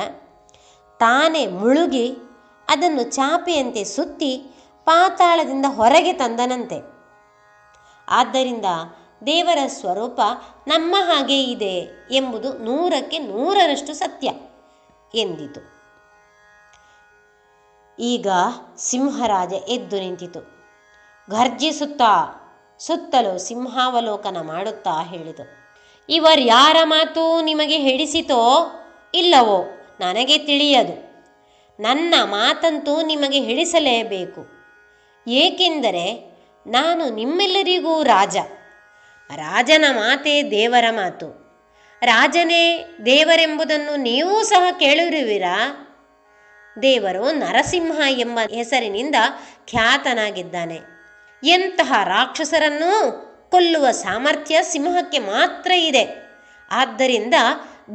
[1.00, 2.16] ತಾನೇ ಮುಳುಗಿ
[2.68, 4.38] ಅದನ್ನು ಚಾಪೆಯಂತೆ ಸುತ್ತಿ
[4.86, 6.80] ಪಾತಾಳದಿಂದ ಹೊರಗೆ ತಂದನಂತೆ.
[8.10, 8.66] ಆದ್ದರಿಂದ
[9.26, 10.22] ದೇವರ ಸ್ವರೂಪ
[10.68, 14.28] ನಮ್ಮ ಹಾಗೆ ಇದೆ ಎಂಬುದು ನೂರಕ್ಕೆ ನೂರರಷ್ಟು ಸತ್ಯ
[15.16, 15.62] ಎಂದಿತು.
[18.00, 18.28] ಈಗ
[18.78, 20.40] ಸಿಂಹರಾಜ ಎದ್ದು ನಿಂತಿತು.
[21.32, 22.14] ಘರ್ಜಿಸುತ್ತಾ
[22.80, 25.44] ಸುತ್ತಲೂ ಸಿಂಹಾವಲೋಕನ ಮಾಡುತ್ತಾ ಹೇಳಿತು.
[26.10, 28.72] ಇವರ್ಯಾರ ಮಾತು ನಿಮಗೆ ಹಿಡಿಸಿತೋ
[29.14, 29.66] ಇಲ್ಲವೋ
[30.00, 31.08] ನನಗೆ ತಿಳಿಯದು.
[31.80, 34.48] ನನ್ನ ಮಾತಂತೂ ನಿಮಗೆ ಹಿಡಿಸಲೇಬೇಕು
[35.28, 36.36] ಏಕೆಂದರೆ
[36.68, 38.38] ನಾನು ನಿಮ್ಮೆಲ್ಲರಿಗೂ ರಾಜ.
[39.36, 41.48] ರಾಜನ ಮಾತೇ ದೇವರ ಮಾತು.
[42.02, 45.84] ರಾಜನೇ ದೇವರೆಂಬುದನ್ನು ನೀವೂ ಸಹ ಕೇಳಿರುವಿರಾ?
[46.82, 49.16] ದೇವರು ನರಸಿಂಹ ಎಂಬ ಹೆಸರಿನಿಂದ
[49.70, 50.97] ಖ್ಯಾತನಾಗಿದ್ದಾನೆ.
[51.44, 53.12] ಎಂತಹ ರಾಕ್ಷಸರನ್ನೂ
[53.52, 56.32] ಕೊಲ್ಲುವ ಸಾಮರ್ಥ್ಯ ಸಿಂಹಕ್ಕೆ ಮಾತ್ರ ಇದೆ.
[56.72, 57.34] ಆದ್ದರಿಂದ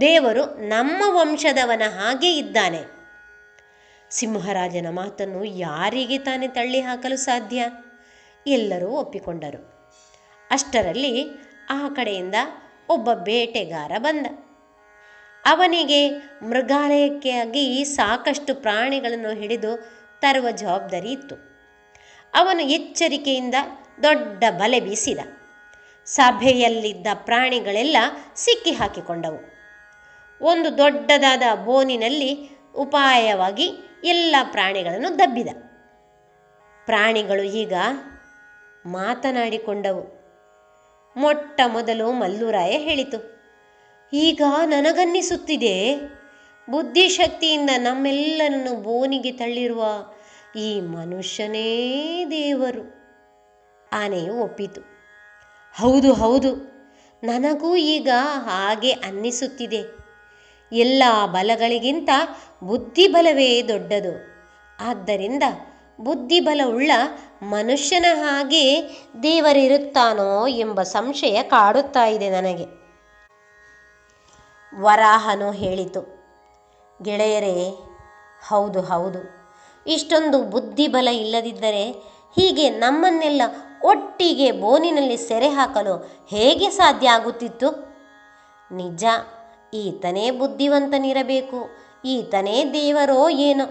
[0.00, 3.02] ದೇವರು ನಮ್ಮ ವಂಶದವನ ಹಾಗೆ ಇದ್ದಾನೆ.
[4.10, 7.64] ಸಿಂಹರಾಜನ ಮಾತನ್ನು ಯಾರಿಗೆ ತಾನೇ ತಳ್ಳಿ ಹಾಕಲು ಸಾಧ್ಯ?
[8.46, 9.90] ಎಲ್ಲರೂ ಒಪ್ಪಿಕೊಂಡರು.
[10.50, 11.28] ಅಷ್ಟರಲ್ಲಿ
[11.70, 12.34] ಆ ಕಡೆಯಿಂದ
[12.88, 14.26] ಒಬ್ಬ ಬೇಟೆಗಾರ ಬಂದ.
[15.44, 16.08] ಅವನಿಗೆ
[16.42, 19.76] ಮೃಗಾಲಯಕ್ಕಾಗಿ ಸಾಕಷ್ಟು ಪ್ರಾಣಿಗಳನ್ನು ಹಿಡಿದು
[20.20, 21.51] ತರುವ ಜವಾಬ್ದಾರಿ ಇತ್ತು.
[22.34, 23.54] ಅವನು ಎಚ್ಚರಿಕೆಯಿಂದ
[24.02, 25.20] ದೊಡ್ಡ ಬಲೆ ಬೀಸಿದ.
[26.06, 27.96] ಸಭೆಯಲ್ಲಿದ್ದ ಪ್ರಾಣಿಗಳೆಲ್ಲ
[28.36, 29.40] ಸಿಕ್ಕಿ ಹಾಕಿಕೊಂಡವು.
[30.40, 32.30] ಒಂದು ದೊಡ್ಡದಾದ ಬೋನಿನಲ್ಲಿ
[32.76, 33.66] ಉಪಾಯವಾಗಿ
[34.04, 35.50] ಎಲ್ಲ ಪ್ರಾಣಿಗಳನ್ನು ದಬ್ಬಿದ.
[36.86, 37.74] ಪ್ರಾಣಿಗಳು ಈಗ
[38.86, 40.02] ಮಾತನಾಡಿಕೊಂಡವು.
[41.16, 43.20] ಮೊಟ್ಟ ಮೊದಲು ಮಲ್ಲುರಾಯ ಹೇಳಿತು,
[44.12, 45.76] ಈಗ ನನಗನ್ನಿಸುತ್ತಿದೆ,
[46.68, 49.82] ಬುದ್ಧಿಶಕ್ತಿಯಿಂದ ನಮ್ಮೆಲ್ಲರನ್ನು ಬೋನಿಗೆ ತಳ್ಳಿರುವ
[50.56, 53.02] ಈ ಮನುಷ್ಯನೇ ದೇವರು.
[53.92, 54.80] ಆನೆಯು ಒಪ್ಪಿತು.
[55.80, 56.72] ಹೌದು ಹೌದು.
[57.24, 58.08] ನನಗೂ ಈಗ
[58.44, 59.96] ಹಾಗೆ ಅನ್ನಿಸುತ್ತಿದೆ.
[60.72, 62.10] ಎಲ್ಲ ಬಲಗಳಿಗಿಂತ
[62.64, 64.22] ಬುದ್ಧಿಬಲವೇ ದೊಡ್ಡದು.
[64.88, 65.42] ಆದ್ದರಿಂದ
[66.00, 66.90] ಬುದ್ಧಿಬಲವುಳ್ಳ
[67.42, 68.82] ಮನುಷ್ಯನ ಹಾಗೆ
[69.22, 72.64] ದೇವರಿರುತ್ತಾನೋ ಎಂಬ ಸಂಶಯ ಕಾಡುತ್ತಾ ಇದೆ ನನಗೆ.
[74.80, 76.22] ವರಾಹನು ಹೇಳಿತು.
[77.02, 77.70] ಗೆಳೆಯರೇ,
[78.48, 79.41] ಹೌದು ಹೌದು.
[79.86, 81.90] ಇಷ್ಟೊಂದು ಬುದ್ಧಿಬಲ ಇಲ್ಲದಿದ್ದರೆ
[82.36, 83.42] ಹೀಗೆ ನಮ್ಮನ್ನೆಲ್ಲ
[83.84, 87.92] ಒಟ್ಟಿಗೆ ಬೋನಿನಲ್ಲಿ ಸೆರೆ ಹಾಕಲು ಹೇಗೆ ಸಾಧ್ಯ ಆಗುತ್ತಿತ್ತು?
[88.72, 89.04] ನಿಜ,
[89.74, 91.70] ಈತನೇ ಬುದ್ಧಿವಂತನಿರಬೇಕು,
[92.04, 93.64] ಈತನೇ ದೇವರೋ ಏನೋ.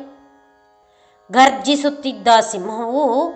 [1.31, 3.33] ಗರ್ಜಿಸುತ್ತಿದ್ದ ಸಿಂಹವು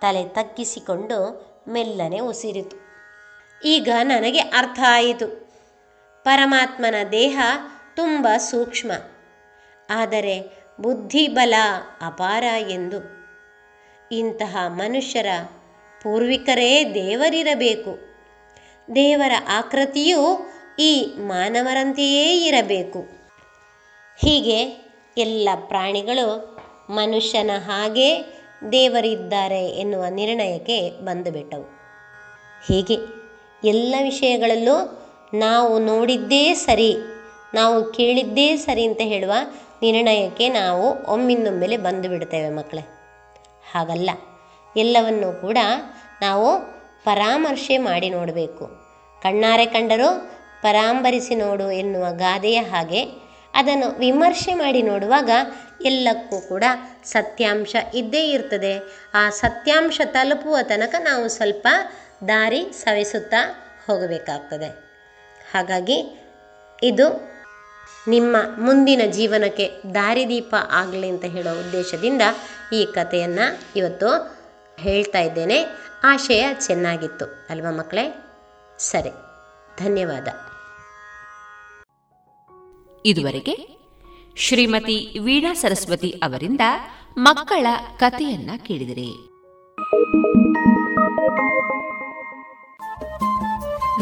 [0.00, 2.76] ತಲೆ ತಗ್ಗಿಸಿಕೊಂಡು ಮೆಲ್ಲನೆ ಉಸಿರಿತು.
[3.64, 5.50] ಈಗ ನನಗೆ ಅರ್ಥ ಆಯಿತು.
[6.24, 7.40] ಪರಮಾತ್ಮನ ದೇಹ
[7.96, 8.92] ತುಂಬ ಸೂಕ್ಷ್ಮ.
[9.90, 11.54] ಆದರೆ ಬುದ್ಧಿಬಲ
[12.02, 13.22] ಅಪಾರ ಎಂದು.
[14.12, 15.26] ಇಂತಹ ಮನುಷ್ಯರ
[16.02, 17.98] ಪೂರ್ವಿಕರೇ ದೇವರಿರಬೇಕು.
[18.94, 22.98] ದೇವರ ಆಕೃತಿಯು ಈ ಮಾನವರಂತೆಯೇ ಇರಬೇಕು.
[24.18, 24.86] ಹೀಗೆ
[25.16, 26.58] ಎಲ್ಲ ಪ್ರಾಣಿಗಳು
[26.90, 28.24] ಮನುಷ್ಯನ ಹಾಗೆ
[28.72, 31.62] ದೇವರಿದ್ದಾರೆ ಎನ್ನುವ ನಿರ್ಣಯಕ್ಕೆ ಬಂದುಬಿಟ್ಟವು.
[32.68, 32.96] ಹೀಗೆ
[33.68, 34.98] ಎಲ್ಲ ವಿಷಯಗಳಲ್ಲೂ
[35.34, 36.96] ನಾವು ನೋಡಿದ್ದೇ ಸರಿ,
[37.54, 39.32] ನಾವು ಕೇಳಿದ್ದೇ ಸರಿ ಅಂತ ಹೇಳುವ
[39.82, 42.80] ನಿರ್ಣಯಕ್ಕೆ ನಾವು ಒಮ್ಮಿಂದೊಮ್ಮೆಲೆ ಬಂದು ಬಿಡ್ತೇವೆ ಮಕ್ಕಳೇ.
[43.72, 44.10] ಹಾಗಲ್ಲ.
[44.76, 45.58] ಎಲ್ಲವನ್ನೂ ಕೂಡ
[46.22, 46.60] ನಾವು
[47.04, 48.66] ಪರಾಮರ್ಶೆ ಮಾಡಿ ನೋಡಬೇಕು.
[49.22, 50.30] ಕಣ್ಣಾರೆ ಕಂಡರೂ
[50.62, 53.04] ಪರಾಂಬರಿಸಿ ನೋಡು ಎನ್ನುವ ಗಾದೆಯ ಹಾಗೆ
[53.54, 55.30] ಅದನ್ನು ವಿಮರ್ಶೆ ಮಾಡಿ ನೋಡುವಾಗ
[55.84, 56.64] ಎಲ್ಲಕ್ಕೂ ಕೂಡ
[57.04, 58.78] ಸತ್ಯಾಂಶ ಇದ್ದೇ ಇರ್ತದೆ.
[59.14, 61.68] ಆ ಸತ್ಯಾಂಶ ತಲುಪುವ ತನಕ ನಾವು ಸ್ವಲ್ಪ
[62.28, 63.54] ದಾರಿ ಸವಿಸುತ್ತಾ
[63.86, 64.66] ಹೋಗಬೇಕಾಗ್ತದೆ.
[65.52, 66.18] ಹಾಗಾಗಿ
[66.82, 67.31] ಇದು
[68.08, 72.22] ನಿಮ್ಮ ಮುಂದಿನ ಜೀವನಕ್ಕೆ ದಾರಿದೀಪ ಆಗಲಿ ಅಂತ ಹೇಳೋ ಉದ್ದೇಶದಿಂದ
[72.72, 74.36] ಈ ಕಥೆಯನ್ನು ಇವತ್ತು
[74.78, 75.64] ಹೇಳ್ತಾ ಇದ್ದೇನೆ.
[76.04, 78.24] ಆಶಯ ಚೆನ್ನಾಗಿತ್ತು ಅಲ್ವಾ ಮಕ್ಕಳೇ?
[78.78, 79.10] ಸರಿ,
[79.84, 80.28] ಧನ್ಯವಾದ.
[83.06, 83.78] ಇದುವರೆಗೆ
[84.36, 86.60] ಶ್ರೀಮತಿ ವೀಣಾ ಸರಸ್ವತಿ ಅವರಿಂದ
[87.18, 87.66] ಮಕ್ಕಳ
[87.98, 89.12] ಕಥೆಯನ್ನ ಕೇಳಿದಿರಿ.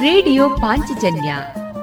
[0.01, 1.35] ರೇಡಿಯೋ ಪಾಂಚಜನ್ಯ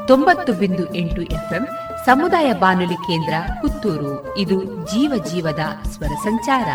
[0.08, 1.68] ತೊಂಬತ್ತು ಬಿಂದು ಎಂಟು ಎಫ್ಎಂ
[2.08, 4.38] ಸಮುದಾಯ ಬಾನುಲಿ ಕೇಂದ್ರ ಪುತ್ತೂರು.
[4.38, 6.68] ಇದು ಜೀವ ಜೀವದ ಸ್ವರ ಸಂಚಾರ.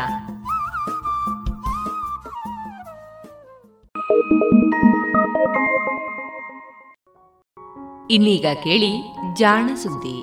[8.11, 10.23] ಇನ್ನೀಗ ಕೇಳಿ ಜಾಣ ಸುದ್ದಿ.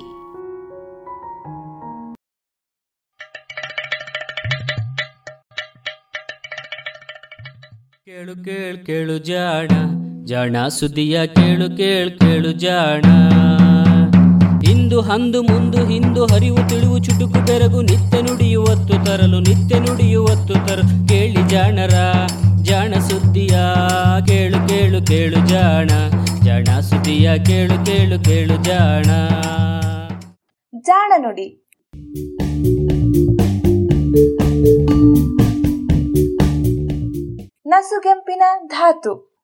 [8.04, 9.68] ಕೇಳು ಕೇಳು ಕೇಳು ಜಾಣ.
[10.24, 13.02] ಜಾಣ ಸುದ್ದಿಯ ಕೇಳು ಕೇಳು ಕೇಳು ಜಾಣ.
[14.90, 21.48] ಇಂದು ಅಂದು ಮುಂದು ಹಿಂದು ಹರಿವು ತಿಳಿವು ಚುಟುಕು ಬೆರಗು ನಿತ್ಯ ನುಡಿಯುವತ್ತು ತರಲು ನಿತ್ಯ ನುಡಿಯುವತ್ತು ತರಲು ಕೇಳಿ
[21.48, 21.94] ಜಾಣರ,
[22.62, 23.58] ಜಾಣ ಸುದ್ದಿಯ,
[24.26, 25.90] ಕೇಳು ಕೇಳು ಕೇಳು ಜಾಣ.
[26.44, 29.06] ಜಾಣ ಸುದ್ದಿಯ, ಕೇಳು ಕೇಳು ಕೇಳು ಜಾಣ.
[30.80, 31.68] ಜಾಣ ನುಡಿ.
[37.66, 39.40] ನಸುಗೆಂಪಿನ ಧಾತು.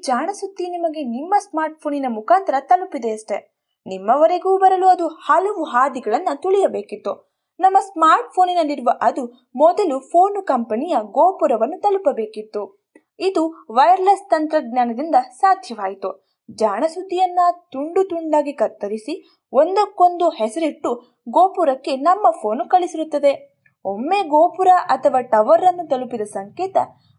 [0.00, 3.54] ಜಾಣ ಸುದ್ದಿ ನಿಮಗೆ ನಿಮ್ಮ ಸ್ಮಾರ್ಟ್ ಫೋನಿನ ಮುಖಾಂತರ ತಲುಪಿದೆಯಷ್ಟೇ
[3.86, 7.12] ನಿಮ್ಮವರೆಗೂ ಬರಲು ಅದು ಹಲವು ಹಾದಿಗಳನ್ನು ತುಳಿಯಬೇಕಿತ್ತು.
[7.60, 12.86] ನಮ್ಮ ಸ್ಮಾರ್ಟ್ ಫೋನಿನಲ್ಲಿರುವ ಅದು ಮೊದಲು ಫೋನು ಕಂಪನಿಯ ಗೋಪುರವನ್ನು ತಲುಪಬೇಕಿತ್ತು.
[13.18, 16.26] ಇದು ವೈರ್ಲೆಸ್ ತಂತ್ರಜ್ಞಾನದಿಂದ ಸಾಧ್ಯವಾಯಿತು.
[16.50, 17.38] ಜಾಣ ಸುದ್ದಿಯನ್ನ
[17.72, 23.58] ತುಂಡು ತುಂಡಾಗಿ ಕತ್ತರಿಸಿ ಒಂದಕ್ಕೊಂದು ಹೆಸರಿಟ್ಟು ಗೋಪುರಕ್ಕೆ ನಮ್ಮ ಫೋನು ಕಳಿಸಿರುತ್ತದೆ.
[23.84, 26.76] ಒಮ್ಮೆ ಗೋಪುರ ಅಥವಾ ಟವರ್ ಅನ್ನು ತಲುಪಿದ ಸಂಕೇತ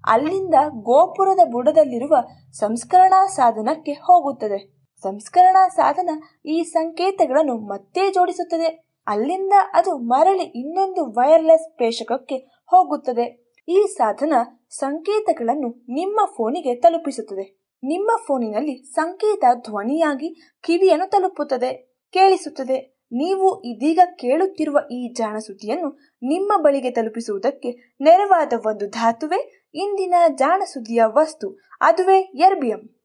[0.08, 2.16] ಅಲ್ಲಿಂದ ಗೋಪುರದ ಬುಡದಲ್ಲಿರುವ
[2.52, 4.80] ಸಂಸ್ಕರಣಾ ಸಾಧನಕ್ಕೆ ಹೋಗುತ್ತದೆ.
[5.04, 6.10] ಸಂಸ್ಕರಣಾ ಸಾಧನ
[6.46, 8.86] ಈ ಸಂಕೇತಗಳನ್ನು ಮತ್ತೆ ಜೋಡಿಸುತ್ತದೆ.
[9.08, 12.36] ಅಲ್ಲಿಂದ ಅದು ಮರಳಿ ಇನ್ನೊಂದು ವೈರ್ಲೆಸ್ ಪ್ರೇಷಕಕ್ಕೆ
[12.68, 13.54] ಹೋಗುತ್ತದೆ.
[13.70, 14.34] ಈ ಸಾಧನ
[14.70, 17.60] ಸಂಕೇತಗಳನ್ನು ನಿಮ್ಮ ಫೋನಿಗೆ ತಲುಪಿಸುತ್ತದೆ.
[17.84, 23.00] ನಿಮ್ಮ ಫೋನಿನಲ್ಲಿ ಸಂಕೇತ ಧ್ವನಿಯಾಗಿ ಕಿವಿಯನ್ನು ತಲುಪುತ್ತದೆ, ಕೇಳಿಸುತ್ತದೆ.
[23.12, 31.60] ನೀವು ಇದೀಗ ಕೇಳುತ್ತಿರುವ ಈ ಜಾಣಸುದ್ದಿಯನ್ನು ನಿಮ್ಮ ಬಳಿಗೆ ತಲುಪಿಸುವುದಕ್ಕೆ ನೆರವಾದ ಒಂದು ಧಾತುವೆ ಇಂದಿನ ಜಾಣ ಸುದ್ದಿಯ ವಸ್ತು,
[31.82, 32.96] ಅದುವೇ ಎರ್ಬಿಯಂ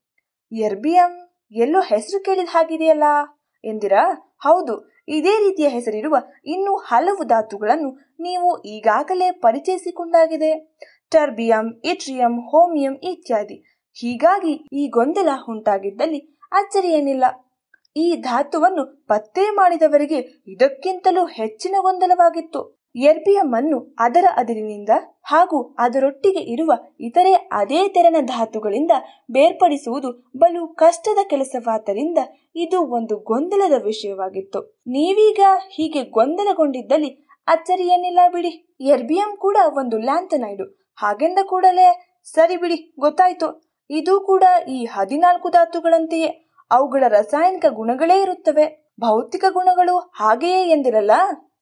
[0.53, 3.03] ಎರ್ಬಿಯಂ ಎಲ್ಲೋ ಹೆಸರು ಕೇಳಿದ ಹಾಗಿದೆಯಲ್ಲ?
[3.65, 4.35] ಎಂದಿರಾ?
[4.43, 10.77] ಹೌದು, ಇದೇ ರೀತಿಯ ಹೆಸರಿರುವ ಇನ್ನೂ ಹಲವು ಧಾತುಗಳನ್ನು ನೀವು ಈಗಾಗಲೇ ಪರಿಚಯಿಸಿಕೊಂಡಾಗಿದೆ.
[11.11, 13.65] ಟರ್ಬಿಯಂ ಇಟ್ರಿಯಂ ಹೋಮಿಯಂ ಇತ್ಯಾದಿ.
[13.93, 17.25] ಹೀಗಾಗಿ ಈ ಗೊಂದಲ ಉಂಟಾಗಿದ್ದಲ್ಲಿ ಅಚ್ಚರಿಯೇನಿಲ್ಲ.
[17.97, 22.84] ಈ ಧಾತುವನ್ನು ಪತ್ತೆ ಮಾಡಿದವರಿಗೆ ಇದಕ್ಕಿಂತಲೂ ಹೆಚ್ಚಿನ ಗೊಂದಲವಾಗಿತ್ತು.
[22.97, 24.89] ಎರ್ಬಿಯಂ ಅನ್ನು ಅದರ ಅದಿರಿನಿಂದ
[25.23, 28.91] ಹಾಗೂ ಅದರೊಟ್ಟಿಗೆ ಇರುವ ಇತರೆ ಅದೇ ತೆರನ ಧಾತುಗಳಿಂದ
[29.31, 32.19] ಬೇರ್ಪಡಿಸುವುದು ಬಲು ಕಷ್ಟದ ಕೆಲಸವಾದ್ದರಿಂದ
[32.57, 34.83] ಇದು ಒಂದು ಗೊಂದಲದ ವಿಷಯವಾಗಿತ್ತು.
[34.87, 35.41] ನೀವೀಗ
[35.71, 38.77] ಹೀಗೆ ಗೊಂದಲಗೊಂಡಿದ್ದಲ್ಲಿ ಅಚ್ಚರಿಯೇನಿಲ್ಲ ಬಿಡಿ.
[38.81, 40.65] ಎರ್ಬಿಯಂ ಕೂಡ ಒಂದು ಲ್ಯಾಂಥನೈಡು.
[40.97, 43.73] ಹಾಗೆಂದ ಕೂಡಲೇ ಸರಿ ಬಿಡಿ, ಗೊತ್ತಾಯ್ತು.
[43.91, 46.49] ಇದು ಕೂಡ ಈ ಹದಿನಾಲ್ಕು ಧಾತುಗಳಂತೆಯೇ.
[46.71, 48.93] ಅವುಗಳ ರಾಸಾಯನಿಕ ಗುಣಗಳೇ ಇರುತ್ತವೆ.
[49.01, 51.11] ಭೌತಿಕ ಗುಣಗಳು ಹಾಗೆಯೇ ಎಂದಿರಲ್ಲ.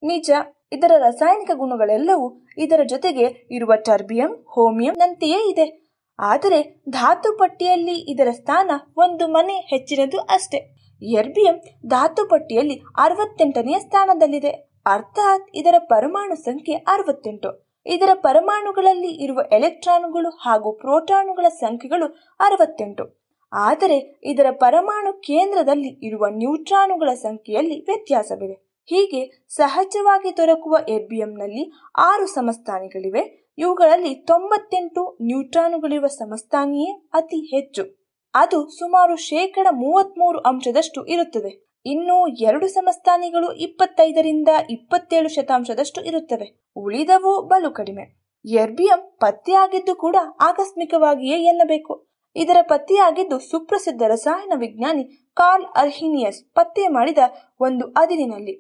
[0.03, 0.31] ನಿಜ.
[0.73, 5.83] ಇದರ ರಾಸಾಯನಿಕ ಗುಣಗಳೆಲ್ಲವೂ ಇದರ ಜೊತೆಗೆ ಇರುವ ಟರ್ಬಿಯಂ, ಹೋಮಿಯಂ ನಂತೆಯೇ ಇದೆ.
[6.19, 10.77] ಆದರೆ ಧಾತು ಪಟ್ಟಿಯಲ್ಲಿ ಇದರ ಸ್ಥಾನ ಒಂದು ಮನೆ ಹೆಚ್ಚಿನದು ಅಷ್ಟೇ.
[11.03, 14.51] ಎರ್ಬಿಯಂ ಧಾತು ಪಟ್ಟಿಯಲ್ಲಿ ಅರವತ್ತೆಂಟನೆಯ ಸ್ಥಾನದಲ್ಲಿದೆ.
[14.87, 17.73] ಅರ್ಥಾತ್ ಇದರ ಪರಮಾಣು ಸಂಖ್ಯೆ ಅರವತ್ತೆಂಟು.
[17.87, 22.07] ಇದರ ಪರಮಾಣುಗಳಲ್ಲಿ ಇರುವ ಎಲೆಕ್ಟ್ರಾನುಗಳು ಹಾಗೂ ಪ್ರೋಟಾನುಗಳ ಸಂಖ್ಯೆಗಳು
[22.41, 23.23] ಅರವತ್ತೆಂಟು.
[23.53, 28.72] ಆದರೆ ಇದರ ಪರಮಾಣು ಕೇಂದ್ರದಲ್ಲಿ ಇರುವ ನ್ಯೂಟ್ರಾನುಗಳ ಸಂಖ್ಯೆಯಲ್ಲಿ ವ್ಯತ್ಯಾಸವಿದೆ.
[28.85, 33.53] ಹೀಗೆ ಸಹಜವಾಗಿ ದೊರಕುವ ಎರ್ಬಿಯಂನಲ್ಲಿ ಆರು ಸಮಸ್ಥಾನಿಗಳಿವೆ.
[33.59, 38.03] ಇವುಗಳಲ್ಲಿ ತೊಂಬತ್ತೆಂಟು ನ್ಯೂಟ್ರಾನುಗಳಿರುವ ಸಮಸ್ಥಾನಿಯೇ ಅತಿ ಹೆಚ್ಚು.
[38.35, 41.81] ಅದು ಸುಮಾರು ಶೇಕಡ ಮೂವತ್ಮೂರು ಅಂಶದಷ್ಟು ಇರುತ್ತದೆ.
[41.87, 46.65] ಇನ್ನು ಎರಡು ಸಮಸ್ಥಾನಿಗಳು ಇಪ್ಪತ್ತೈದರಿಂದ ಇಪ್ಪತ್ತೇಳು ಶತಾಂಶದಷ್ಟು ಇರುತ್ತವೆ.
[46.77, 48.23] ಉಳಿದವು ಬಲು ಕಡಿಮೆ.
[48.45, 52.12] ಎರ್ಬಿಯಂ ಪತ್ತೆಯಾಗಿದ್ದು ಕೂಡ ಆಕಸ್ಮಿಕವಾಗಿಯೇ ಎನ್ನಬೇಕು.
[52.37, 55.05] ಇದರ ಪತ್ತೆಯಾಗಿದ್ದು ಸುಪ್ರಸಿದ್ಧ ರಸಾಯನ ವಿಜ್ಞಾನಿ
[55.35, 57.19] ಕಾರ್ಲ್ ಅರ್ಹಿನಿಯಸ್ ಪತ್ತೆ ಮಾಡಿದ
[57.61, 58.55] ಒಂದು ಅದಿರಿನಲ್ಲಿ.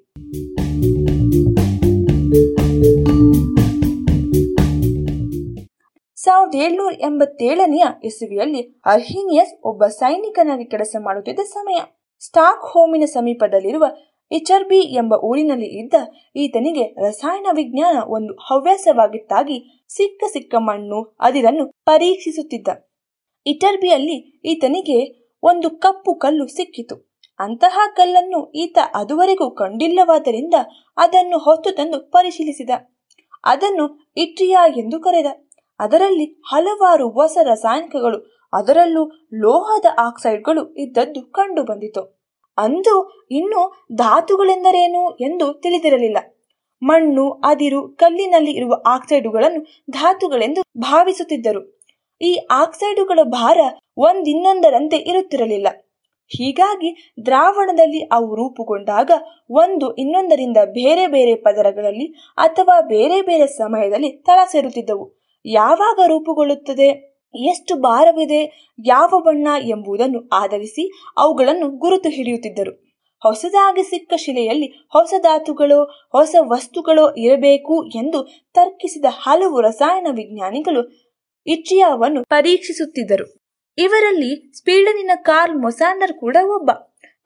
[6.15, 11.81] ಸಾವಿರದ ಏಳ್ನೂರ ಎಂಬತ್ತೇಳನೆಯ ಇಸುವಿಯಲ್ಲಿ ಅರ್ಹಿನಿಯಸ್ ಒಬ್ಬ ಸೈನಿಕನಾಗಿ ಕೆಲಸ ಮಾಡುತ್ತಿದ್ದ ಸಮಯ.
[12.20, 13.85] ಸ್ಟಾಕ್ ಹೋಮಿನ ಸಮೀಪದಲ್ಲಿರುವ
[14.31, 15.94] ಇಚರ್ಬಿ ಎಂಬ ಊರಿನಲ್ಲಿ ಇದ್ದ
[16.36, 22.91] ಈತನಿಗೆ ರಸಾಯನ ವಿಜ್ಞಾನ ಒಂದು ಹವ್ಯಾಸವಾಗಿತ್ತಾಗಿ ಸಿಕ್ಕ ಸಿಕ್ಕ ಮಣ್ಣು, ಅದಿರನ್ನು ಪರೀಕ್ಷಿಸುತ್ತಿದ್ದ.
[23.47, 27.12] ಇಟರ್ಬಿಯಲ್ಲಿ ಈತನಿಗೆ ಒಂದು ಕಪ್ಪು ಕಲ್ಲು ಸಿಕ್ಕಿತು.
[27.39, 30.55] ಅಂತಹ ಕಲ್ಲನ್ನು ಈತ ಅದುವರೆಗೂ ಕಂಡಿಲ್ಲವಾದ್ದರಿಂದ
[30.97, 32.70] ಅದನ್ನು ಹೊತ್ತು ತಂದು ಪರಿಶೀಲಿಸಿದ.
[33.44, 35.27] ಅದನ್ನು ಇಟ್ರಿಯಾ ಎಂದು ಕರೆದ.
[35.81, 42.23] ಅದರಲ್ಲಿ ಹಲವಾರು ಹೊಸ ರಾಸಾಯನಿಕಗಳು, ಅದರಲ್ಲೂ ಲೋಹದ ಆಕ್ಸೈಡ್ಗಳು ಇದ್ದದ್ದು ಕಂಡು ಬಂದಿತು
[42.59, 46.16] ಅಂದು ಇನ್ನು ಧಾತುಗಳೆಂದರೇನು ಎಂದು ತಿಳಿದಿರಲಿಲ್ಲ.
[46.82, 51.82] ಮಣ್ಣು, ಅದಿರು, ಕಲ್ಲಿನಲ್ಲಿ ಇರುವ ಆಕ್ಸೈಡುಗಳನ್ನು ಧಾತುಗಳೆಂದು ಭಾವಿಸುತ್ತಿದ್ದರು.
[52.23, 53.59] ಈ ಆಕ್ಸೈಡುಗಳ ಭಾರ
[53.97, 55.69] ಒಂದಿನ್ನೊಂದರಂತೆ ಇರುತ್ತಿರಲಿಲ್ಲ.
[56.27, 59.11] ಹೀಗಾಗಿ ದ್ರಾವಣದಲ್ಲಿ ಅವು ರೂಪುಗೊಂಡಾಗ
[59.51, 65.23] ಒಂದು ಇನ್ನೊಂದರಿಂದ ಬೇರೆ ಬೇರೆ ಪದರಗಳಲ್ಲಿ ಅಥವಾ ಬೇರೆ ಬೇರೆ ಸಮಯದಲ್ಲಿ ತಳ ಸೇರುತ್ತಿದ್ದವು.
[65.47, 67.12] ಯಾವಾಗ ರೂಪುಗೊಳ್ಳುತ್ತದೆ?
[67.35, 68.73] ಎಷ್ಟು ಭಾರವಿದೆ?
[68.86, 72.73] ಯಾವ ಬಣ್ಣ ಎಂಬುದನ್ನು ಆಧರಿಸಿ ಅವುಗಳನ್ನು ಗುರುತು ಹಿಡಿಯುತ್ತಿದ್ದರು.
[73.23, 78.23] ಹೊಸದಾಗಿ ಸಿಕ್ಕ ಶಿಲೆಯಲ್ಲಿ ಹೊಸ ಧಾತುಗಳು, ಹೊಸ ವಸ್ತುಗಳು ಇರಬೇಕು ಎಂದು
[78.55, 81.12] ತರ್ಕಿಸಿದ ಹಲವು ರಸಾಯನ ವಿಜ್ಞಾನಿಗಳು
[81.47, 83.43] ಇಟ್ರಿಯಾವನ್ನು ಪರೀಕ್ಷಿಸುತ್ತಿದ್ದರು.
[83.78, 86.70] ಇವರಲ್ಲಿ ಸ್ವೀಡನಿನ ಕಾರ್ಲ್ ಮೊಸಾಂಡರ್ ಕೂಡ ಒಬ್ಬ.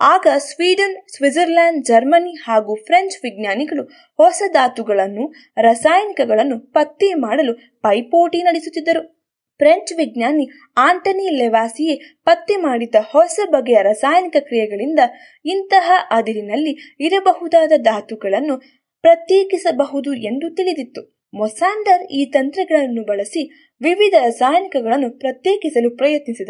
[0.01, 3.85] ಆಗ ಸ್ವೀಡನ್ ಸ್ವಿಟ್ಜರ್ಲ್ಯಾಂಡ್ ಜರ್ಮನಿ ಹಾಗೂ ಫ್ರೆಂಚ್ ವಿಜ್ಞಾನಿಗಳು
[4.17, 5.33] ಹೊಸ ಧಾತುಗಳನ್ನು,
[5.63, 9.17] ರಾಸಾಯನಿಕಗಳನ್ನು ಪತ್ತೆ ಮಾಡಲು ಪೈಪೋಟಿ ನಡೆಸುತ್ತಿದ್ದರು.
[9.57, 14.99] ಫ್ರೆಂಚ್ ವಿಜ್ಞಾನಿ ಆಂಟನಿ ಲೆವಾಸಿಯೇ ಪತ್ತೆ ಮಾಡಿದ ಹೊಸ ಬಗೆಯ ರಾಸಾಯನಿಕ ಕ್ರಿಯೆಗಳಿಂದ
[15.45, 18.59] ಇಂತಹ ಅದಿರಿನಲ್ಲಿ ಇರಬಹುದಾದ ಧಾತುಗಳನ್ನು
[19.03, 21.16] ಪ್ರತ್ಯೇಕಿಸಬಹುದು ಎಂದು ತಿಳಿದಿತ್ತು.
[21.37, 26.49] ಮೊಸಾಂಡರ್ ಈ ತಂತ್ರಗಳನ್ನು ಬಳಸಿ ವಿವಿಧ ರಾಸಾಯನಿಕಗಳನ್ನು ಪ್ರತ್ಯೇಕಿಸಲು ಪ್ರಯತ್ನಿಸಿದ.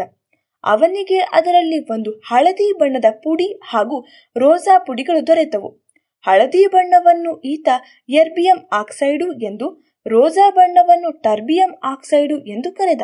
[0.64, 4.06] ಅವನಿಗೆ ಅದರಲ್ಲಿ ಒಂದು ಹಳದಿ ಬಣ್ಣದ ಪುಡಿ ಹಾಗೂ
[4.36, 5.68] ರೋಸಾ ಪುಡಿಗಳು ದೊರೆತವು.
[6.26, 7.68] ಹಳದಿ ಬಣ್ಣವನ್ನು ಈತ
[8.08, 13.00] ಎರ್ಬಿಯಂ ಆಕ್ಸೈಡು ಎಂದು, ರೋಸಾ ಬಣ್ಣವನ್ನು ಟರ್ಬಿಯಂ ಆಕ್ಸೈಡು ಎಂದು ಕರೆದ.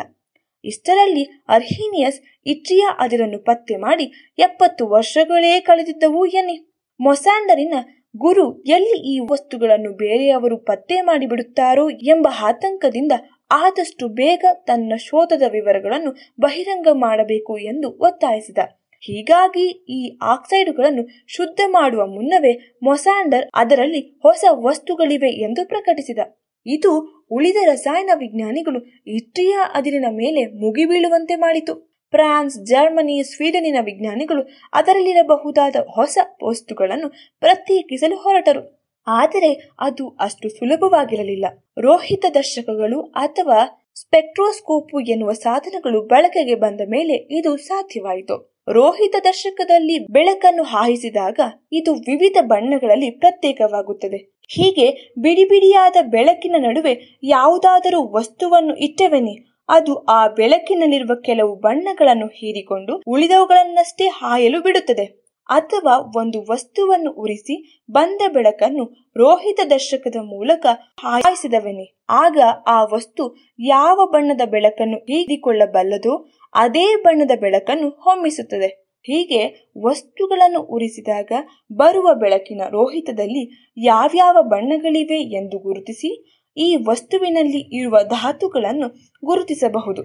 [0.63, 6.73] ಇಷ್ಟರಲ್ಲಿ ಅರ್ಹೀನಿಯಸ್ ಇಟ್ರಿಯಾ ಅದಿರನ್ನು ಪತ್ತೆ ಮಾಡಿ, ಎಪ್ಪತ್ತು ವರ್ಷಗಳೇ ಕಳೆದಿದ್ದವು ಎನ್ನಿ.
[6.99, 7.73] ಮೊಸಾಂಡರಿನ
[8.17, 13.11] ಗುರು, ಎಲ್ಲಿ ಈ ವಸ್ತುಗಳನ್ನು ಬೇರೆಯವರು ಪತ್ತೆ ಮಾಡಿಬಿಡುತ್ತಾರೋ ಎಂಬ ಆತಂಕದಿಂದ
[13.51, 18.57] ಆದಷ್ಟು ಬೇಗ ತನ್ನ ಶೋಧದ ವಿವರಗಳನ್ನು ಬಹಿರಂಗ ಮಾಡಬೇಕು ಎಂದು ಒತ್ತಾಯಿಸಿದ.
[18.99, 26.19] ಹೀಗಾಗಿ ಈ ಆಕ್ಸೈಡುಗಳನ್ನು ಶುದ್ಧ ಮಾಡುವ ಮುನ್ನವೇ ಮೊಸಾಂಡರ್ ಅದರಲ್ಲಿ ಹೊಸ ವಸ್ತುಗಳಿವೆ ಎಂದು ಪ್ರಕಟಿಸಿದ.
[26.65, 31.92] ಇದು ಉಳಿದ ರಸಾಯನ ವಿಜ್ಞಾನಿಗಳು ಇಟ್ರಿಯ ಅದಿರಿನ ಮೇಲೆ ಮುಗಿಬೀಳುವಂತೆ ಮಾಡಿತು.
[32.13, 37.09] ಫ್ರಾನ್ಸ್, ಜರ್ಮನಿ, ಸ್ವೀಡನಿನ ವಿಜ್ಞಾನಿಗಳು ಅದರಲ್ಲಿರಬಹುದಾದ ಹೊಸ ವಸ್ತುಗಳನ್ನು
[37.39, 38.89] ಪ್ರತ್ಯೇಕಿಸಲು ಹೊರಟರು.
[39.07, 41.45] ಆದರೆ ಅದು ಅಷ್ಟು ಸುಲಭವಾಗಿರಲಿಲ್ಲ.
[41.81, 48.63] ರೋಹಿತ ದರ್ಶಕಗಳು ಅಥವಾ ಸ್ಪೆಕ್ಟ್ರೋಸ್ಕೋಪು ಎನ್ನುವ ಸಾಧನಗಳು ಬಳಕೆಗೆ ಬಂದ ಮೇಲೆ ಇದು ಸಾಧ್ಯವಾಯಿತು.
[48.69, 51.39] ರೋಹಿತ ದರ್ಶಕದಲ್ಲಿ ಬೆಳಕನ್ನು ಹಾಯಿಸಿದಾಗ
[51.71, 54.33] ಇದು ವಿವಿಧ ಬಣ್ಣಗಳಲ್ಲಿ ಪ್ರತ್ಯೇಕವಾಗುತ್ತದೆ.
[54.47, 59.52] ಹೀಗೆ ಬಿಡಿ ಬಿಡಿಯಾದ ಬೆಳಕಿನ ನಡುವೆ ಯಾವುದಾದರೂ ವಸ್ತುವನ್ನು ಇಟ್ಟವೆನಿ?
[59.69, 65.23] ಅದು ಆ ಬೆಳಕಿನಲ್ಲಿರುವ ಕೆಲವು ಬಣ್ಣಗಳನ್ನು ಹೀರಿಕೊಂಡು ಉಳಿದವುಗಳನ್ನಷ್ಟೇ ಹಾಯಲು ಬಿಡುತ್ತದೆ.
[65.49, 70.65] ಅಥವಾ ಒಂದು ವಸ್ತುವನ್ನು ಉರಿಸಿ ಬಂದ ಬೆಳಕನ್ನು ರೋಹಿತ ದರ್ಶಕದ ಮೂಲಕ
[70.99, 71.97] ಹಾಯಿಸಿದವನೇ.
[72.09, 78.83] ಆಗ ಆ ವಸ್ತು ಯಾವ ಬಣ್ಣದ ಬೆಳಕನ್ನು ಹೀರಿಕೊಳ್ಳಬಲ್ಲದೋ ಅದೇ ಬಣ್ಣದ ಬೆಳಕನ್ನು ಹೊಮ್ಮಿಸುತ್ತದೆ.
[79.05, 81.31] ಹೀಗೆ ವಸ್ತುಗಳನ್ನು ಉರಿಸಿದಾಗ
[81.73, 88.87] ಬರುವ ಬೆಳಕಿನ ರೋಹಿತದಲ್ಲಿ ಯಾವ್ಯಾವ ಬಣ್ಣಗಳಿವೆ ಎಂದು ಗುರುತಿಸಿ ಈ ವಸ್ತುವಿನಲ್ಲಿ ಇರುವ ಧಾತುಗಳನ್ನು
[89.25, 90.03] ಗುರುತಿಸಬಹುದು.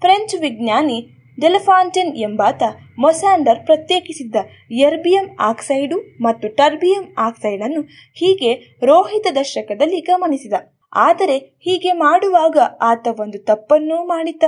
[0.00, 1.08] ಫ್ರೆಂಚ್ ವಿಜ್ಞಾನಿ
[1.40, 2.62] ಡೆಲಫಾಂಟೆನ್ ಎಂಬಾತ
[2.98, 4.36] ಮೊಸಾಂಡರ್ ಪ್ರತ್ಯೇಕಿಸಿದ್ದ
[4.70, 7.80] ಎರ್ಬಿಯಂ ಆಕ್ಸೈಡು ಮತ್ತು ಟರ್ಬಿಯಂ ಆಕ್ಸೈಡ್ ಅನ್ನು
[8.14, 10.52] ಹೀಗೆ ರೋಹಿತ ದರ್ಶಕದಲ್ಲಿ ಗಮನಿಸಿದ.
[10.92, 14.42] ಆದರೆ ಹೀಗೆ ಮಾಡುವಾಗ ಆತ ಒಂದು ತಪ್ಪನ್ನೂ ಮಾಡಿದ್ದ.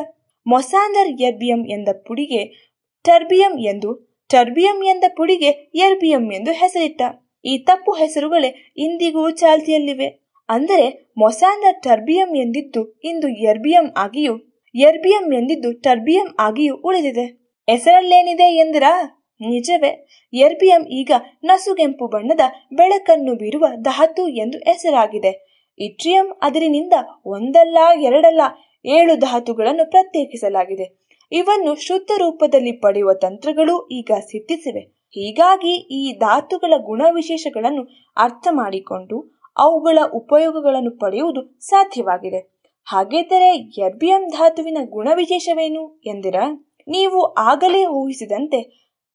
[0.47, 2.73] ಮೊಸಾಂಡರ್ ಎರ್ಬಿಯಂ ಎಂದ ಪುಡಿಗೆ
[3.05, 7.03] ಟರ್ಬಿಯಂ ಎಂದು ಟರ್ಬಿಯಂ ಎಂದ ಪುಡಿಗೆ ಎರ್ಬಿಯಂ ಎಂದು ಹೆಸರಿಟ್ಟ.
[7.45, 10.31] ಈ ತಪ್ಪು ಹೆಸರುಗಳೇ ಇಂದಿಗೂ ಚಾಲ್ತಿಯಲ್ಲಿವೆ.
[10.49, 14.35] ಅಂದರೆ ಮೊಸಾಂದ ಟರ್ಬಿಯಂ ಎಂದಿದ್ದು ಇಂದು ಎರ್ಬಿಯಂ ಆಗಿಯೂ,
[14.75, 17.27] ಎರ್ಬಿಯಂ ಎಂದಿದ್ದು ಟರ್ಬಿಯಂ ಆಗಿಯೂ ಉಳಿದಿದೆ.
[17.69, 18.93] ಹೆಸರಲ್ಲೇನಿದೆ ಎಂದರಾ?
[19.41, 21.13] ನಿಜವೇ, ಎರ್ಬಿಯಂ ಈಗ
[21.45, 22.41] ನಸುಗೆಂಪು ಬಣ್ಣದ
[22.73, 25.33] ಬೆಳಕನ್ನು ಬೀರುವ ಧಾತು ಎಂದು ಹೆಸರಾಗಿದೆ.
[25.79, 26.93] ಇಟ್ರಿಯಂ ಅದರಿನಿಂದ
[27.27, 28.43] ಒಂದಲ್ಲ ಎರಡಲ್ಲ
[28.85, 31.06] ಏಳು ಧಾತುಗಳನ್ನು ಪ್ರತ್ಯೇಕಿಸಲಾಗಿದೆ.
[31.33, 34.81] ಇವನ್ನು ಶುದ್ಧ ರೂಪದಲ್ಲಿ ಪಡೆಯುವ ತಂತ್ರಗಳು ಈಗ ಸಿದ್ಧಿಸಿವೆ.
[35.11, 37.83] ಹೀಗಾಗಿ ಈ ಧಾತುಗಳ ಗುಣವಿಶೇಷಗಳನ್ನು
[38.17, 42.57] ಅರ್ಥ ಮಾಡಿಕೊಂಡು ಅವುಗಳ ಉಪಯೋಗಗಳನ್ನು ಪಡೆಯುವುದು ಸಾಧ್ಯವಾಗಿದೆ.
[42.85, 46.37] ಹಾಗಿದ್ದರೆ ಎರ್ಬಿಯಂ ಧಾತುವಿನ ಗುಣವಿಶೇಷವೇನು ಎಂದಿರ?
[46.89, 48.61] ನೀವು ಆಗಲೇ ಊಹಿಸಿದಂತೆ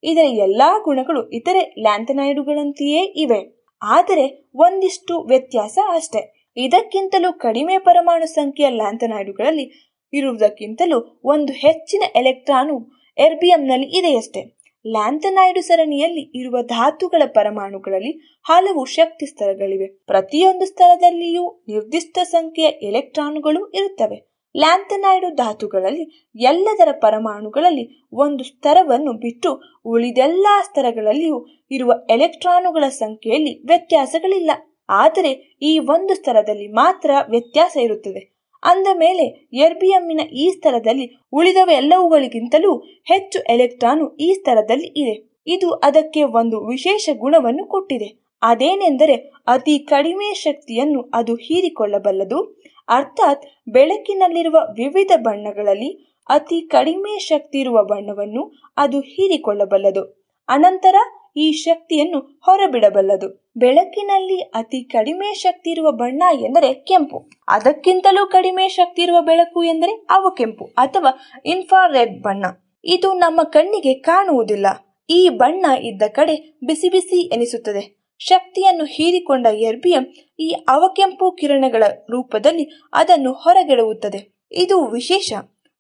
[0.04, 3.62] ಇದರ ಎಲ್ಲಾ ಗುಣಗಳು ಇತರೆ ಲ್ಯಾಂಥನೈಡುಗಳಂತೆಯೇ ಇವೆ.
[3.82, 6.52] ಆದರೆ ಒಂದಿಷ್ಟು ವ್ಯತ್ಯಾಸ ಅಷ್ಟೆ.
[6.58, 14.58] ಇದಕ್ಕಿಂತಲೂ ಕಡಿಮೆ ಪರಮಾಣು ಸಂಖ್ಯೆಯ ಲ್ಯಾಂಥನೈಡುಗಳಲ್ಲಿ ಇರುವುದಕ್ಕಿಂತಲೂ ಒಂದು ಹೆಚ್ಚಿನ ಎಲೆಕ್ಟ್ರಾನು ಎರ್ಬಿಯಂನಲ್ಲಿ ಇದೆಯಷ್ಟೇ.
[14.86, 24.32] ಲ್ಯಾಂಥನಾಯ್ಡು ಸರಣಿಯಲ್ಲಿ ಇರುವ ಧಾತುಗಳ ಪರಮಾಣುಗಳಲ್ಲಿ ಹಲವು ಶಕ್ತಿ ಸ್ತರಗಳಿವೆ ಪ್ರತಿಯೊಂದು ಸ್ತರದಲ್ಲಿಯೂ ನಿರ್ದಿಷ್ಟ ಸಂಖ್ಯೆಯ ಎಲೆಕ್ಟ್ರಾನುಗಳು ಇರುತ್ತವೆ.
[24.58, 34.52] ಲ್ಯಾಂಥನಾಯ್ಡು ಧಾತುಗಳಲ್ಲಿ ಎಲ್ಲದರ ಪರಮಾಣುಗಳಲ್ಲಿ ಒಂದು ಸ್ತರವನ್ನು ಬಿಟ್ಟು ಉಳಿದೆಲ್ಲ ಸ್ತರಗಳಲ್ಲಿಯೂ ಇರುವ ಎಲೆಕ್ಟ್ರಾನುಗಳ ಸಂಖ್ಯೆಯಲ್ಲಿ ವ್ಯತ್ಯಾಸಗಳಿಲ್ಲ.
[34.90, 38.41] ಆದರೆ ಈ ಒಂದು ಸ್ತರದಲ್ಲಿ ಮಾತ್ರ ವ್ಯತ್ಯಾಸ ಇರುತ್ತದೆ.
[38.64, 45.16] ಅಂದ ಮೇಲೆ ಎರ್ಬಿಯಮ್ಮಿನ ಈ ಸ್ತರದಲ್ಲಿ ಉಳಿದವೆಲ್ಲವುಗಳಿಗಿಂತಲೂ ಹೆಚ್ಚು ಎಲೆಕ್ಟ್ರಾನು ಈ ಸ್ಥಳದಲ್ಲಿ ಇದೆ.
[45.48, 48.22] ಇದು ಅದಕ್ಕೆ ಒಂದು ವಿಶೇಷ ಗುಣವನ್ನು ಕೊಟ್ಟಿದೆ.
[48.42, 49.16] ಅದೇನೆಂದರೆ
[49.48, 52.62] ಅತಿ ಕಡಿಮೆ ಶಕ್ತಿಯನ್ನು ಅದು ಹೀರಿಕೊಳ್ಳಬಲ್ಲದು.
[52.90, 60.04] ಅರ್ಥಾತ್ ಬೆಳಕಿನಲ್ಲಿರುವ ವಿವಿಧ ಬಣ್ಣಗಳಲ್ಲಿ ಅತಿ ಕಡಿಮೆ ಶಕ್ತಿ ಇರುವ ಬಣ್ಣವನ್ನು ಅದು ಹೀರಿಕೊಳ್ಳಬಲ್ಲದು.
[60.50, 60.96] ಅನಂತರ
[61.36, 63.52] ಈ ಶಕ್ತಿಯನ್ನು ಹೊರಬಿಡಬಲ್ಲದು.
[63.58, 67.30] ಬೆಳಕಿನಲ್ಲಿ ಅತಿ ಕಡಿಮೆ ಶಕ್ತಿ ಇರುವ ಬಣ್ಣ ಎಂದರೆ ಕೆಂಪು.
[67.48, 72.46] ಅದಕ್ಕಿಂತಲೂ ಕಡಿಮೆ ಶಕ್ತಿ ಇರುವ ಬೆಳಕು ಎಂದರೆ ಅವಕೆಂಪು ಅಥವಾ ಇನ್ಫಾರೆಡ್ ಬಣ್ಣ.
[72.86, 74.68] ಇದು ನಮ್ಮ ಕಣ್ಣಿಗೆ ಕಾಣುವುದಿಲ್ಲ.
[75.10, 78.02] ಈ ಬಣ್ಣ ಇದ್ದ ಕಡೆ ಬಿಸಿ ಬಿಸಿ ಎನಿಸುತ್ತದೆ.
[78.20, 80.06] ಶಕ್ತಿಯನ್ನು ಹೀರಿಕೊಂಡ ಎರ್ಬಿಯಂ
[80.40, 85.34] ಈ ಅವಕೆಂಪು ಕಿರಣಗಳ ರೂಪದಲ್ಲಿ ಅದನ್ನು ಹೊರಗೆಡುತ್ತದೆ ಇದು ವಿಶೇಷ.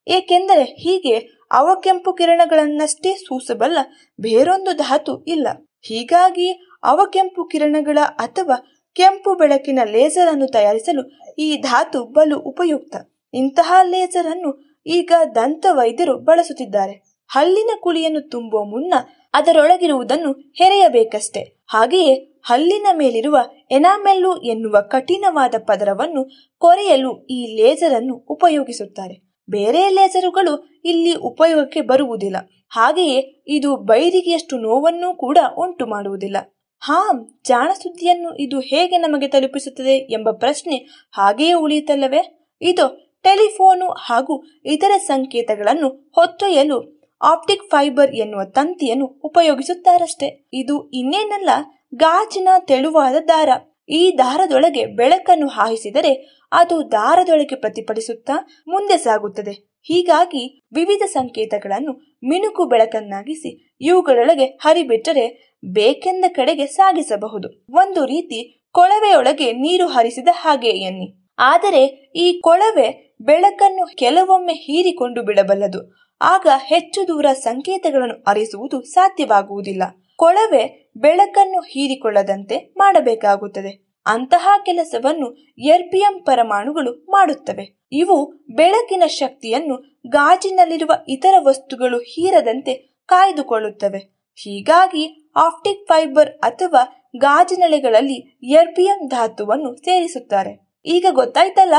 [0.07, 3.77] ಏಕೆಂದರೆ ಹೀಗೆ ಅವಕೆಂಪು ಕಿರಣಗಳನ್ನಷ್ಟೇ ಸೂಸಬಲ್ಲ
[4.19, 5.47] ಬೇರೊಂದು ಧಾತು ಇಲ್ಲ.
[5.81, 12.95] ಹೀಗಾಗಿ ಅವಕೆಂಪು ಕಿರಣಗಳ ಅಥವಾ ಕೆಂಪು ಬೆಳಕಿನ ಲೇಸರ್ ಅನ್ನು ತಯಾರಿಸಲು ಈ ಧಾತು ಬಲು ಉಪಯುಕ್ತ.
[13.33, 17.03] ಇಂತಹ ಲೇಸರ್ ಅನ್ನು ಈಗ ದಂತ ವೈದ್ಯರು ಬಳಸುತ್ತಿದ್ದಾರೆ.
[17.27, 18.93] ಹಲ್ಲಿನ ಕುಳಿಯನ್ನು ತುಂಬುವ ಮುನ್ನ
[19.33, 21.63] ಅದರೊಳಗಿರುವುದನ್ನು ಹೆರೆಯಬೇಕಷ್ಟೆ.
[21.67, 23.37] ಹಾಗೆಯೇ ಹಲ್ಲಿನ ಮೇಲಿರುವ
[23.71, 26.23] ಎನಾಮೆಲ್ಲು ಎನ್ನುವ ಕಠಿಣವಾದ ಪದರವನ್ನು
[26.57, 29.30] ಕೊರೆಯಲು ಈ ಲೇಸರ್ ಅನ್ನು ಉಪಯೋಗಿಸುತ್ತಾರೆ.
[29.51, 32.37] ಬೇರೆ ಲೇಸರುಗಳು ಇಲ್ಲಿ ಉಪಯೋಗಕ್ಕೆ ಬರುವುದಿಲ್ಲ.
[32.69, 36.37] ಹಾಗೆಯೇ ಇದು ಬೈರಿಗೆಯಷ್ಟು ನೋವನ್ನು ಕೂಡ ಉಂಟು ಮಾಡುವುದಿಲ್ಲ.
[36.79, 40.75] ಹಾ ಜಾಣ ಸುದ್ದಿಯನ್ನು ಇದು ಹೇಗೆ ನಮಗೆ ತಲುಪಿಸುತ್ತದೆ ಎಂಬ ಪ್ರಶ್ನೆ
[41.11, 42.21] ಹಾಗೆಯೇ ಉಳಿಯುತ್ತಲ್ಲವೇ?
[42.61, 42.85] ಇದು
[43.23, 50.49] ಟೆಲಿಫೋನು ಹಾಗೂ ಇತರ ಸಂಕೇತಗಳನ್ನು ಹೊತ್ತೊಯ್ಯಲು ಆಪ್ಟಿಕ್ ಫೈಬರ್ ಎನ್ನುವ ತಂತಿಯನ್ನು ಉಪಯೋಗಿಸುತ್ತಾರಷ್ಟೇ.
[50.53, 51.49] ಇದು ಇನ್ನೇನಲ್ಲ,
[51.95, 53.49] ಗಾಜಿನ ತೆಳುವಾದ ದಾರ.
[53.91, 59.71] ಈ ದಾರದೊಳಗೆ ಬೆಳಕನ್ನು ಹಾಯಿಸಿದರೆ ಅದು ದಾರದೊಳಗೆ ಪ್ರತಿಫಲಿಸುತ್ತಾ ಮುಂದೆ ಸಾಗುತ್ತದೆ.
[59.83, 67.65] ಹೀಗಾಗಿ ವಿವಿಧ ಸಂಕೇತಗಳನ್ನು ಮಿನುಕು ಬೆಳಕನ್ನಾಗಿಸಿ ಇವುಗಳೊಳಗೆ ಹರಿಬಿಟ್ಟರೆ ಬೇಕೆಂದ ಕಡೆಗೆ ಸಾಗಿಸಬಹುದು.
[67.69, 71.29] ಒಂದು ರೀತಿ ಕೊಳವೆಯೊಳಗೆ ನೀರು ಹರಿಸಿದ ಹಾಗೆ ಎನ್ನಿ.
[71.39, 75.95] ಆದರೆ ಈ ಕೊಳವೆ ಬೆಳಕನ್ನು ಕೆಲವೊಮ್ಮೆ ಹೀರಿಕೊಂಡು ಬಿಡಬಲ್ಲದು.
[76.21, 79.83] ಆಗ ಹೆಚ್ಚು ದೂರ ಸಂಕೇತಗಳನ್ನು ಅರಿಸುವುದು ಸಾಧ್ಯವಾಗುವುದಿಲ್ಲ.
[80.15, 83.91] ಕೊಳವೆ ಬೆಳಕನ್ನು ಹೀರಿಕೊಳ್ಳದಂತೆ ಮಾಡಬೇಕಾಗುತ್ತದೆ.
[84.05, 87.87] ಅಂತಹ ಕೆಲಸವನ್ನು ಎರ್ಬಿಯಂ ಪರಮಾಣುಗಳು ಮಾಡುತ್ತವೆ.
[87.91, 92.73] ಇವು ಬೆಳಕಿನ ಶಕ್ತಿಯನ್ನು ಗಾಜಿನಲ್ಲಿರುವ ಇತರ ವಸ್ತುಗಳು ಹೀರದಂತೆ
[93.05, 94.21] ಕಾಯ್ದುಕೊಳ್ಳುತ್ತವೆ.
[94.35, 100.81] ಹೀಗಾಗಿ ಆಪ್ಟಿಕ್ ಫೈಬರ್ ಅಥವಾ ಗಾಜಿನೆಲೆಗಳಲ್ಲಿ ಎರ್ಬಿಯಂ ಧಾತುವನ್ನು ಸೇರಿಸುತ್ತಾರೆ.
[100.85, 101.73] ಈಗ ಗೊತ್ತಾಯ್ತಲ್ಲ?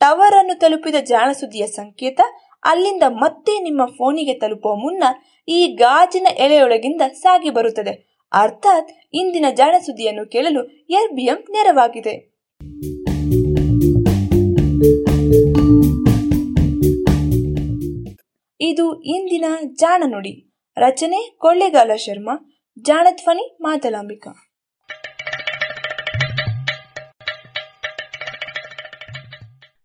[0.00, 2.20] ಟವರ್ ಅನ್ನು ತಲುಪಿದ ಜಾಣಸುದಿಯ ಸಂಕೇತ,
[2.64, 5.04] ಅಲ್ಲಿಂದ ಮತ್ತೆ ನಿಮ್ಮ ಫೋನಿಗೆ ತಲುಪುವ ಮುನ್ನ
[5.48, 8.09] ಈ ಗಾಜಿನ ಎಳೆಯೊಳಗಿಂದ ಸಾಗಿ ಬರುತ್ತದೆ.
[8.32, 12.30] ಅರ್ಥಾತ್ ಇಂದಿನ ಜಾಣಸುದ್ದಿಯನ್ನು ಕೇಳಲು ಎರ್ಬಿಎಂ ನೆರವಾಗಿದೆ.
[18.60, 19.44] ಇದು ಇಂದಿನ
[19.74, 20.54] ಜಾಣ ನುಡಿ.
[20.76, 24.52] ರಚನೆ ಕೊಳ್ಳೇಗಾಲ ಶರ್ಮಾ ಜಾಣಧ್ವನಿ ಮಾತಲಾಂಬಿಕಾ.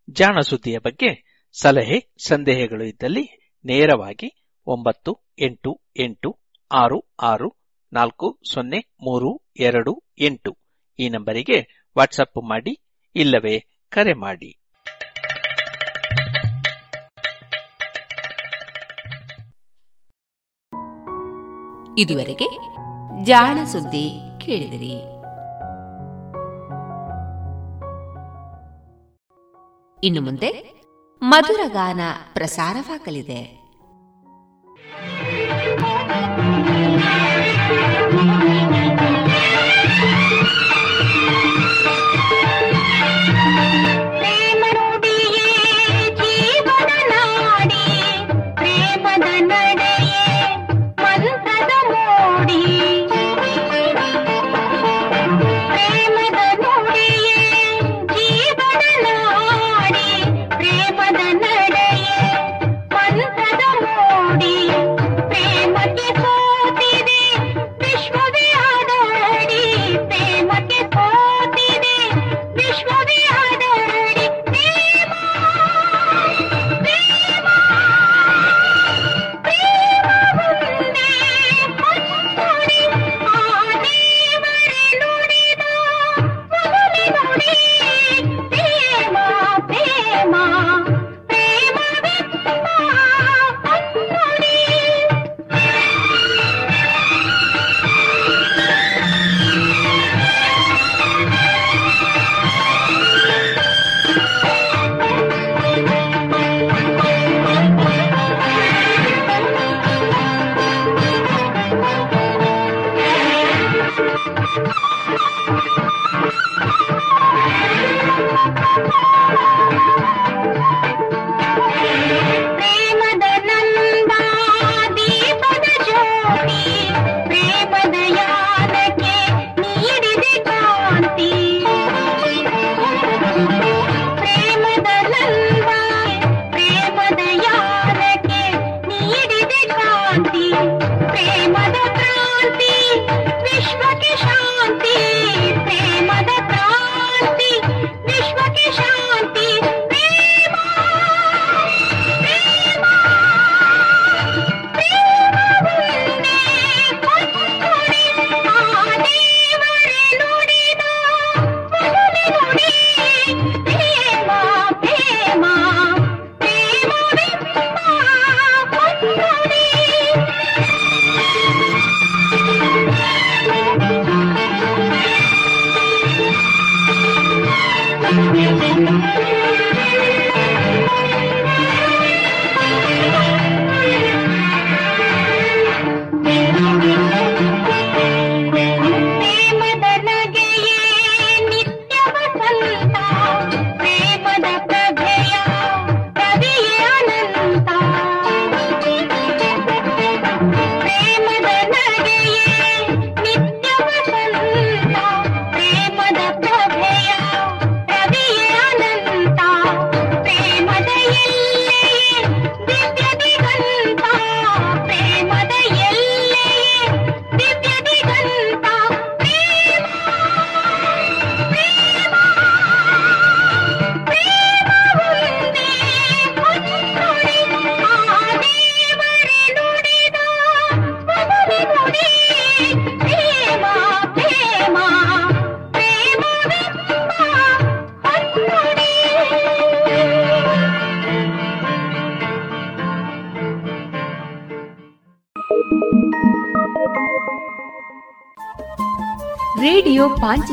[0.09, 6.39] ಜಾಣ ಸುದ್ದಿಯ ಬಗ್ಗೆ ಸಲಹೆ, ಸಂದೇಹಗಳು ಇದ್ದಲ್ಲಿ ನೇರವಾಗಿ ಒಂಬತ್ತು ಎಂಟು ಎಂಟು
[6.71, 7.64] ಆರು ಆರು
[7.95, 10.57] ನಾಲ್ಕು, ಸೊನ್ನೆ, ಮೂರು, ಎರಡು, ಎಂಟು.
[10.99, 12.81] ಈ ನಂಬರಿಗೆ ವಾಟ್ಸಪ್ ಮಾಡಿ,
[13.15, 13.59] ಇಲ್ಲವೇ
[13.89, 14.61] ಕರೆ ಮಾಡಿ.
[21.97, 22.47] ಇದುವರೆಗೆ
[23.23, 24.09] ಜಾಣ ಸುದ್ದಿ
[24.45, 24.95] ಕೇಳಿದಿರಿ.
[30.03, 30.81] ಇನ್ನು ಮುಂದೆ
[31.21, 31.99] ಮಧುರ ಗಾನ
[32.33, 33.65] ಪ್ರಸಾರವಾಗಲಿದೆ.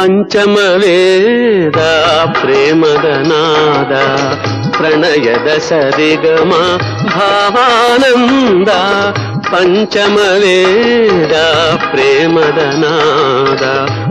[0.00, 1.78] ಪಂಚಮವೇದ
[2.40, 3.94] ಪ್ರೇಮದ ನಾದ
[4.76, 6.52] ಪ್ರಣಯದ ಸರಿಗಮ
[7.08, 8.70] ಭಾವಾನಂದ
[9.50, 11.34] ಪಂಚಮವೇದ
[11.90, 13.64] ಪ್ರೇಮದ ನಾದ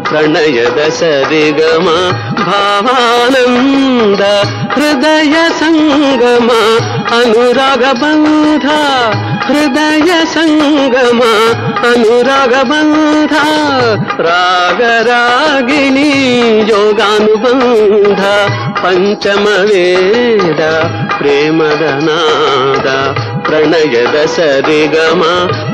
[0.10, 1.88] ಪ್ರಣಯದ ಸರಿಗಮ,
[2.46, 4.22] ಭಾವಾನಂದ,
[4.74, 6.50] ಹೃದಯ ಸಂಗಮ,
[7.22, 8.66] ಅನುರಾಗ ಬಂಧ,
[9.46, 11.22] ಹೃದಯ ಸಂಗಮ,
[11.84, 13.34] ಅನುರಾಗ ಬಂಧ
[14.22, 16.10] ರಾಗರಾಗಿಣಿ
[16.70, 18.22] ಯೋಗಾನುಬಂಧ,
[18.82, 20.62] ಪಂಚಮ ವೇದ,
[21.18, 22.88] ಪ್ರೇಮದ ನಾದ,
[23.42, 25.22] ಪ್ರಣಯದ ಸರಿಗಮ,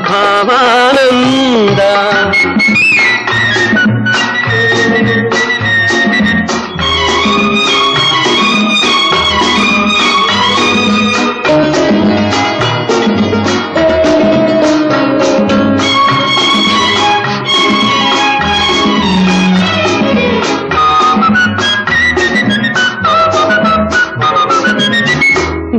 [0.08, 1.80] ಭಾವಾನಂದ.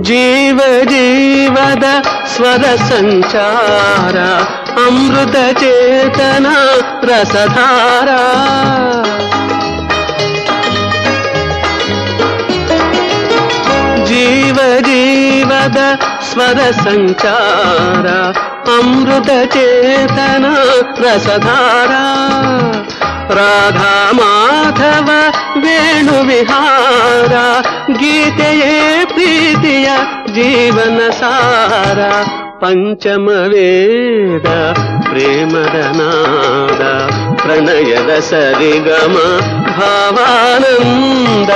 [0.07, 0.59] जीव
[0.89, 1.84] जीवद
[2.34, 4.17] स्वरसञ्चार
[4.84, 6.45] अमृतचेतन
[7.01, 8.21] प्रसधारा
[14.09, 15.77] जीव जीवद
[16.29, 18.07] स्वरसञ्चार
[18.77, 20.45] अमृतचेतन
[20.99, 22.03] प्रसधारा
[23.31, 25.09] राधा माधव
[25.63, 27.33] वेणुविहार
[27.99, 29.87] गीतये प्रीतिय
[30.35, 31.99] जीवनसार
[32.61, 34.47] पञ्चमवेद
[35.09, 36.81] प्रेमदनाद
[37.41, 39.15] प्रणयद सरिगम
[39.69, 41.51] भावानन्द।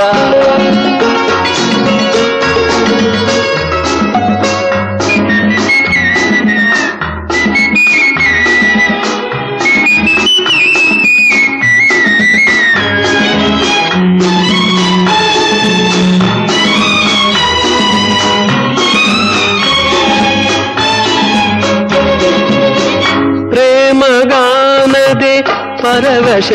[25.91, 26.49] ಪರವಶ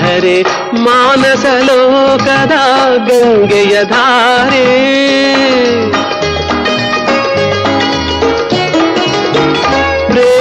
[0.00, 0.36] ಧರೆ
[0.84, 2.54] ಮಾನಸ ಲೋಕದ
[3.08, 4.66] ಗಂಗೆಯ ಧಾರೆ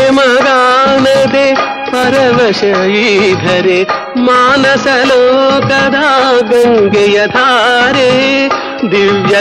[0.04, 1.48] ಪ್ರೇಮಗಾನದೆ
[1.92, 2.62] ಪರವಶ
[3.46, 3.80] ಧರೆ
[4.20, 5.98] ಮಾನಸ ಲೋಕದ
[6.42, 8.12] ಗಂಗೆಯ ಧಾರೆ
[8.92, 9.36] ದಿವ್ಯ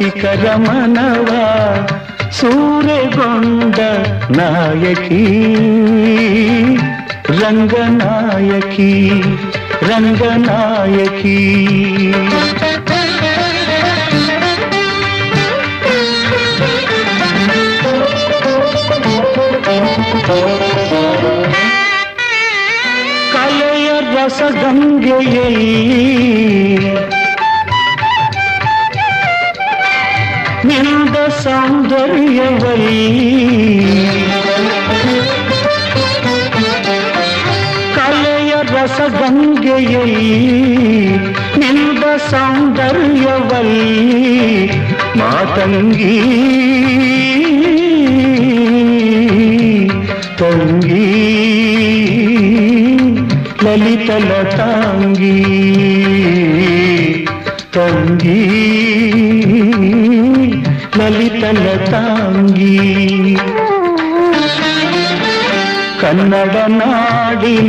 [0.00, 1.30] ರಸಿಕರ ಮನವ
[2.32, 3.78] ಸೂರೆಗೊಂಡ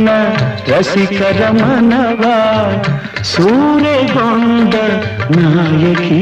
[0.04, 0.10] ನಾಡಿನ
[0.70, 2.22] ರಸಿಕರ ಮನವ
[3.24, 4.74] ಸೂರೆಗೊಂಡ
[5.36, 6.20] ನಾಯಕಿ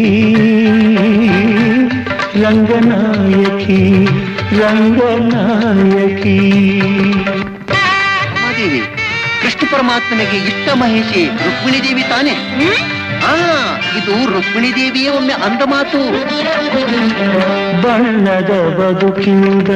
[2.43, 3.81] ರಂಗನಾಯಕಿ
[4.61, 6.39] ರಂಗನಾಯಕಿ
[8.59, 8.81] ದೇವಿ
[9.43, 12.33] ಕೃಷ್ಣ ಪರಮಾತ್ಮನಿಗೆ ಇಷ್ಟ ಮಹೇಶಿ ರುಕ್ಮಿಣಿ ದೇವಿ ತಾನೆ?
[13.25, 13.35] ಆ
[13.99, 16.01] ಇದು ರುಕ್ಮಿಣಿ ದೇವಿಯ ಒಮ್ಮೆ ಅಂದ ಮಾತು.
[17.83, 19.71] ಬಣ್ಣದ ಬದುಕಿಂದ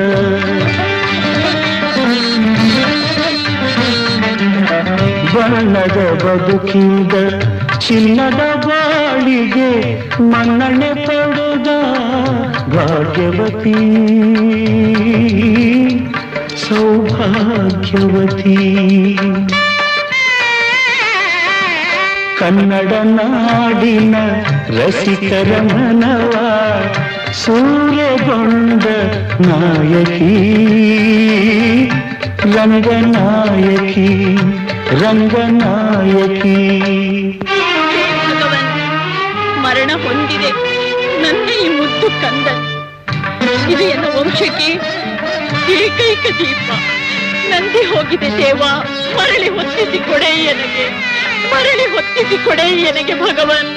[5.35, 7.13] ಬಣ್ಣದ ಬದುಕಿಂದ
[7.79, 11.67] ಚಿನ್ನದ ಬಾಳಿಗೆ ಮನ್ನಣೆ ಪಡೆದ
[12.77, 13.73] ಭಾಗ್ಯವತಿ.
[16.69, 17.57] ಸೌಭಾಗ್ಯವತಿ.
[22.39, 24.15] ಕನ್ನಡ ನಾಡಿನ
[24.69, 26.31] ರಸಿಕರ ಮನವ
[27.33, 28.85] ಸೂರ್ಯಗೊಂಡ
[29.41, 30.35] ನಾಯಕಿ.
[32.57, 34.37] ರಂಗನಾಯಕಿ.
[35.03, 36.57] ರಂಗನಾಯಕಿ.
[38.27, 38.71] ಭಗವನ್
[39.63, 40.51] ಮರಣ ಹೊಂದಿದೆ.
[41.23, 42.49] ನನ್ನ ಈ ಮುದ್ದು ಕಂದ
[43.73, 44.69] ಇದು ಎನ್ನ ವಂಶಕ್ಕೆ
[45.79, 46.69] ಏಕೈಕ ದೀಪ.
[47.51, 48.63] ನಂದಿ ಹೋಗಿದೆ ದೇವ
[49.19, 50.87] ಮರಳಿ ಹೊತ್ತಿಸಿ ಕೊಡೆ ನನಗೆ
[51.53, 53.71] ಮರಳಿ ಹೊತ್ತಿಸಿ ಕೊಡೆ ನನಗೆ ಭಗವನ್.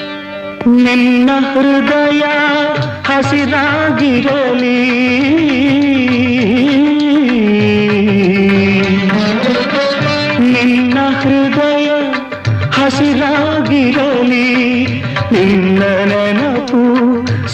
[0.84, 2.22] ನಿನ್ನ ಹೃದಯ
[3.08, 4.78] ಹಸಿರಾಗಿರಲಿ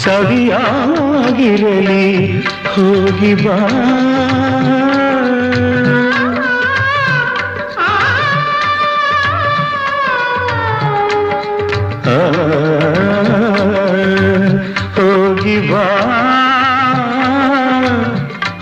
[0.05, 2.03] ಸವಿಯಾಗಿರಲಿ
[2.67, 3.57] ಹೋಗಿ ಬಾ
[12.07, 12.17] ಆ,
[14.97, 15.83] ಹೋಗಿ ಬಾ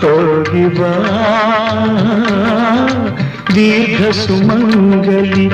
[0.02, 0.92] ಹೋಗಿ ಬಾ
[3.54, 5.46] ದೀರ್ಘ ಸುಮಂಗಲಿ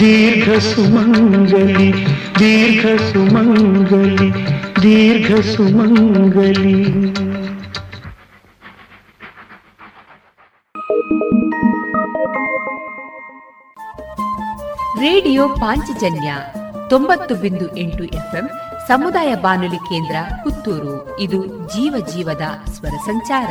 [0.00, 1.88] ದೀರ್ಘ ಸುಮಂಗಲಿ
[2.38, 4.28] ದೀರ್ಘ ಸುಮಂಗಲಿ
[4.84, 6.84] ದೀರ್ಘ ಸುಮಂಗಲಿ.
[15.00, 16.34] ರೇಡಿಯೋ ಪಾಂಚಜನ್ಯ
[16.90, 18.50] ತೊಂಬತ್ತು ಬಿಂದು ಎಂಟು ಎಫ್ಎಂ
[18.88, 21.20] ಸಮುದಾಯ ಬಾನುಲಿ ಕೇಂದ್ರ ಪುತ್ತೂರು.
[21.20, 23.50] ಇದು ಜೀವ ಜೀವದ ಸ್ವರ ಸಂಚಾರ.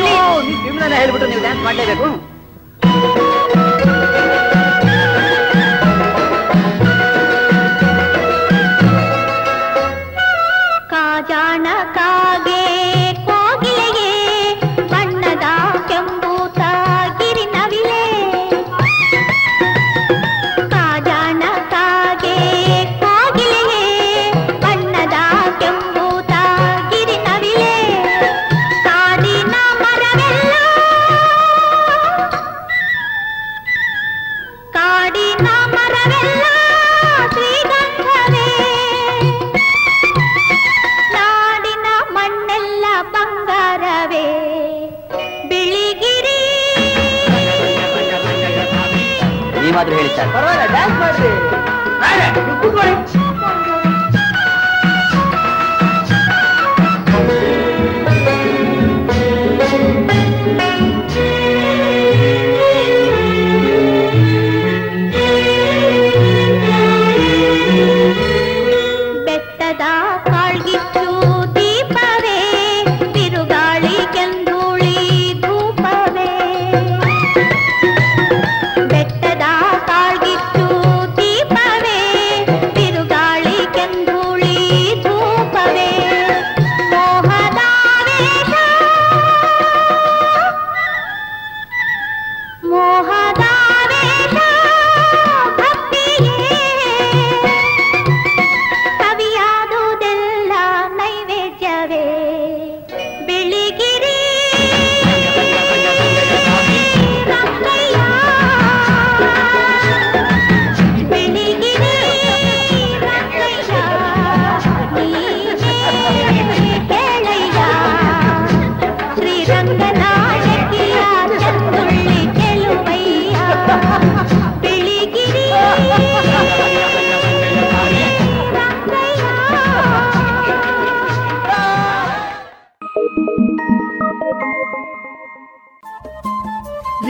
[0.00, 0.20] ನೀವು
[0.64, 2.08] ತಿಮ್ಮನ ಹೇಳ್ಬಿಟ್ಟು ನೀವು ಡ್ಯಾನ್ಸ್ ಮಾಡಲೇಬೇಕು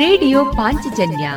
[0.00, 1.30] ರೇಡಿಯೋ ಪಾಂಚಜನ್ಯ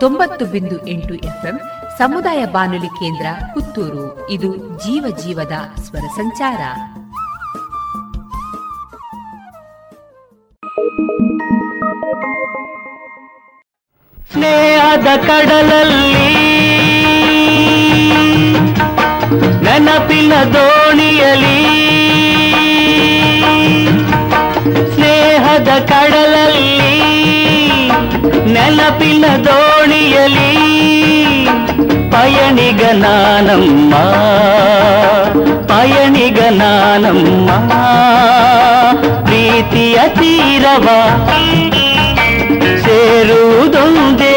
[0.00, 1.60] ತೊಂಬತ್ತು ಬಿಂದು ಎಂಟು ಎಫ್ಎಂ
[1.98, 4.30] ಸಮುದಾಯ ಬಾನುಲಿ ಕೇಂದ್ರ ಪುತ್ತೂರು.
[4.30, 6.60] ಇದು ಜೀವ ಜೀವದ ಸ್ವರ ಸಂಚಾರ.
[14.32, 16.34] ಸ್ನೇಹದ ಕಡಲಲ್ಲಿ
[19.64, 21.64] ನೆನಪಿನ ದೋಣಿಯಲಿ
[24.94, 27.23] ಸ್ನೇಹದ ಕಡಲಲ್ಲಿ
[28.66, 30.50] ನೆನಪಿನ ದೋಣಿಯಲಿ
[32.12, 33.94] ಪಯಣಿಗನಾನಮ್ಮ
[35.70, 37.48] ಪಯಣಿಗನಾನಮ್ಮ
[39.26, 40.86] ಪ್ರೀತಿಯ ತೀರವ
[42.84, 44.33] ಸೇರುವುದೊಂದೇ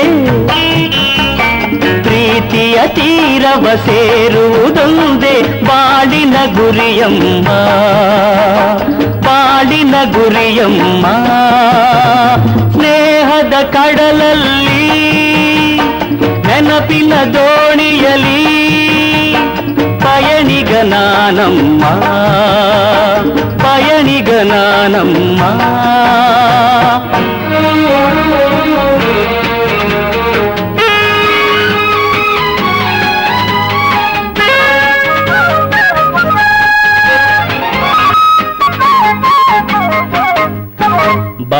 [5.68, 7.48] ಬಾಳಿನ ಗುರಿಯಮ್ಮ
[9.26, 11.06] ಬಾಳಿನ ಗುರಿಯಮ್ಮ
[12.74, 14.86] ಸ್ನೇಹದ ಕಡಲಲ್ಲಿ
[16.48, 18.40] ನೆನಪಿನ ದೋಣಿಯಲಿ
[19.99, 21.84] ಪಯಣಿಗ ನಾನಮ್ಮ
[23.64, 25.41] ಪಯಣಿಗ ನಾನಮ್ಮ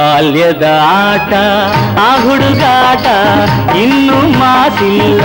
[0.08, 1.34] ಬಾಲ್ಯದ ಆಟ,
[2.00, 3.06] ಆ ಹುಡುಗಾಟ
[3.76, 5.22] ಇನ್ನೂ ಮಾಸಿಲ್ಲ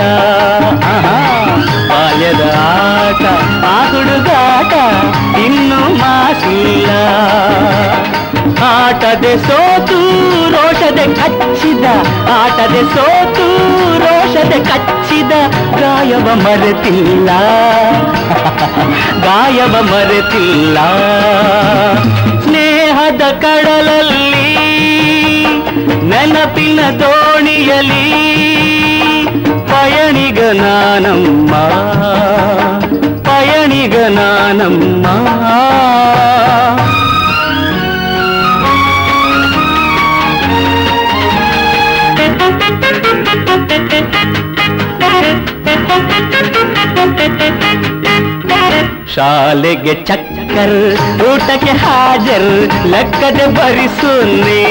[0.67, 1.45] ಆಹಾ.
[1.89, 3.25] ಬಾಲ್ಯದ ಆಟ,
[3.65, 4.73] ಆ ಹುಡುಗಾಟ
[5.37, 6.89] ಇನ್ನು ಮಾಸಿಲ್ಲ
[8.63, 9.99] ಆಟದೆ ಸೋತು,
[10.51, 11.85] ರೋಷದೆ ಕಚ್ಚಿದ.
[12.33, 13.47] ಆಟದೆ ಸೋತು,
[13.99, 15.31] ರೋಷದೆ ಕಚ್ಚಿದ.
[15.79, 17.29] ಗಾಯವ ಮರೆತಿಲ್ಲ.
[19.23, 20.77] ಗಾಯವ ಮರೆತಿಲ್ಲ.
[22.41, 24.52] ಸ್ನೇಹದ ಕಡಲಲ್ಲಿ
[26.09, 28.05] ನೆನಪಿನ ದೋಣಿಯಲಿ
[29.71, 31.53] ಪಯಣಿಗ ನಾನಮ್ಮ
[33.27, 35.05] ಪಯಣಿಗ ನಾನಮ್ಮ
[50.53, 50.93] ಶಾಲೆಗೆ
[51.33, 54.63] ಊಟಕ್ಕೆ ಹಾಜರ್ ಲೆಕ್ಕದೆ ಭರಿಸುನ್ನೆ.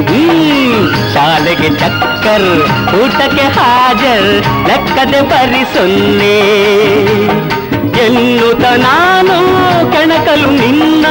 [0.00, 0.94] ಹ್ಮ್.
[1.14, 2.62] ಶಾಲೆಗೆ ಚಕ್ಕರ್
[2.94, 6.38] ಊಟಕ್ಕೆ ಹಾಜರ್ ಲೆಕ್ಕದೆ ಭರಿಸುನ್ನೆ.
[8.06, 9.38] ಎನ್ನುತ್ತ ನಾನು
[9.92, 11.06] ಕೆಣಕಲು ನಿನ್ನ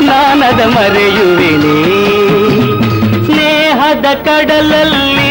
[0.01, 2.09] ನಾನದ ಮರೆಯುವೆನೇ.
[3.25, 5.28] ಸ್ನೇಹದ ಕಡಲಲ್ಲಿ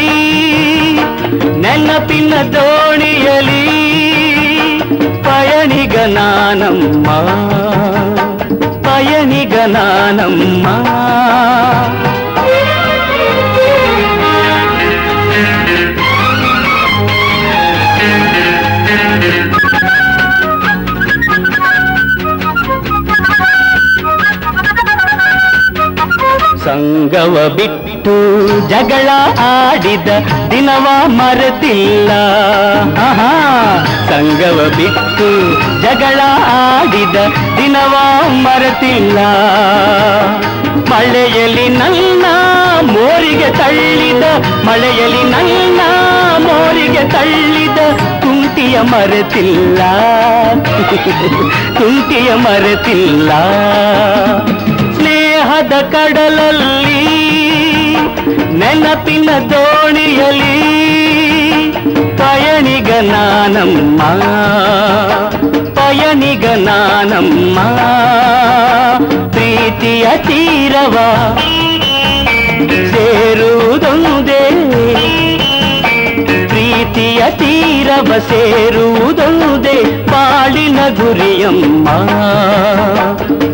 [1.68, 3.62] ನೆನಪಿನ ದೋಣಿಯಲಿ
[5.24, 7.08] ಪಯಣಿಗ ನಾನಮ್ಮ
[8.86, 10.66] ಪಯಣಿಗ ನಾನಮ್ಮ.
[26.78, 29.08] ಸಂಗವ ಬಿಟ್ಟು ಜಗಳ
[29.40, 30.08] ಆಡಿದ
[30.50, 32.10] ದಿನವ ಮರೆತಿಲ್ಲ.
[32.98, 33.86] ಆಹಾ.
[34.08, 35.52] ಸಂಗವ ಬಿಟ್ಟು
[35.82, 37.16] ಜಗಳ ಆಡಿದ
[37.56, 37.94] ದಿನವ
[38.28, 39.18] ಮರೆತಿಲ್ಲ.
[40.90, 42.24] ಮಳೆಯಲ್ಲಿ ನನ್ನ
[42.82, 44.24] ಮೋರಿಗೆ ತಳ್ಳಿದ,
[44.64, 45.80] ಮಳೆಯಲ್ಲಿ ನನ್ನ
[46.38, 47.78] ಮೋರಿಗೆ ತಳ್ಳಿದ
[48.20, 49.82] ತುಂಟಿಯ ಮರೆತಿಲ್ಲ.
[51.78, 53.32] ತುಂಟಿಯ ಮರೆತಿಲ್ಲ.
[55.60, 57.00] ಸ್ನೇಹದ ಕಡಲಲ್ಲಿ
[58.60, 60.58] ನೆನಪಿನ ದೋಣಿಯಲಿ
[62.16, 64.00] ಪಯಣಿಗ ನಾನಮ್ಮ
[65.78, 67.58] ಪಯಣಿಗ ನಾನಮ್ಮ
[69.32, 70.96] ಪ್ರೀತಿಯ ತೀರವ
[72.92, 74.42] ಸೇರುವುದೊಂದೇ
[76.98, 79.74] ಪ್ರೀತಿಯ ತೀರವ ಸೇರುವುದೊಂದೇ
[80.06, 81.88] ಬಾಳಿನ ಗುರಿಯಮ್ಮ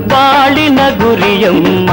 [0.06, 1.90] ಬಾಳಿನ ಗುರಿಯಮ್ಮ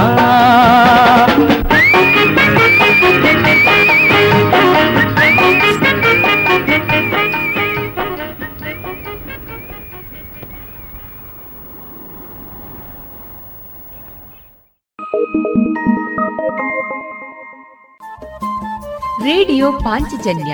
[19.24, 20.54] ರೇಡಿಯೋ ಪಾಂಚಜನ್ಯ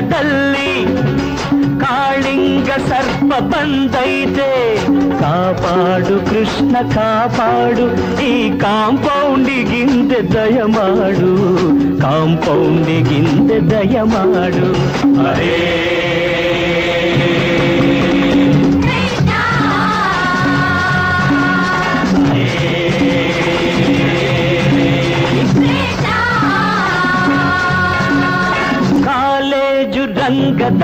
[0.00, 0.72] ರಂಗದಲ್ಲಿ
[1.80, 4.50] ಕಾಳಿಂಗ ಸರ್ಪ ಬಂದೈತೆ
[5.20, 7.86] ಕಾಪಾಡು ಕೃಷ್ಣ ಕಾಪಾಡು
[8.22, 11.32] ಈ ಕಾಂಪೌಂಡಿಗಿಂದೆ ದಯ ಮಾಡು
[12.00, 14.68] ಕಾಂಪೌಂಡಿಗಿಂದೆ ದಯ ಮಾಡು
[15.26, 15.97] ಅರೇ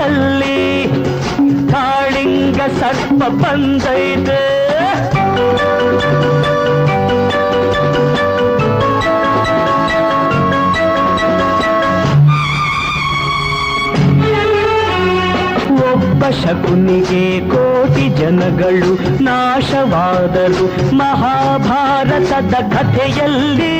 [0.05, 0.57] ರಂಗದಲ್ಲಿ
[1.71, 4.41] ಕಾಳಿಂಗ ಸರ್ಪ ಬಂದೈತೆ.
[15.91, 20.67] ಒಬ್ಬ ಶಕುನಿಗೆ ಕೋಟಿ ಜನಗಳು ನಾಶವಾದರು
[20.97, 23.75] ಮಹಾಭಾರತದ ಕಥೆಯಲ್ಲಿ.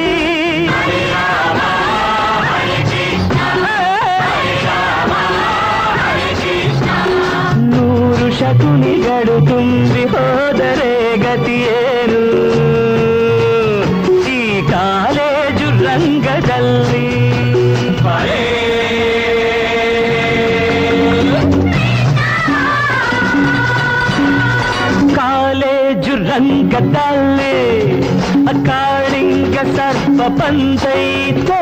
[8.36, 12.22] ನೂರು ಶಕುನಿಗಳು ತುಂಬಿ ಹೋದರೆ ಗತಿಯೇನು
[14.30, 14.40] ಈ
[14.70, 17.06] ಕಾಲೇಜು ರಂಗದಲ್ಲಿ
[25.16, 27.56] ಕಾಲೇಜು ರಂಗದಲ್ಲಿ
[28.66, 31.62] ಕಾಳಿಂಗ ಸರ್ಪ ಬಂದೈತೆ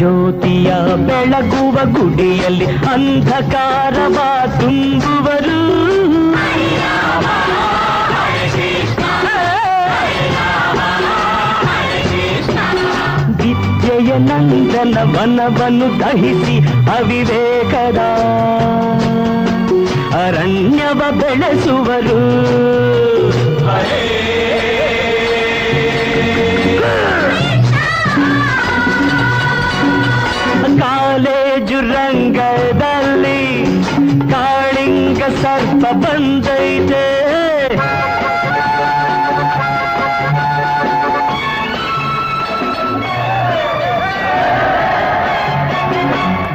[0.00, 0.70] ಜ್ಯೋತಿಯ
[1.06, 4.18] ಬೆಳಗುವ ಗುಡಿಯಲ್ಲಿ ಅಂಧಕಾರವ
[4.60, 5.56] ತುಂಬುವರು
[13.40, 16.56] ವಿದ್ಯೆಯ ನಂದನ ವನವನ್ನು ದಹಿಸಿ
[16.90, 18.00] ಅವಿವೇಕದ
[20.22, 22.20] ಅರಣ್ಯವ ಬೆಳೆಸುವರು
[35.90, 37.04] ಸರ್ಪ ಬಂದೈತೆ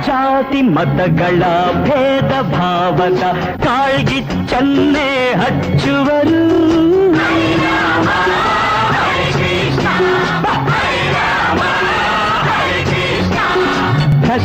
[0.05, 1.41] ಜಾತಿ ಮತಗಳ
[1.85, 3.23] ಭೇದ ಭಾವದ
[3.65, 5.09] ಕಾಳ್ಗಿಚ್ಚನ್ನೇ
[5.41, 6.41] ಹಚ್ಚುವರು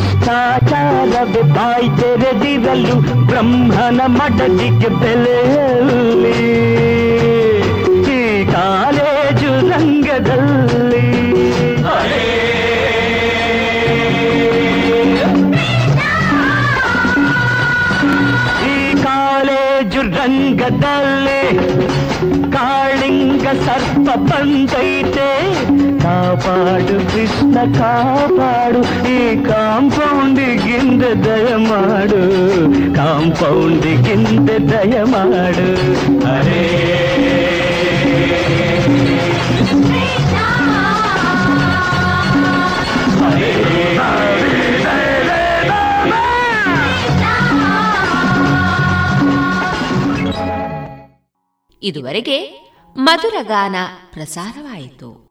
[0.09, 2.94] ಭ್ರಷ್ಟಾಚಾರವೇ ಬಾಯಿ ತೆರೆದಿರಲು
[3.32, 6.38] ಬ್ರಹ್ಮನ ಮಡದಿಗೆ ಬೆಲೆಯಲ್ಲಿ
[8.12, 8.20] ಈ
[8.53, 11.06] ಕಾಲೇಜು ರಂಗದಲ್ಲಿ
[18.68, 21.41] ಈ ಕಾಲೇಜು ರಂಗದಲ್ಲಿ
[22.52, 25.30] ಕಾಳಿಂಗ ಸರ್ಪ ಬಂದೈತೆ
[27.56, 32.22] ಕಾಪಾಡು ಕಾಪಾಡು ಈ ಕಾಂಪೌಂಡಿಗಿಂದ ದಯ ಮಾಡು
[32.95, 35.68] ಕಾಂಪೌಂಡಿಗಿಂದ ದಯ ಮಾಡು.
[36.34, 36.68] ಅರೇ
[51.84, 52.38] ಇದುವರೆಗೆ
[52.95, 53.76] ಮಧುರಗಾನ
[54.14, 55.31] ಪ್ರಸಾರವಾಯಿತು.